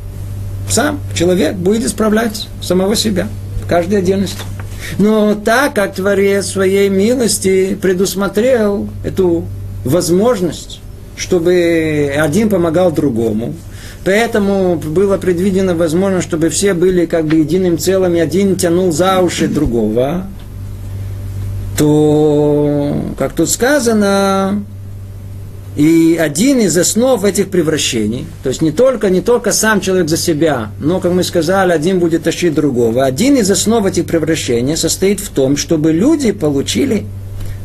Сам 0.70 1.00
человек 1.14 1.54
будет 1.54 1.84
исправлять 1.84 2.48
самого 2.62 2.96
себя 2.96 3.28
в 3.62 3.68
каждой. 3.68 4.04
Но 4.98 5.34
так 5.34 5.74
как 5.74 5.94
Творец 5.94 6.46
своей 6.46 6.88
милости 6.88 7.76
предусмотрел 7.80 8.88
эту 9.04 9.44
возможность, 9.84 10.80
чтобы 11.16 12.12
один 12.16 12.48
помогал 12.48 12.92
другому, 12.92 13.54
поэтому 14.04 14.76
было 14.76 15.16
предвидено 15.18 15.74
возможность, 15.74 16.26
чтобы 16.26 16.48
все 16.48 16.74
были 16.74 17.06
как 17.06 17.26
бы 17.26 17.36
единым 17.36 17.78
целым, 17.78 18.14
и 18.14 18.20
один 18.20 18.56
тянул 18.56 18.92
за 18.92 19.20
уши 19.20 19.48
другого, 19.48 20.26
то, 21.78 22.96
как 23.18 23.32
тут 23.32 23.50
сказано, 23.50 24.64
и 25.76 26.16
один 26.20 26.60
из 26.60 26.76
основ 26.78 27.24
этих 27.24 27.48
превращений, 27.48 28.26
то 28.44 28.48
есть 28.48 28.62
не 28.62 28.70
только, 28.70 29.10
не 29.10 29.20
только 29.20 29.50
сам 29.50 29.80
человек 29.80 30.08
за 30.08 30.16
себя, 30.16 30.70
но, 30.78 31.00
как 31.00 31.12
мы 31.12 31.24
сказали, 31.24 31.72
один 31.72 31.98
будет 31.98 32.22
тащить 32.22 32.54
другого. 32.54 33.04
Один 33.04 33.36
из 33.36 33.50
основ 33.50 33.84
этих 33.84 34.06
превращений 34.06 34.76
состоит 34.76 35.18
в 35.18 35.30
том, 35.30 35.56
чтобы 35.56 35.92
люди 35.92 36.30
получили 36.30 37.06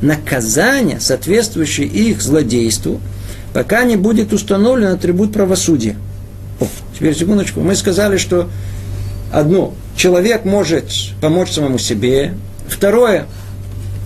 наказание, 0.01 0.99
соответствующее 0.99 1.85
их 1.85 2.21
злодейству, 2.21 2.99
пока 3.53 3.83
не 3.83 3.95
будет 3.95 4.33
установлен 4.33 4.87
атрибут 4.87 5.31
правосудия. 5.31 5.95
Теперь 6.99 7.15
секундочку. 7.15 7.61
Мы 7.61 7.75
сказали, 7.75 8.17
что 8.17 8.49
одно, 9.31 9.73
человек 9.95 10.43
может 10.43 10.91
помочь 11.21 11.49
самому 11.49 11.77
себе, 11.77 12.33
второе, 12.67 13.25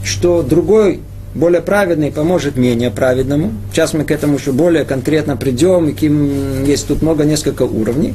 что 0.04 0.44
другой 0.44 1.00
более 1.34 1.62
праведный 1.62 2.12
поможет 2.12 2.56
менее 2.56 2.91
праведному. 2.91 3.52
Сейчас 3.72 3.96
мы 3.96 4.04
к 4.04 4.12
этому 4.12 4.38
еще 4.38 4.52
более 4.52 4.86
конкретно 4.86 5.36
придем, 5.36 5.96
кем 5.96 6.66
есть 6.66 6.88
тут 6.88 7.02
много, 7.02 7.24
несколько 7.24 7.64
уровней. 7.64 8.14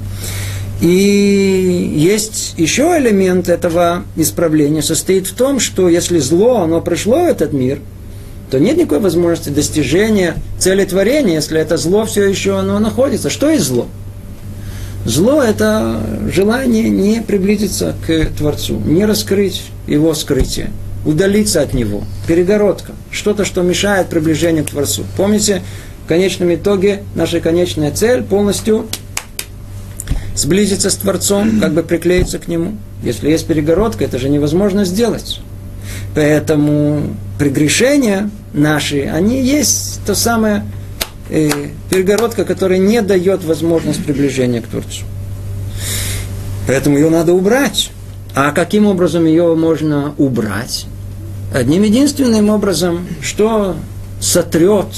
И 0.80 1.92
есть 1.96 2.54
еще 2.56 2.96
элемент 2.98 3.48
этого 3.48 4.04
исправления, 4.14 4.82
состоит 4.82 5.26
в 5.26 5.34
том, 5.34 5.58
что 5.58 5.88
если 5.88 6.20
зло, 6.20 6.58
оно 6.58 6.80
пришло 6.80 7.24
в 7.24 7.26
этот 7.26 7.52
мир, 7.52 7.80
то 8.52 8.60
нет 8.60 8.76
никакой 8.76 9.00
возможности 9.00 9.48
достижения 9.48 10.36
цели 10.60 10.84
творения, 10.84 11.34
если 11.34 11.60
это 11.60 11.76
зло 11.76 12.04
все 12.04 12.28
еще 12.28 12.56
оно 12.56 12.78
находится. 12.78 13.28
Что 13.28 13.50
есть 13.50 13.64
зло? 13.64 13.88
Зло– 15.08 15.42
это 15.42 16.02
желание 16.30 16.90
не 16.90 17.22
приблизиться 17.22 17.94
к 18.06 18.26
Творцу, 18.36 18.78
не 18.78 19.06
раскрыть 19.06 19.62
его 19.86 20.12
скрытие, 20.12 20.68
удалиться 21.06 21.62
от 21.62 21.72
него, 21.72 22.02
перегородка, 22.26 22.92
что-то, 23.10 23.46
что 23.46 23.62
мешает 23.62 24.08
приближению 24.08 24.66
к 24.66 24.68
Творцу. 24.68 25.04
Помните, 25.16 25.62
в 26.04 26.08
конечном 26.08 26.54
итоге 26.54 27.04
наша 27.14 27.40
конечная 27.40 27.90
цель 27.90 28.22
полностью 28.22 28.86
сблизиться 30.34 30.90
с 30.90 30.96
Творцом, 30.96 31.58
как 31.58 31.72
бы 31.72 31.82
приклеиться 31.82 32.38
к 32.38 32.46
Нему. 32.46 32.76
Если 33.02 33.30
есть 33.30 33.46
перегородка, 33.46 34.04
это 34.04 34.18
же 34.18 34.28
невозможно 34.28 34.84
сделать. 34.84 35.40
Поэтому 36.14 37.16
прегрешения 37.38 38.28
наши, 38.52 39.04
они 39.04 39.40
есть 39.40 40.00
то 40.04 40.14
самое 40.14 40.64
э, 41.30 41.50
перегородка, 41.90 42.44
которая 42.44 42.78
не 42.78 43.02
дает 43.02 43.44
возможность 43.44 44.04
приближения 44.04 44.60
к 44.60 44.66
Творцу. 44.66 45.04
Поэтому 46.66 46.96
ее 46.96 47.10
надо 47.10 47.32
убрать. 47.32 47.90
А 48.34 48.52
каким 48.52 48.86
образом 48.86 49.24
ее 49.24 49.54
можно 49.54 50.14
убрать? 50.18 50.86
Одним 51.52 51.82
единственным 51.82 52.50
образом, 52.50 53.06
что 53.22 53.76
сотрет 54.20 54.88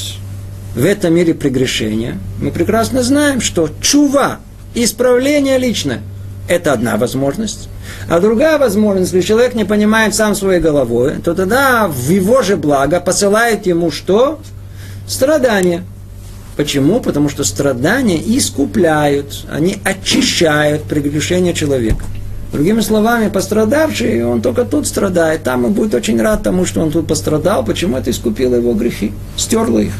в 0.74 0.84
этом 0.84 1.14
мире 1.14 1.34
прегрешения. 1.34 2.18
Мы 2.40 2.50
прекрасно 2.50 3.02
знаем, 3.02 3.40
что 3.40 3.68
чува, 3.80 4.40
исправление 4.74 5.58
личное, 5.58 6.02
это 6.48 6.72
одна 6.72 6.96
возможность. 6.96 7.68
А 8.08 8.18
другая 8.20 8.58
возможность, 8.58 9.12
если 9.12 9.26
человек 9.26 9.54
не 9.54 9.64
понимает 9.64 10.14
сам 10.14 10.34
своей 10.34 10.60
головой, 10.60 11.14
то 11.24 11.34
тогда 11.34 11.86
в 11.86 12.10
его 12.10 12.42
же 12.42 12.56
благо 12.56 13.00
посылает 13.00 13.66
ему 13.66 13.90
что? 13.90 14.40
Страдания. 15.06 15.84
Почему? 16.60 17.00
Потому 17.00 17.30
что 17.30 17.42
страдания 17.42 18.20
искупляют, 18.36 19.46
они 19.50 19.78
очищают 19.82 20.82
прегрешение 20.82 21.54
человека. 21.54 22.04
Другими 22.52 22.82
словами, 22.82 23.30
пострадавший, 23.30 24.22
он 24.26 24.42
только 24.42 24.66
тут 24.66 24.86
страдает, 24.86 25.42
там 25.42 25.64
он 25.64 25.72
будет 25.72 25.94
очень 25.94 26.20
рад 26.20 26.42
тому, 26.42 26.66
что 26.66 26.82
он 26.82 26.90
тут 26.90 27.06
пострадал, 27.06 27.64
почему 27.64 27.96
это 27.96 28.10
искупило 28.10 28.56
его 28.56 28.74
грехи, 28.74 29.12
стерло 29.38 29.78
их. 29.78 29.94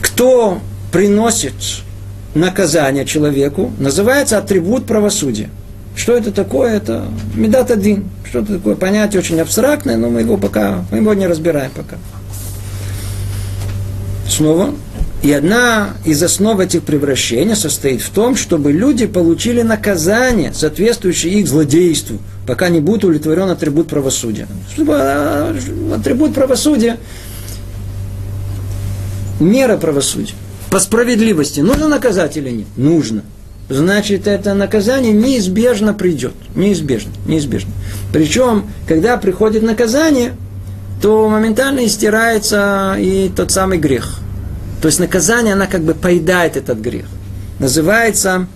Кто 0.00 0.60
приносит 0.92 1.82
наказание 2.34 3.04
человеку, 3.04 3.70
называется 3.78 4.38
атрибут 4.38 4.86
правосудия. 4.86 5.50
Что 5.94 6.16
это 6.16 6.32
такое? 6.32 6.78
Это 6.78 7.04
медат 7.34 7.70
один. 7.70 8.08
Что 8.24 8.38
это 8.38 8.54
такое? 8.54 8.76
Понятие 8.76 9.20
очень 9.20 9.38
абстрактное, 9.42 9.98
но 9.98 10.08
мы 10.08 10.20
его 10.20 10.38
пока, 10.38 10.86
мы 10.90 10.96
его 10.96 11.12
не 11.12 11.26
разбираем 11.26 11.70
пока. 11.76 11.98
Снова. 14.28 14.74
И 15.22 15.30
одна 15.30 15.90
из 16.04 16.20
основ 16.20 16.58
этих 16.58 16.82
превращений 16.82 17.54
состоит 17.54 18.02
в 18.02 18.10
том, 18.10 18.34
чтобы 18.34 18.72
люди 18.72 19.06
получили 19.06 19.62
наказание, 19.62 20.52
соответствующее 20.52 21.34
их 21.34 21.46
злодейству, 21.46 22.18
пока 22.44 22.68
не 22.68 22.80
будет 22.80 23.04
удовлетворен 23.04 23.48
атрибут 23.48 23.86
правосудия. 23.86 24.48
Чтобы 24.72 24.94
а, 24.96 25.56
атрибут 25.94 26.34
правосудия, 26.34 26.98
мера 29.38 29.76
правосудия, 29.76 30.34
по 30.70 30.80
справедливости, 30.80 31.60
нужно 31.60 31.86
наказать 31.86 32.36
или 32.36 32.50
нет? 32.50 32.66
Нужно. 32.76 33.22
Значит, 33.68 34.26
это 34.26 34.54
наказание 34.54 35.12
неизбежно 35.12 35.94
придет. 35.94 36.34
Неизбежно, 36.56 37.12
неизбежно. 37.26 37.70
Причем, 38.12 38.66
когда 38.88 39.16
приходит 39.16 39.62
наказание, 39.62 40.32
то 41.02 41.28
моментально 41.28 41.84
истирается 41.84 42.94
и 42.96 43.28
тот 43.28 43.50
самый 43.50 43.78
грех. 43.78 44.20
То 44.80 44.86
есть 44.86 45.00
наказание, 45.00 45.54
она 45.54 45.66
как 45.66 45.82
бы 45.82 45.94
поедает 45.94 46.56
этот 46.56 46.78
грех. 46.78 47.06
Называется 47.58 48.46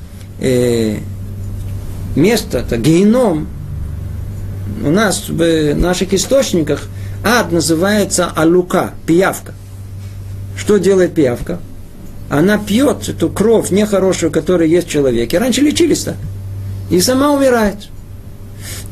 э, 0.41 0.99
место, 2.15 2.59
это 2.59 2.77
геном. 2.77 3.49
У 4.85 4.91
нас 4.91 5.29
в 5.29 5.75
наших 5.75 6.15
источниках 6.15 6.85
ад 7.25 7.51
называется 7.51 8.27
алука, 8.27 8.95
пиявка. 9.07 9.53
Что 10.57 10.79
делает 10.79 11.15
пиявка? 11.15 11.59
Она 12.31 12.59
пьет 12.59 13.09
эту 13.09 13.29
кровь 13.29 13.71
нехорошую, 13.71 14.31
которая 14.31 14.69
есть 14.69 14.87
в 14.87 14.91
человеке. 14.91 15.39
Раньше 15.39 15.63
лечились 15.63 16.05
так. 16.05 16.17
И 16.91 17.01
сама 17.01 17.33
умирает. 17.33 17.89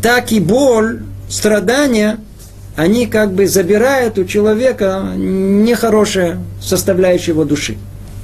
Так 0.02 0.32
и 0.32 0.40
боль, 0.40 1.04
страдания– 1.28 2.18
они 2.76 3.06
как 3.06 3.32
бы 3.32 3.46
забирают 3.46 4.18
у 4.18 4.24
человека 4.24 5.12
нехорошее 5.16 6.38
составляющее 6.60 7.28
его 7.28 7.44
души. 7.44 7.76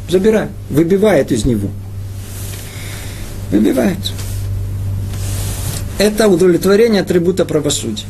Забирают, 0.08 0.50
выбивают 0.68 1.30
из 1.30 1.44
него. 1.44 1.68
Выбивают. 3.52 4.12
Это 5.98 6.28
удовлетворение 6.28 7.02
атрибута 7.02 7.44
правосудия. 7.44 8.06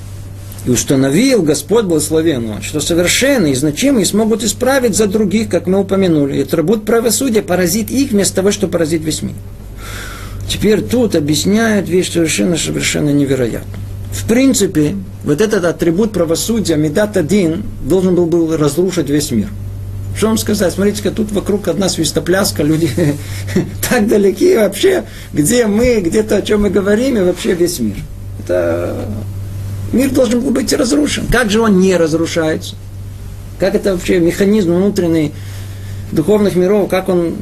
И 0.65 0.71
установил 0.71 1.43
Господь 1.43 1.85
благословенного, 1.85 2.63
что 2.63 2.81
совершенные 2.81 3.53
и 3.53 3.57
значимые 3.57 4.07
смогут 4.07 4.45
исправить 4.45 4.95
за 4.95 5.07
других, 5.07 5.49
как 5.49 5.67
мы 5.67 5.81
упомянули. 5.81 6.39
И 6.39 6.43
атрибут 6.43 6.85
правосудия 6.85 7.43
поразит 7.43 7.91
их 7.91 8.13
вместо 8.13 8.37
того, 8.37 8.51
что 8.51 8.69
поразит 8.69 9.03
весь 9.03 9.23
мир. 9.23 9.35
Теперь 10.49 10.83
тут 10.83 11.17
объясняют 11.17 11.89
вещь 11.89 12.13
совершенно, 12.13 12.57
совершенно 12.57 13.11
невероятную. 13.11 13.90
В 14.11 14.27
принципе, 14.27 14.97
вот 15.25 15.41
этот 15.41 15.65
атрибут 15.65 16.13
правосудия, 16.13 16.77
Медат 16.77 17.17
один, 17.17 17.63
должен 17.83 18.15
был, 18.15 18.27
был 18.27 18.57
разрушить 18.57 19.09
весь 19.09 19.31
мир. 19.31 19.49
Что 20.17 20.27
вам 20.29 20.39
сказать? 20.39 20.73
Смотрите-ка, 20.73 21.11
тут 21.11 21.31
вокруг 21.33 21.69
одна 21.69 21.89
свистопляска, 21.89 22.63
люди 22.63 22.91
так 23.89 24.09
далеки 24.09 24.57
вообще, 24.57 25.05
где 25.33 25.67
мы, 25.67 26.01
где-то 26.01 26.37
о 26.37 26.43
чем 26.43 26.63
мы 26.63 26.71
говорим, 26.71 27.17
и 27.17 27.23
вообще 27.23 27.55
весь 27.55 27.79
мир. 27.79 27.97
Это 28.43 29.07
мир 29.93 30.11
должен 30.11 30.41
был 30.41 30.51
быть 30.51 30.73
разрушен. 30.73 31.27
Как 31.31 31.51
же 31.51 31.61
он 31.61 31.79
не 31.79 31.97
разрушается? 31.97 32.75
Как 33.59 33.75
это 33.75 33.93
вообще 33.93 34.19
механизм 34.19 34.75
внутренний 34.75 35.33
духовных 36.13 36.57
миров, 36.57 36.89
как 36.89 37.09
он 37.09 37.37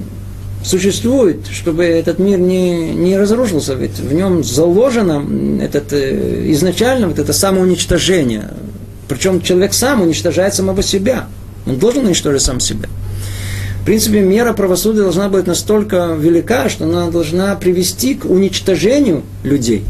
существует, 0.64 1.46
чтобы 1.50 1.84
этот 1.84 2.18
мир 2.18 2.38
не, 2.38 2.92
не 2.92 3.16
разрушился, 3.16 3.74
ведь 3.74 3.98
в 3.98 4.12
нем 4.12 4.42
заложено 4.44 5.24
этот, 5.62 5.92
э, 5.92 6.50
изначально 6.52 7.08
вот 7.08 7.18
это 7.18 7.32
самоуничтожение. 7.32 8.50
Причем 9.08 9.40
человек 9.40 9.72
сам 9.72 10.02
уничтожает 10.02 10.54
самого 10.54 10.82
себя. 10.82 11.26
Он 11.66 11.78
должен 11.78 12.06
уничтожить 12.06 12.42
сам 12.42 12.60
себя. 12.60 12.88
В 13.80 13.84
принципе, 13.84 14.20
мера 14.20 14.52
правосудия 14.52 15.02
должна 15.02 15.28
быть 15.28 15.46
настолько 15.46 16.14
велика, 16.18 16.68
что 16.68 16.84
она 16.84 17.10
должна 17.10 17.54
привести 17.54 18.14
к 18.14 18.26
уничтожению 18.26 19.22
людей. 19.44 19.84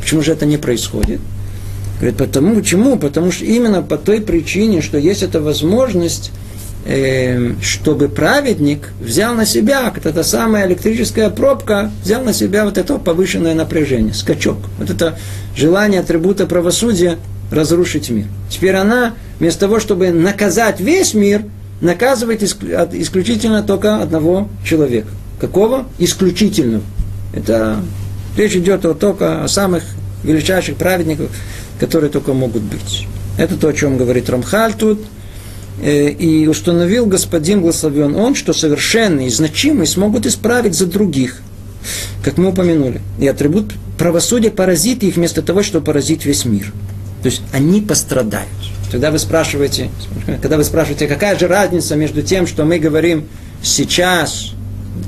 Почему 0.00 0.22
же 0.22 0.32
это 0.32 0.46
не 0.46 0.56
происходит? 0.56 1.20
Говорит, 1.98 2.18
потому, 2.18 2.56
почему? 2.56 2.96
Потому 2.96 3.32
что 3.32 3.44
именно 3.44 3.82
по 3.82 3.96
той 3.96 4.20
причине, 4.20 4.82
что 4.82 4.98
есть 4.98 5.22
эта 5.22 5.40
возможность 5.40 6.30
чтобы 7.62 8.08
праведник 8.08 8.90
взял 9.00 9.34
на 9.34 9.46
себя, 9.46 9.90
как 9.90 10.04
эта 10.04 10.22
самая 10.22 10.66
электрическая 10.66 11.30
пробка, 11.30 11.90
взял 12.02 12.22
на 12.22 12.34
себя 12.34 12.66
вот 12.66 12.76
это 12.76 12.98
повышенное 12.98 13.54
напряжение, 13.54 14.12
скачок. 14.12 14.58
Вот 14.78 14.90
это 14.90 15.18
желание 15.56 16.00
атрибута 16.00 16.46
правосудия 16.46 17.16
разрушить 17.50 18.10
мир. 18.10 18.26
Теперь 18.50 18.74
она, 18.76 19.14
вместо 19.38 19.60
того, 19.60 19.80
чтобы 19.80 20.10
наказать 20.10 20.80
весь 20.80 21.14
мир, 21.14 21.44
наказывает 21.80 22.42
исключительно 22.42 23.62
только 23.62 24.02
одного 24.02 24.48
человека. 24.64 25.08
Какого? 25.40 25.86
Исключительного. 25.98 26.82
Это 27.32 27.78
речь 28.36 28.56
идет 28.56 28.82
только 28.98 29.42
о 29.42 29.48
самых 29.48 29.84
величайших 30.22 30.76
праведниках, 30.76 31.30
которые 31.80 32.10
только 32.10 32.34
могут 32.34 32.62
быть. 32.62 33.06
Это 33.38 33.56
то, 33.56 33.68
о 33.68 33.72
чем 33.72 33.96
говорит 33.96 34.28
Рамхаль 34.28 34.74
тут– 34.74 35.00
и 35.82 36.46
установил 36.48 37.06
господин 37.06 37.60
благословен 37.60 38.14
он, 38.16 38.34
что 38.34 38.52
совершенные 38.52 39.28
и 39.28 39.30
значимые 39.30 39.86
смогут 39.86 40.26
исправить 40.26 40.74
за 40.74 40.86
других, 40.86 41.40
как 42.22 42.38
мы 42.38 42.50
упомянули. 42.50 43.00
И 43.18 43.26
атрибут 43.26 43.72
правосудия 43.98 44.50
поразит 44.50 45.02
их 45.02 45.16
вместо 45.16 45.42
того, 45.42 45.62
чтобы 45.62 45.86
поразить 45.86 46.24
весь 46.24 46.44
мир. 46.44 46.72
То 47.22 47.26
есть 47.26 47.42
они 47.52 47.80
пострадают. 47.80 48.48
Когда 48.90 49.10
вы 49.10 49.18
спрашиваете, 49.18 49.90
когда 50.40 50.56
вы 50.56 50.64
спрашиваете, 50.64 51.08
какая 51.08 51.38
же 51.38 51.48
разница 51.48 51.96
между 51.96 52.22
тем, 52.22 52.46
что 52.46 52.64
мы 52.64 52.78
говорим 52.78 53.26
сейчас, 53.62 54.54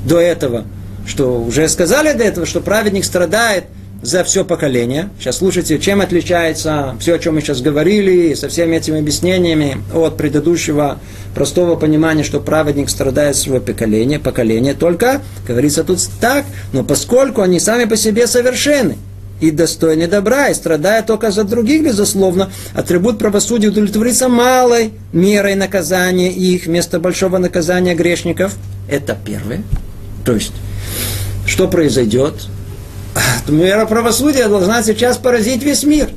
до 0.05 0.19
этого, 0.19 0.65
что 1.05 1.41
уже 1.41 1.67
сказали 1.69 2.13
до 2.13 2.23
этого, 2.23 2.45
что 2.45 2.61
праведник 2.61 3.05
страдает, 3.05 3.65
за 4.01 4.23
все 4.23 4.45
поколение. 4.45 5.09
Сейчас 5.19 5.37
слушайте, 5.37 5.79
чем 5.79 6.01
отличается 6.01 6.95
все, 6.99 7.15
о 7.15 7.19
чем 7.19 7.35
мы 7.35 7.41
сейчас 7.41 7.61
говорили, 7.61 8.33
со 8.33 8.49
всеми 8.49 8.75
этими 8.75 8.99
объяснениями 8.99 9.77
от 9.93 10.17
предыдущего 10.17 10.99
простого 11.33 11.75
понимания, 11.75 12.23
что 12.23 12.39
праведник 12.39 12.89
страдает 12.89 13.35
своего 13.35 13.63
поколения, 13.63 14.19
поколение. 14.19 14.73
Только, 14.73 15.21
говорится 15.47 15.83
тут 15.83 15.99
так, 16.19 16.45
но 16.73 16.83
поскольку 16.83 17.41
они 17.41 17.59
сами 17.59 17.85
по 17.85 17.95
себе 17.95 18.27
совершенны, 18.27 18.97
и 19.39 19.51
достойны 19.51 20.07
добра, 20.07 20.47
и 20.47 20.53
страдая 20.53 21.03
только 21.03 21.29
за 21.31 21.43
других, 21.43 21.83
безусловно, 21.83 22.49
атрибут 22.73 23.19
правосудия 23.19 23.67
удовлетворится 23.67 24.29
малой 24.29 24.93
мерой 25.13 25.55
наказания 25.55 26.31
их 26.31 26.65
вместо 26.65 26.99
большого 26.99 27.37
наказания 27.37 27.93
грешников. 27.93 28.55
Это 28.89 29.15
первое. 29.23 29.61
То 30.25 30.33
есть, 30.33 30.53
что 31.45 31.67
произойдет? 31.67 32.33
Мера 33.47 33.85
правосудия 33.85 34.47
должна 34.47 34.83
сейчас 34.83 35.17
поразить 35.17 35.63
весь 35.63 35.83
мир. 35.83 36.09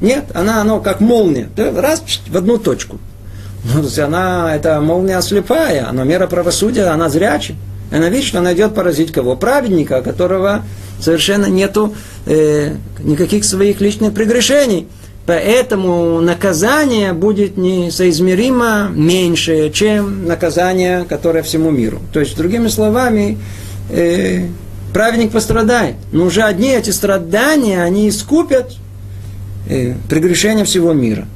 Нет, 0.00 0.24
она, 0.34 0.60
оно 0.60 0.80
как 0.80 1.00
молния. 1.00 1.48
Раз, 1.56 2.02
в 2.28 2.36
одну 2.36 2.58
точку. 2.58 2.98
Ну, 3.64 3.80
то 3.80 3.86
есть 3.86 3.98
она, 3.98 4.54
это 4.54 4.80
молния 4.80 5.20
слепая, 5.20 5.88
но 5.92 6.04
мера 6.04 6.26
правосудия, 6.26 6.84
она 6.84 7.08
зрячая. 7.08 7.56
Она 7.90 8.08
видит, 8.08 8.26
что 8.26 8.38
она 8.38 8.54
идет 8.54 8.74
поразить 8.74 9.12
кого? 9.12 9.34
Праведника, 9.34 10.02
которого 10.02 10.62
совершенно 11.00 11.46
нету 11.46 11.94
э, 12.26 12.74
никаких 13.02 13.44
своих 13.44 13.80
личных 13.80 14.12
прегрешений. 14.12 14.86
Поэтому 15.26 16.20
наказание 16.20 17.12
будет 17.12 17.56
несоизмеримо 17.58 18.88
меньше, 18.94 19.70
чем 19.70 20.26
наказание, 20.26 21.04
которое 21.04 21.42
всему 21.42 21.70
миру. 21.70 22.00
То 22.12 22.20
есть, 22.20 22.36
другими 22.36 22.68
словами, 22.68 23.38
э, 23.90 24.46
праведник 24.92 25.32
пострадает. 25.32 25.96
Но 26.12 26.26
уже 26.26 26.42
одни 26.42 26.70
эти 26.70 26.90
страдания, 26.90 27.82
они 27.82 28.08
искупят 28.08 28.76
э, 29.68 29.94
прегрешения 30.08 30.64
всего 30.64 30.92
мира. 30.92 31.26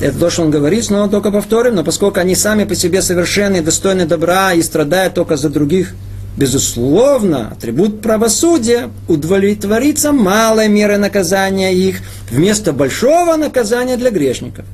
Это 0.00 0.18
то, 0.18 0.30
что 0.30 0.42
он 0.42 0.50
говорит, 0.50 0.90
но 0.90 1.06
только 1.08 1.30
повторим, 1.30 1.76
но 1.76 1.84
поскольку 1.84 2.18
они 2.18 2.34
сами 2.34 2.64
по 2.64 2.74
себе 2.74 3.02
совершенны, 3.02 3.62
достойны 3.62 4.04
добра 4.04 4.52
и 4.52 4.60
страдают 4.62 5.14
только 5.14 5.36
за 5.36 5.48
других, 5.48 5.94
безусловно, 6.36 7.50
атрибут 7.52 8.00
правосудия 8.00 8.90
удовлетворится 9.06 10.10
малой 10.10 10.68
мерой 10.68 10.98
наказания 10.98 11.72
их 11.72 12.00
вместо 12.30 12.72
большого 12.72 13.36
наказания 13.36 13.96
для 13.96 14.10
грешников. 14.10 14.64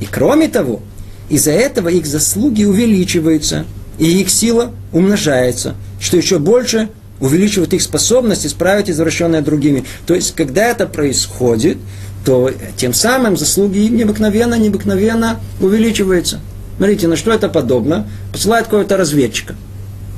И 0.00 0.06
кроме 0.06 0.48
того, 0.48 0.80
из-за 1.28 1.52
этого 1.52 1.88
их 1.88 2.06
заслуги 2.06 2.64
увеличиваются, 2.64 3.66
и 3.98 4.20
их 4.20 4.30
сила 4.30 4.72
умножается, 4.92 5.76
что 6.00 6.16
еще 6.16 6.38
больше 6.38 6.88
увеличивает 7.20 7.74
их 7.74 7.82
способность 7.82 8.46
исправить 8.46 8.90
извращенное 8.90 9.42
другими. 9.42 9.84
То 10.06 10.14
есть, 10.14 10.34
когда 10.34 10.66
это 10.66 10.86
происходит, 10.86 11.78
то 12.24 12.50
тем 12.76 12.92
самым 12.92 13.36
заслуги 13.36 13.78
им 13.78 13.96
необыкновенно, 13.96 14.54
необыкновенно 14.58 15.40
увеличиваются. 15.60 16.40
Смотрите, 16.76 17.08
на 17.08 17.16
что 17.16 17.32
это 17.32 17.48
подобно? 17.48 18.08
Посылает 18.32 18.66
какого-то 18.66 18.96
разведчика– 18.96 19.54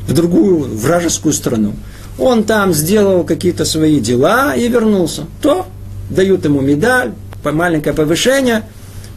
в 0.07 0.13
другую 0.13 0.59
вражескую 0.77 1.33
страну. 1.33 1.75
Он 2.19 2.45
там 2.45 2.73
сделал 2.73 3.25
какие-то 3.25 3.65
свои 3.65 4.01
дела 4.01 4.55
и 4.55 4.69
вернулся. 4.69 5.25
То 5.41 5.67
дают 6.11 6.45
ему 6.45 6.61
медаль, 6.61 7.13
маленькое 7.45 7.95
повышение, 7.95 8.65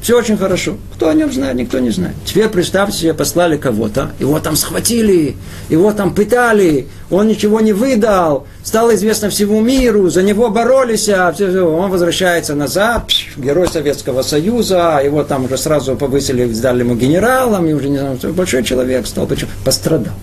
все 0.05 0.19
очень 0.19 0.37
хорошо. 0.37 0.77
Кто 0.93 1.09
о 1.09 1.15
нем 1.15 1.33
знает, 1.33 1.55
никто 1.55 1.79
не 1.79 1.89
знает. 1.89 2.13
Теперь 2.25 2.47
представьте 2.47 2.95
себе, 2.95 3.15
послали 3.15 3.57
кого-то, 3.57 4.11
его 4.19 4.39
там 4.39 4.55
схватили, 4.55 5.35
его 5.67 5.91
там 5.93 6.13
пытали, 6.13 6.85
он 7.09 7.27
ничего 7.27 7.59
не 7.59 7.73
выдал, 7.73 8.45
стало 8.63 8.93
известно 8.93 9.31
всему 9.31 9.61
миру, 9.61 10.11
за 10.11 10.21
него 10.21 10.51
боролись, 10.51 11.09
а 11.09 11.33
он 11.39 11.89
возвращается 11.89 12.53
назад, 12.53 13.09
герой 13.35 13.67
Советского 13.67 14.21
Союза, 14.21 15.01
его 15.03 15.23
там 15.23 15.45
уже 15.45 15.57
сразу 15.57 15.95
повысили, 15.95 16.53
сдали 16.53 16.81
ему 16.81 16.93
генералом, 16.93 17.65
и 17.65 17.73
уже 17.73 17.89
не 17.89 17.97
знаю, 17.97 18.19
большой 18.35 18.63
человек 18.63 19.07
стал, 19.07 19.25
почему? 19.25 19.49
Пострадал. 19.63 20.13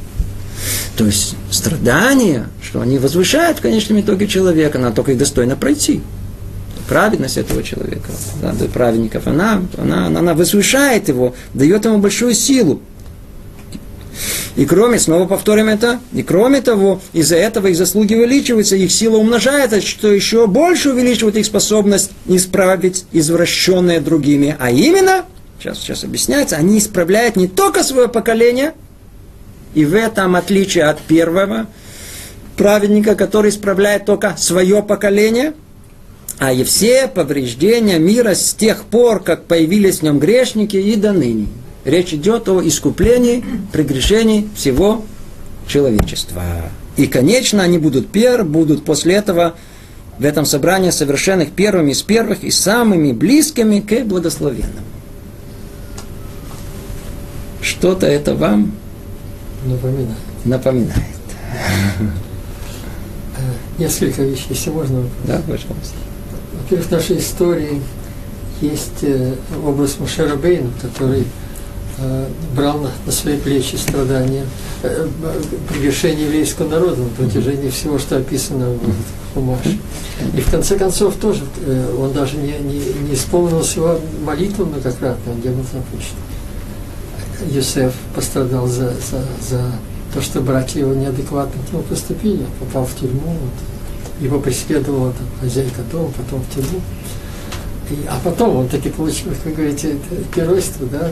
То 0.97 1.07
есть 1.07 1.35
страдания, 1.51 2.47
что 2.63 2.83
они 2.83 2.99
возвышают 2.99 3.59
в 3.59 3.63
конечном 3.63 4.01
итоге 4.01 4.29
человека, 4.29 4.79
она 4.79 4.93
только 4.93 5.11
и 5.11 5.17
достойна 5.17 5.57
пройти. 5.57 6.03
Праведность 6.93 7.39
этого 7.39 7.63
человека, 7.63 8.11
да, 8.43 8.53
праведников, 8.67 9.27
она, 9.27 9.63
она, 9.79 10.09
она 10.09 10.35
возвышает 10.35 11.09
его, 11.09 11.35
дает 11.55 11.87
ему 11.87 11.97
большую 11.97 12.35
силу. 12.35 12.83
И 14.57 14.67
кроме, 14.67 14.99
снова 14.99 15.27
повторим 15.27 15.69
это, 15.69 16.01
и 16.13 16.23
кроме 16.23 16.61
того, 16.61 17.01
из-за 17.15 17.37
этого 17.37 17.69
их 17.69 17.79
заслуги 17.79 18.15
увеличиваются, 18.15 18.77
их 18.77 18.93
сила 18.93 19.17
умножается, 19.17 19.81
что 19.81 20.13
еще 20.13 20.47
больше 20.47 20.91
увеличивает 20.91 21.37
их 21.37 21.47
способность 21.47 22.11
исправить 22.27 23.07
извращенные 23.11 24.03
другими. 24.03 24.55
А 24.59 24.71
именно, 24.71 25.25
сейчас, 25.59 25.79
сейчас 25.79 26.05
объясняется, 26.05 26.57
они 26.57 26.77
исправляют 26.77 27.37
не 27.37 27.49
только 27.49 27.85
свое 27.85 28.09
поколение, 28.09 28.75
и 29.73 29.87
в 29.87 29.95
этом 29.95 30.37
отличие 30.37 30.85
от 30.85 31.01
первого 31.01 31.69
праведника, 32.59 33.15
который 33.15 33.49
исправляет 33.49 34.05
только 34.05 34.35
свое 34.37 34.83
поколение, 34.83 35.55
а 36.39 36.53
и 36.53 36.65
все 36.65 37.09
повреждения 37.09 37.99
мира 37.99 38.35
с 38.35 38.55
тех 38.55 38.85
пор, 38.85 39.23
как 39.23 39.45
появились 39.45 39.99
в 39.99 40.03
нем 40.03 40.19
грешники 40.19 40.77
и 40.77 40.97
до 40.97 41.13
ныне. 41.13 41.49
Речь 41.85 42.13
идет 42.13 42.49
о 42.49 42.67
искуплении 42.67 43.45
прегрешений 43.73 44.49
всего 44.55 45.05
человечества. 45.67 46.43
И, 46.97 47.07
конечно, 47.07 47.63
они 47.63 47.79
будут 47.79 48.09
пер, 48.09 48.45
будут 48.45 48.85
после 48.85 49.15
этого 49.15 49.55
в 50.19 50.25
этом 50.25 50.45
собрании 50.45 50.91
совершенных 50.91 51.53
первыми 51.53 51.93
из 51.93 52.03
первых 52.03 52.45
и 52.45 52.51
самыми 52.51 53.13
близкими 53.13 53.81
к 53.81 54.05
благословенному. 54.05 54.87
Что-то 57.61 58.07
это 58.07 58.35
вам 58.35 58.73
Напоминает. 59.65 60.19
Напоминает. 60.45 61.05
Э, 63.37 63.53
несколько 63.79 64.23
вещей, 64.23 64.47
если 64.51 64.71
можно. 64.71 65.05
Да, 65.25 65.41
пожалуйста. 65.47 65.97
Во-первых, 66.63 66.87
в 66.87 66.91
нашей 66.93 67.19
истории 67.19 67.83
есть 68.61 69.03
э, 69.03 69.35
образ 69.67 69.99
Мушерабейна, 69.99 70.71
который 70.81 71.25
э, 71.99 72.27
брал 72.55 72.79
на, 72.79 72.91
на 73.05 73.13
свои 73.13 73.37
плечи 73.37 73.75
страдания, 73.75 74.47
э, 74.85 75.09
прегрешения 75.69 76.27
еврейского 76.27 76.69
народа 76.69 77.03
на 77.03 77.09
протяжении 77.09 77.69
всего, 77.69 77.99
что 77.99 78.17
описано 78.17 78.75
в 78.75 79.35
Хумаше. 79.35 79.77
И 80.37 80.41
в 80.41 80.51
конце 80.51 80.79
концов 80.79 81.17
тоже 81.17 81.43
он 81.99 82.13
даже 82.13 82.37
не, 82.37 82.53
не, 82.61 82.81
не 83.09 83.15
исполнил 83.15 83.63
его 83.63 83.99
молитву 84.25 84.65
многократно, 84.65 85.33
где 85.39 85.49
был 85.49 85.65
запущен. 85.65 86.15
Юсеф 87.51 87.93
пострадал 88.15 88.69
за, 88.69 88.91
за, 89.11 89.25
за 89.51 89.73
то, 90.15 90.23
что 90.23 90.41
братья 90.41 90.79
его 90.79 90.95
неадекватно 90.95 91.61
к 91.61 91.73
нему 91.73 91.83
поступили, 91.83 92.47
попал 92.61 92.87
в 92.87 92.95
тюрьму, 92.95 93.21
вот. 93.27 93.72
Его 94.23 94.39
преследовала 94.41 95.13
там, 95.13 95.27
хозяйка 95.41 95.83
дома, 95.91 96.11
потом 96.17 96.41
в 96.43 96.55
тюрьму. 96.55 96.81
И, 97.91 97.95
а 98.09 98.19
потом 98.25 98.57
он 98.57 98.69
таки 98.69 98.91
получил, 98.91 99.33
как 99.43 99.55
говорите, 99.55 99.97
геройство, 100.35 100.87
да, 100.87 101.11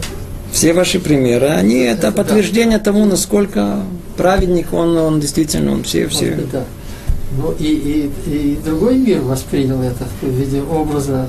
все 0.52 0.72
ваши 0.72 0.98
примеры, 0.98 1.46
они 1.46 1.78
это 1.78 2.10
подтверждение 2.10 2.78
тому, 2.78 3.04
насколько 3.04 3.82
праведник 4.16 4.72
он, 4.72 4.96
он 4.96 5.20
действительно, 5.20 5.72
он 5.72 5.84
все, 5.84 6.08
все. 6.08 6.32
Быть, 6.32 6.50
да. 6.50 6.64
Ну 7.36 7.54
и, 7.58 8.10
и, 8.26 8.30
и 8.30 8.58
другой 8.64 8.98
мир 8.98 9.20
воспринял 9.20 9.80
это 9.80 10.04
в 10.20 10.26
виде 10.26 10.60
образа 10.62 11.28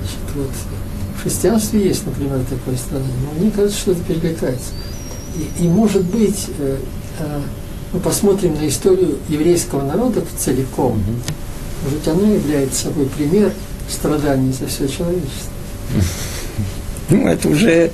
значит, 0.00 0.36
вот, 0.36 0.50
в 1.16 1.22
христианстве 1.22 1.88
есть, 1.88 2.06
например, 2.06 2.40
такое 2.48 2.76
страдание, 2.76 3.12
но 3.24 3.40
мне 3.40 3.50
кажется, 3.50 3.78
что 3.78 3.92
это 3.92 4.02
перекликается. 4.02 4.70
И, 5.36 5.64
и 5.64 5.68
может 5.68 6.04
быть, 6.04 6.46
э, 6.60 6.76
э, 7.18 7.40
мы 7.92 8.00
посмотрим 8.00 8.54
на 8.54 8.68
историю 8.68 9.18
еврейского 9.28 9.82
народа 9.82 10.22
целиком, 10.36 10.98
mm-hmm. 10.98 11.84
может 11.84 12.08
она 12.08 12.28
является 12.34 12.84
собой 12.84 13.06
пример 13.06 13.52
страданий 13.88 14.52
за 14.52 14.66
все 14.66 14.88
человечество. 14.88 15.52
Ну, 17.10 17.26
это 17.26 17.48
уже 17.48 17.90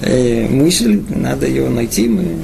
э, 0.00 0.46
мысль, 0.46 1.02
надо 1.08 1.48
ее 1.48 1.68
найти, 1.68 2.06
мы, 2.06 2.36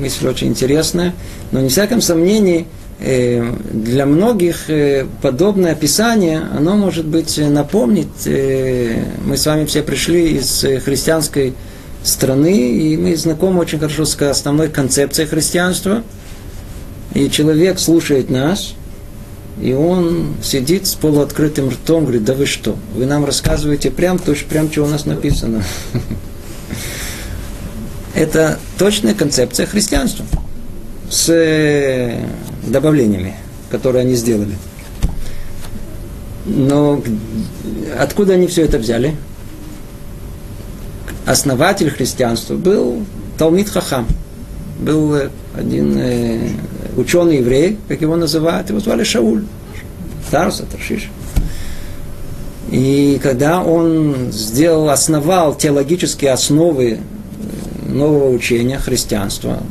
мысль 0.00 0.26
очень 0.26 0.48
интересная, 0.48 1.14
но 1.52 1.60
не 1.60 1.68
всяком 1.68 2.00
сомнении, 2.00 2.66
Э, 3.00 3.52
для 3.72 4.06
многих 4.06 4.70
э, 4.70 5.06
подобное 5.20 5.72
описание, 5.72 6.40
оно 6.56 6.76
может 6.76 7.04
быть 7.04 7.38
э, 7.38 7.48
напомнить, 7.50 8.26
мы 8.26 9.36
с 9.36 9.44
вами 9.44 9.66
все 9.66 9.82
пришли 9.82 10.38
из 10.38 10.64
христианской 10.84 11.54
страны, 12.04 12.70
и 12.70 12.96
мы 12.96 13.16
знакомы 13.16 13.60
очень 13.60 13.80
хорошо 13.80 14.04
с 14.04 14.16
основной 14.20 14.68
концепцией 14.68 15.26
христианства, 15.26 16.04
и 17.14 17.28
человек 17.30 17.80
слушает 17.80 18.30
нас, 18.30 18.74
и 19.60 19.72
он 19.72 20.34
сидит 20.42 20.86
с 20.86 20.94
полуоткрытым 20.94 21.70
ртом, 21.70 22.04
говорит, 22.04 22.24
да 22.24 22.34
вы 22.34 22.46
что, 22.46 22.76
вы 22.94 23.06
нам 23.06 23.24
рассказываете 23.24 23.90
прям 23.90 24.18
то, 24.18 24.34
прям 24.48 24.70
что 24.70 24.84
у 24.84 24.86
нас 24.86 25.06
написано. 25.06 25.64
Это 28.14 28.58
точная 28.78 29.14
концепция 29.14 29.66
христианства 29.66 30.24
с 31.10 32.16
добавлениями, 32.66 33.34
которые 33.70 34.02
они 34.02 34.14
сделали. 34.14 34.56
Но 36.46 37.02
откуда 37.98 38.34
они 38.34 38.46
все 38.46 38.64
это 38.64 38.78
взяли? 38.78 39.16
Основатель 41.26 41.90
христианства 41.90 42.54
был 42.54 43.04
Талмит 43.38 43.70
Хахам. 43.70 44.06
Был 44.78 45.16
один 45.56 45.96
э, 45.98 46.50
ученый 46.96 47.38
еврей, 47.38 47.78
как 47.88 48.02
его 48.02 48.16
называют, 48.16 48.68
его 48.68 48.80
звали 48.80 49.04
Шауль. 49.04 49.44
Тарса, 50.30 50.64
Таршиш. 50.70 51.08
И 52.70 53.20
когда 53.22 53.62
он 53.62 54.32
сделал, 54.32 54.90
основал 54.90 55.54
теологические 55.54 56.32
основы 56.32 56.98
нового 57.86 58.30
учения 58.30 58.78
христианства, 58.78 59.62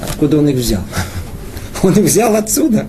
откуда 0.00 0.38
он 0.38 0.48
их 0.48 0.56
взял? 0.56 0.82
Он 1.82 1.92
их 1.92 2.04
взял 2.04 2.34
отсюда. 2.34 2.86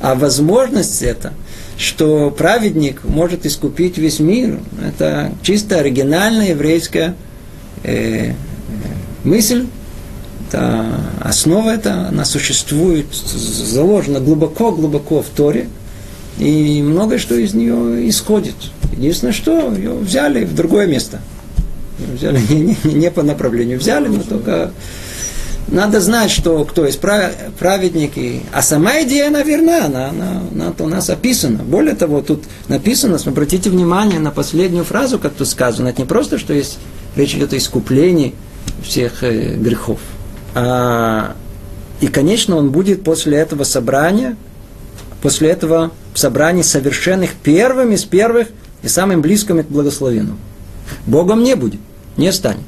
А 0.00 0.14
возможность 0.14 1.02
это, 1.02 1.32
что 1.76 2.30
праведник 2.30 3.02
может 3.02 3.46
искупить 3.46 3.98
весь 3.98 4.20
мир, 4.20 4.60
это 4.80 5.32
чисто 5.42 5.78
оригинальная 5.78 6.50
еврейская 6.50 7.16
э, 7.82 8.34
мысль, 9.24 9.66
это 10.48 10.84
основа 11.20 11.70
это, 11.70 12.08
она 12.08 12.24
существует, 12.24 13.06
заложена 13.12 14.20
глубоко-глубоко 14.20 15.22
в 15.22 15.26
Торе, 15.26 15.68
и 16.38 16.82
многое 16.82 17.18
что 17.18 17.34
из 17.34 17.54
нее 17.54 18.08
исходит. 18.08 18.54
Единственное, 18.92 19.32
что 19.32 19.72
ее 19.72 19.92
взяли 19.94 20.44
в 20.44 20.54
другое 20.54 20.86
место. 20.86 21.20
Взяли 21.98 22.40
не, 22.50 22.76
не, 22.84 22.92
не 22.92 23.10
по 23.10 23.22
направлению, 23.22 23.78
взяли, 23.78 24.08
но 24.08 24.22
только 24.22 24.72
надо 25.68 26.00
знать, 26.00 26.30
что 26.30 26.64
кто 26.64 26.84
есть 26.84 27.00
праведник. 27.00 28.12
И... 28.16 28.42
А 28.52 28.62
сама 28.62 29.02
идея, 29.02 29.28
она 29.28 29.42
верна, 29.42 29.86
она, 29.86 30.08
она, 30.08 30.42
она 30.52 30.74
у 30.78 30.86
нас 30.86 31.08
описана. 31.08 31.62
Более 31.62 31.94
того, 31.94 32.20
тут 32.20 32.44
написано, 32.68 33.18
обратите 33.24 33.70
внимание 33.70 34.18
на 34.18 34.30
последнюю 34.30 34.84
фразу, 34.84 35.18
как 35.18 35.32
тут 35.32 35.48
сказано. 35.48 35.88
Это 35.88 36.02
не 36.02 36.06
просто, 36.06 36.38
что 36.38 36.52
есть 36.52 36.78
речь 37.16 37.34
идет 37.34 37.52
о 37.52 37.56
искуплении 37.56 38.34
всех 38.82 39.22
э, 39.22 39.56
грехов. 39.56 40.00
А, 40.54 41.36
и, 42.00 42.08
конечно, 42.08 42.56
он 42.56 42.70
будет 42.70 43.04
после 43.04 43.38
этого 43.38 43.64
собрания, 43.64 44.36
после 45.20 45.50
этого 45.50 45.92
собрания 46.14 46.62
совершенных 46.62 47.32
первым 47.34 47.92
из 47.92 48.04
первых 48.04 48.48
и 48.82 48.88
самым 48.88 49.22
близким 49.22 49.62
к 49.62 49.68
благословенному. 49.68 50.38
Богом 51.06 51.42
не 51.42 51.54
будет, 51.54 51.80
не 52.16 52.32
станет. 52.32 52.60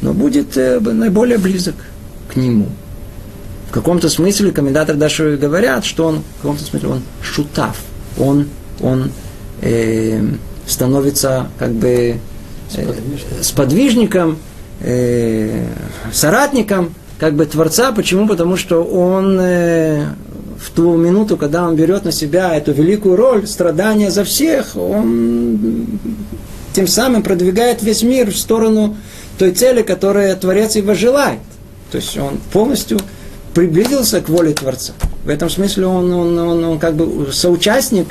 Но 0.00 0.12
будет 0.12 0.56
э, 0.56 0.80
наиболее 0.80 1.38
близок 1.38 1.74
к 2.32 2.36
нему. 2.36 2.68
В 3.68 3.72
каком-то 3.72 4.08
смысле 4.08 4.52
комментаторы 4.52 4.98
даже 4.98 5.36
говорят, 5.36 5.84
что 5.84 6.06
он, 6.06 6.22
в 6.38 6.42
каком-то 6.42 6.64
смысле, 6.64 6.88
он 6.88 7.02
шутав. 7.22 7.80
Он, 8.18 8.46
он 8.80 9.10
э, 9.60 10.22
становится 10.66 11.48
как 11.58 11.72
бы 11.72 12.18
э, 12.76 12.92
сподвижником, 13.42 14.38
э, 14.80 15.66
соратником 16.12 16.94
как 17.18 17.34
бы 17.34 17.46
Творца. 17.46 17.92
Почему? 17.92 18.26
Потому 18.26 18.56
что 18.56 18.82
он 18.82 19.38
э, 19.40 20.06
в 20.58 20.70
ту 20.70 20.96
минуту, 20.96 21.36
когда 21.36 21.66
он 21.66 21.76
берет 21.76 22.04
на 22.04 22.12
себя 22.12 22.54
эту 22.54 22.72
великую 22.72 23.16
роль 23.16 23.46
страдания 23.46 24.10
за 24.10 24.24
всех, 24.24 24.76
он 24.76 25.86
тем 26.72 26.86
самым 26.86 27.22
продвигает 27.22 27.82
весь 27.82 28.02
мир 28.02 28.30
в 28.30 28.36
сторону 28.36 28.96
той 29.38 29.52
цели, 29.52 29.82
которую 29.82 30.36
Творец 30.36 30.76
его 30.76 30.94
желает. 30.94 31.40
То 31.90 31.98
есть 31.98 32.16
он 32.18 32.38
полностью 32.52 32.98
приблизился 33.54 34.20
к 34.20 34.28
воле 34.28 34.52
Творца. 34.52 34.92
В 35.24 35.28
этом 35.28 35.48
смысле 35.48 35.86
он, 35.86 36.12
он, 36.12 36.38
он, 36.38 36.64
он 36.64 36.78
как 36.78 36.94
бы 36.94 37.32
соучастник 37.32 38.08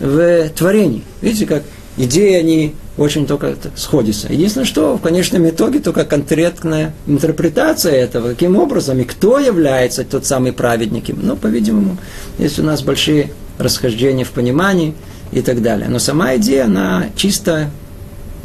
в 0.00 0.48
творении. 0.50 1.02
Видите, 1.20 1.46
как 1.46 1.62
идеи, 1.96 2.34
они 2.34 2.74
очень 2.96 3.26
только 3.26 3.56
сходятся. 3.76 4.32
Единственное, 4.32 4.66
что 4.66 4.96
в 4.96 5.00
конечном 5.00 5.48
итоге 5.48 5.80
только 5.80 6.04
конкретная 6.04 6.94
интерпретация 7.06 7.92
этого, 7.92 8.30
каким 8.30 8.56
образом 8.56 8.98
и 9.00 9.04
кто 9.04 9.38
является 9.38 10.04
тот 10.04 10.26
самый 10.26 10.52
праведник. 10.52 11.04
Ну, 11.08 11.36
по-видимому, 11.36 11.96
есть 12.38 12.58
у 12.58 12.62
нас 12.62 12.82
большие 12.82 13.32
расхождения 13.58 14.24
в 14.24 14.30
понимании 14.30 14.94
и 15.32 15.40
так 15.40 15.62
далее. 15.62 15.88
Но 15.88 15.98
сама 15.98 16.36
идея, 16.36 16.64
она 16.64 17.06
чисто 17.16 17.70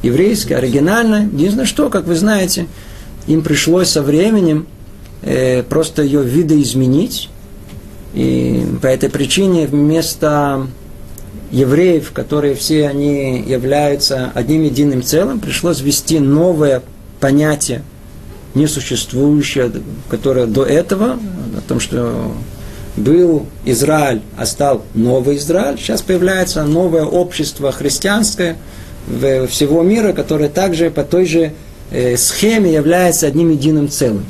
еврейская, 0.04 0.58
оригинальная. 0.58 1.24
Единственное, 1.24 1.66
что, 1.66 1.89
как 1.89 2.06
вы 2.06 2.16
знаете, 2.16 2.68
им 3.28 3.41
пришлось 3.41 3.89
со 3.89 4.02
временем 4.02 4.68
э, 5.24 5.64
просто 5.64 6.04
ее 6.04 6.24
видоизменить. 6.24 7.30
И 8.14 8.66
по 8.82 8.88
этой 8.88 9.10
причине 9.10 9.68
вместо 9.68 10.68
евреев, 11.52 12.12
которые 12.12 12.56
все 12.56 12.88
они 12.88 13.41
являются 13.41 14.32
одним 14.34 14.64
единым 14.64 15.04
целым, 15.04 15.39
пришлось 15.39 15.82
ввести 15.82 16.20
новое 16.20 16.82
понятие, 17.20 17.84
несуществующее, 18.54 19.72
которое 20.10 20.45
до 20.45 20.64
этого, 20.64 21.20
о 21.58 21.62
том, 21.68 21.80
что 21.80 22.32
был 22.98 23.45
Израиль, 23.66 24.22
а 24.38 24.45
стал 24.45 24.84
новый 24.93 25.38
Израиль. 25.38 25.78
Сейчас 25.78 26.02
появляется 26.02 26.64
новое 26.64 27.06
общество 27.06 27.72
христианское 27.72 28.58
всего 29.50 29.84
мира, 29.84 30.12
которое 30.14 30.50
также 30.50 30.89
по 30.89 31.04
той 31.04 31.26
же 31.26 31.54
э, 31.91 32.18
схеме 32.18 32.74
является 32.74 33.28
одним 33.28 33.52
единым 33.52 33.89
целым. 33.89 34.26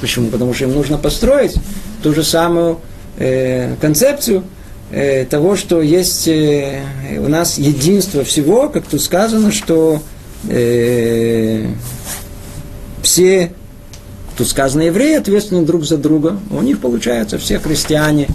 Почему? 0.00 0.28
Потому 0.28 0.54
что 0.54 0.64
им 0.64 0.72
нужно 0.72 0.96
построить 0.96 1.54
ту 2.02 2.14
же 2.14 2.22
самую 2.22 2.78
э, 3.18 3.74
концепцию, 3.80 4.44
Э, 4.96 5.24
того, 5.24 5.56
что 5.56 5.82
есть 5.82 6.28
э, 6.28 6.80
у 7.18 7.26
нас 7.26 7.58
единство 7.58 8.22
всего, 8.22 8.68
как 8.68 8.86
тут 8.86 9.02
сказано, 9.02 9.50
что 9.50 10.00
э, 10.48 11.66
все, 13.02 13.52
тут 14.36 14.46
сказано, 14.46 14.82
евреи 14.82 15.16
ответственны 15.16 15.62
друг 15.62 15.84
за 15.84 15.98
друга, 15.98 16.38
у 16.48 16.62
них 16.62 16.78
получается 16.78 17.38
все 17.38 17.58
христиане, 17.58 18.28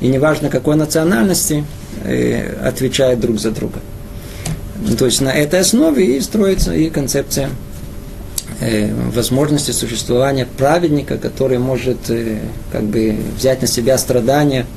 и 0.00 0.08
неважно 0.08 0.48
какой 0.48 0.76
национальности, 0.76 1.66
э, 2.02 2.50
отвечают 2.64 3.20
друг 3.20 3.38
за 3.38 3.50
друга. 3.50 3.80
То 4.98 5.04
есть 5.04 5.20
на 5.20 5.34
этой 5.34 5.60
основе 5.60 6.16
и 6.16 6.20
строится 6.22 6.72
и 6.72 6.88
концепция 6.88 7.50
э, 8.60 8.90
возможности 9.14 9.72
существования 9.72 10.46
праведника, 10.46 11.18
который 11.18 11.58
может 11.58 11.98
как 12.72 12.84
бы 12.84 13.18
взять 13.36 13.60
на 13.60 13.68
себя 13.68 13.98
страдания– 13.98 14.64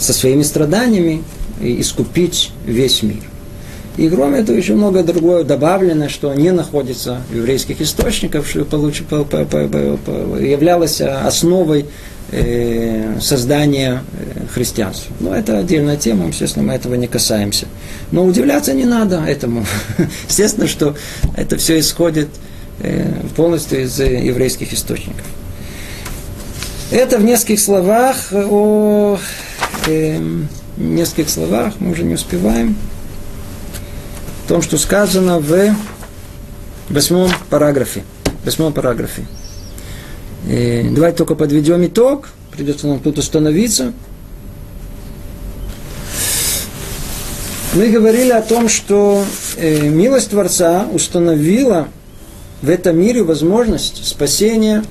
со 0.00 0.12
своими 0.12 0.42
страданиями 0.42 1.22
и 1.60 1.80
искупить 1.80 2.50
весь 2.66 3.02
мир. 3.02 3.22
И 3.96 4.08
кроме 4.08 4.38
этого 4.40 4.56
еще 4.56 4.74
много 4.74 5.02
другое 5.02 5.44
добавлено, 5.44 6.08
что 6.08 6.32
не 6.32 6.52
находится 6.52 7.20
в 7.30 7.36
еврейских 7.36 7.82
источниках, 7.82 8.46
что 8.46 8.64
являлось 10.40 11.00
основой 11.02 11.84
э, 12.30 13.18
создания 13.20 14.02
э, 14.12 14.46
христианства. 14.52 15.14
Но 15.20 15.34
это 15.34 15.58
отдельная 15.58 15.96
тема, 15.96 16.28
естественно, 16.28 16.64
мы 16.66 16.74
этого 16.74 16.94
не 16.94 17.08
касаемся. 17.08 17.66
Но 18.10 18.24
удивляться 18.24 18.72
не 18.72 18.84
надо 18.84 19.22
этому. 19.26 19.66
Естественно, 20.28 20.66
что 20.66 20.96
это 21.36 21.58
все 21.58 21.78
исходит 21.78 22.28
э, 22.78 23.12
полностью 23.36 23.82
из 23.82 24.00
еврейских 24.00 24.72
источников. 24.72 25.26
Это 26.90 27.18
в 27.18 27.24
нескольких 27.24 27.60
словах 27.60 28.32
о 28.32 29.18
э, 29.86 30.20
нескольких 30.76 31.30
словах, 31.30 31.74
мы 31.78 31.92
уже 31.92 32.02
не 32.02 32.14
успеваем, 32.14 32.76
о 34.44 34.48
том, 34.48 34.62
что 34.62 34.78
сказано 34.78 35.38
в 35.38 35.74
восьмом 36.88 37.30
параграфе. 37.48 38.02
Восьмом 38.44 38.72
параграфе. 38.72 39.26
Э, 40.48 40.88
давайте 40.90 41.18
только 41.18 41.34
подведем 41.34 41.84
итог. 41.86 42.28
Придется 42.50 42.86
нам 42.88 43.00
тут 43.00 43.18
установиться. 43.18 43.92
Мы 47.74 47.88
говорили 47.88 48.32
о 48.32 48.42
том, 48.42 48.68
что 48.68 49.24
э, 49.56 49.88
милость 49.88 50.30
Творца 50.30 50.86
установила 50.92 51.86
в 52.62 52.68
этом 52.68 52.98
мире 52.98 53.22
возможность 53.22 54.04
спасения 54.06 54.82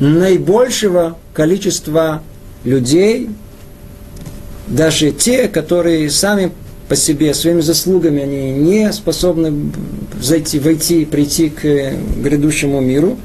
наибольшего 0.00 1.16
количества 1.32 2.22
людей, 2.64 3.30
даже 4.68 5.10
те, 5.10 5.48
которые 5.48 6.10
сами 6.10 6.52
по 6.88 6.96
себе, 6.96 7.32
своими 7.32 7.60
заслугами, 7.60 8.22
они 8.22 8.52
не 8.52 8.92
способны 8.92 9.72
зайти, 10.20 10.58
войти, 10.58 11.04
прийти 11.04 11.48
к 11.48 11.62
грядущему 12.18 12.80
миру, 12.80 13.16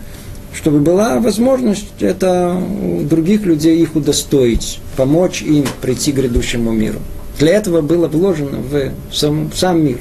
чтобы 0.53 0.79
была 0.79 1.19
возможность 1.19 1.85
это 1.99 2.55
у 2.81 3.01
других 3.03 3.43
людей 3.43 3.77
их 3.81 3.95
удостоить, 3.95 4.79
помочь 4.95 5.41
им 5.41 5.65
прийти 5.81 6.11
к 6.11 6.15
грядущему 6.15 6.71
миру. 6.71 6.99
Для 7.39 7.53
этого 7.53 7.81
было 7.81 8.07
вложено 8.07 8.57
в 8.57 8.91
сам, 9.13 9.51
сам 9.53 9.85
мир, 9.85 9.99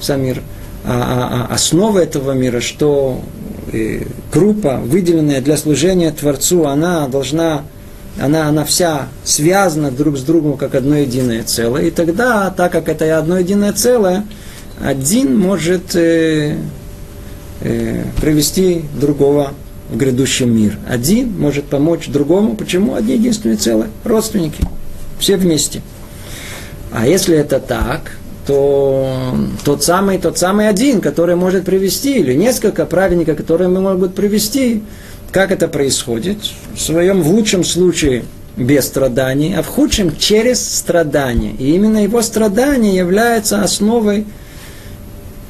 сам 0.00 0.22
мир. 0.22 0.42
А, 0.84 1.46
а, 1.46 1.46
а 1.50 1.54
основа 1.54 2.00
этого 2.00 2.32
мира, 2.32 2.60
что 2.60 3.20
э, 3.72 4.02
группа, 4.32 4.80
выделенная 4.84 5.40
для 5.40 5.56
служения 5.56 6.10
Творцу, 6.10 6.66
она 6.66 7.06
должна 7.06 7.62
она, 8.20 8.48
она 8.48 8.64
вся 8.64 9.08
связана 9.24 9.90
друг 9.90 10.18
с 10.18 10.22
другом 10.22 10.56
как 10.56 10.74
одно 10.74 10.96
единое 10.96 11.42
целое. 11.44 11.84
И 11.84 11.90
тогда, 11.90 12.50
так 12.50 12.72
как 12.72 12.88
это 12.88 13.18
одно 13.18 13.38
единое 13.38 13.72
целое, 13.72 14.26
один 14.84 15.38
может 15.38 15.94
э, 15.94 16.56
э, 17.60 18.04
привести 18.20 18.82
другого 19.00 19.52
в 19.88 19.96
грядущий 19.96 20.46
мир. 20.46 20.78
Один 20.88 21.38
может 21.38 21.64
помочь 21.64 22.08
другому. 22.08 22.56
Почему? 22.56 22.94
Одни 22.94 23.14
единственные 23.14 23.56
целые. 23.56 23.90
Родственники. 24.04 24.62
Все 25.18 25.36
вместе. 25.36 25.82
А 26.90 27.06
если 27.06 27.36
это 27.36 27.60
так, 27.60 28.16
то 28.46 29.34
тот 29.64 29.82
самый, 29.84 30.18
тот 30.18 30.36
самый 30.36 30.68
один, 30.68 31.00
который 31.00 31.36
может 31.36 31.64
привести, 31.64 32.18
или 32.18 32.34
несколько 32.34 32.86
праведников, 32.86 33.36
которые 33.36 33.68
могут 33.68 34.14
привести, 34.14 34.82
как 35.32 35.50
это 35.50 35.66
происходит? 35.66 36.38
В 36.74 36.80
своем 36.80 37.22
в 37.22 37.30
лучшем 37.30 37.64
случае 37.64 38.24
без 38.56 38.86
страданий, 38.86 39.54
а 39.56 39.62
в 39.62 39.66
худшем 39.66 40.14
через 40.16 40.62
страдания. 40.62 41.54
И 41.58 41.74
именно 41.74 42.02
его 42.02 42.20
страдание 42.20 42.94
является 42.94 43.62
основой 43.62 44.26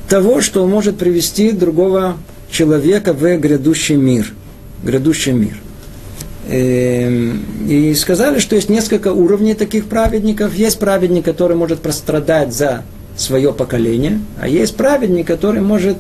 того, 0.08 0.40
что 0.40 0.64
может 0.66 0.98
привести 0.98 1.50
другого 1.50 2.16
человека 2.50 3.12
в 3.12 3.36
грядущий 3.38 3.96
мир. 3.96 4.32
Грядущий 4.84 5.32
мир. 5.32 5.56
Эм, 6.48 7.44
и 7.68 7.92
сказали, 7.94 8.38
что 8.38 8.54
есть 8.54 8.68
несколько 8.68 9.12
уровней 9.12 9.54
таких 9.54 9.86
праведников. 9.86 10.54
Есть 10.54 10.78
праведник, 10.78 11.24
который 11.24 11.56
может 11.56 11.80
пострадать 11.80 12.52
за 12.52 12.84
свое 13.16 13.52
поколение, 13.52 14.20
а 14.40 14.48
есть 14.48 14.76
праведник, 14.76 15.26
который 15.26 15.60
может 15.60 15.98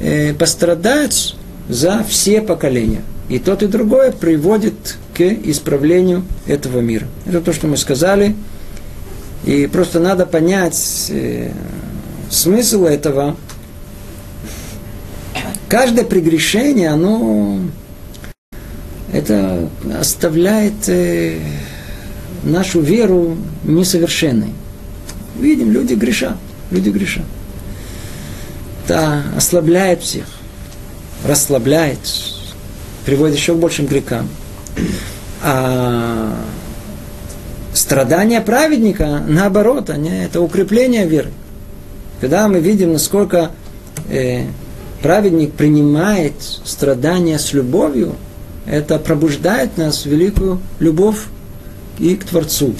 э, 0.00 0.34
пострадать 0.34 1.34
за 1.68 2.04
все 2.08 2.40
поколения. 2.40 3.02
И 3.28 3.38
тот, 3.38 3.62
и 3.62 3.66
другое 3.66 4.10
приводит 4.10 4.96
к 5.14 5.20
исправлению 5.20 6.24
этого 6.46 6.80
мира. 6.80 7.06
Это 7.26 7.40
то, 7.40 7.52
что 7.52 7.66
мы 7.66 7.76
сказали. 7.76 8.34
И 9.44 9.66
просто 9.66 10.00
надо 10.00 10.26
понять 10.26 11.06
э, 11.10 11.52
смысл 12.30 12.84
этого. 12.84 13.36
Каждое 15.68 16.04
прегрешение, 16.04 16.88
оно 16.88 17.60
это 19.12 19.68
оставляет 19.98 20.88
э, 20.88 21.38
нашу 22.42 22.80
веру 22.80 23.36
несовершенной. 23.64 24.52
Видим, 25.38 25.70
люди 25.70 25.94
грешат, 25.94 26.36
люди 26.70 26.90
грешат. 26.90 27.24
Это 28.84 29.22
ослабляет 29.36 30.02
всех, 30.02 30.26
расслабляет, 31.24 31.98
приводит 33.04 33.36
еще 33.36 33.54
к 33.54 33.58
большим 33.58 33.86
грехам. 33.86 34.28
А 35.42 36.34
страдания 37.72 38.40
праведника, 38.40 39.22
наоборот, 39.26 39.90
они, 39.90 40.10
это 40.10 40.40
укрепление 40.40 41.06
веры. 41.06 41.30
Когда 42.20 42.48
мы 42.48 42.60
видим, 42.60 42.92
насколько 42.92 43.52
э, 44.10 44.46
праведник 45.02 45.52
принимает 45.52 46.34
страдания 46.64 47.38
с 47.38 47.52
любовью, 47.52 48.16
это 48.66 48.98
пробуждает 48.98 49.78
нас 49.78 50.02
в 50.02 50.06
великую 50.06 50.60
любовь 50.80 51.26
и 51.98 52.16
к 52.16 52.24
Творцу. 52.24 52.74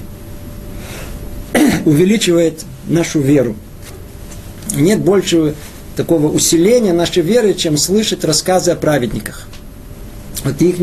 Увеличивает 1.85 2.65
нашу 2.87 3.21
веру. 3.21 3.55
Нет 4.75 5.01
большего 5.01 5.55
такого 5.99 6.29
усиления 6.29 6.93
нашей 6.93 7.25
веры, 7.25 7.55
чем 7.55 7.77
слышать 7.77 8.25
рассказы 8.25 8.71
о 8.71 8.77
праведниках. 8.77 9.49
Вот 10.45 10.63
их 10.63 10.77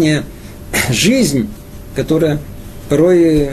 жизнь, 0.89 1.47
которая 1.95 2.39
порой 2.89 3.51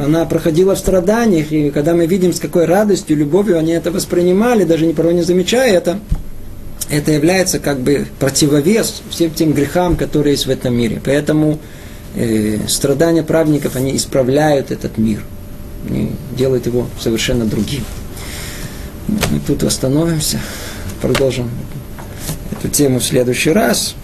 она 0.00 0.24
проходила 0.24 0.76
в 0.76 0.78
страданиях, 0.78 1.50
и 1.50 1.70
когда 1.70 1.94
мы 1.94 2.06
видим, 2.06 2.32
с 2.32 2.38
какой 2.38 2.66
радостью, 2.66 3.16
любовью 3.16 3.58
они 3.58 3.72
это 3.72 3.90
воспринимали, 3.90 4.62
даже 4.62 4.86
не 4.86 4.94
порой 4.94 5.14
не 5.14 5.22
замечая 5.22 5.72
это, 5.72 5.98
это 6.88 7.10
является 7.10 7.58
как 7.58 7.80
бы 7.80 8.06
противовес 8.20 9.02
всем 9.10 9.32
тем 9.32 9.52
грехам, 9.52 9.96
которые 9.96 10.34
есть 10.34 10.46
в 10.46 10.50
этом 10.50 10.76
мире. 10.76 11.00
Поэтому 11.04 11.58
э, 12.14 12.58
страдания 12.68 13.24
праведников, 13.24 13.74
они 13.74 13.96
исправляют 13.96 14.70
этот 14.70 14.96
мир. 14.96 15.24
Они 15.88 16.12
делают 16.36 16.66
его 16.66 16.86
совершенно 17.00 17.46
другим. 17.46 17.82
Мы 19.08 19.40
тут 19.46 19.64
остановимся, 19.64 20.40
продолжим 21.04 21.50
эту 22.50 22.68
тему 22.68 22.98
в 22.98 23.04
следующий 23.04 23.50
раз. 23.50 23.94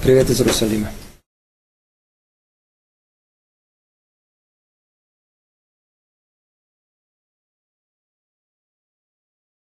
Привет 0.00 0.30
из 0.30 0.40
Иерусалима. 0.40 0.90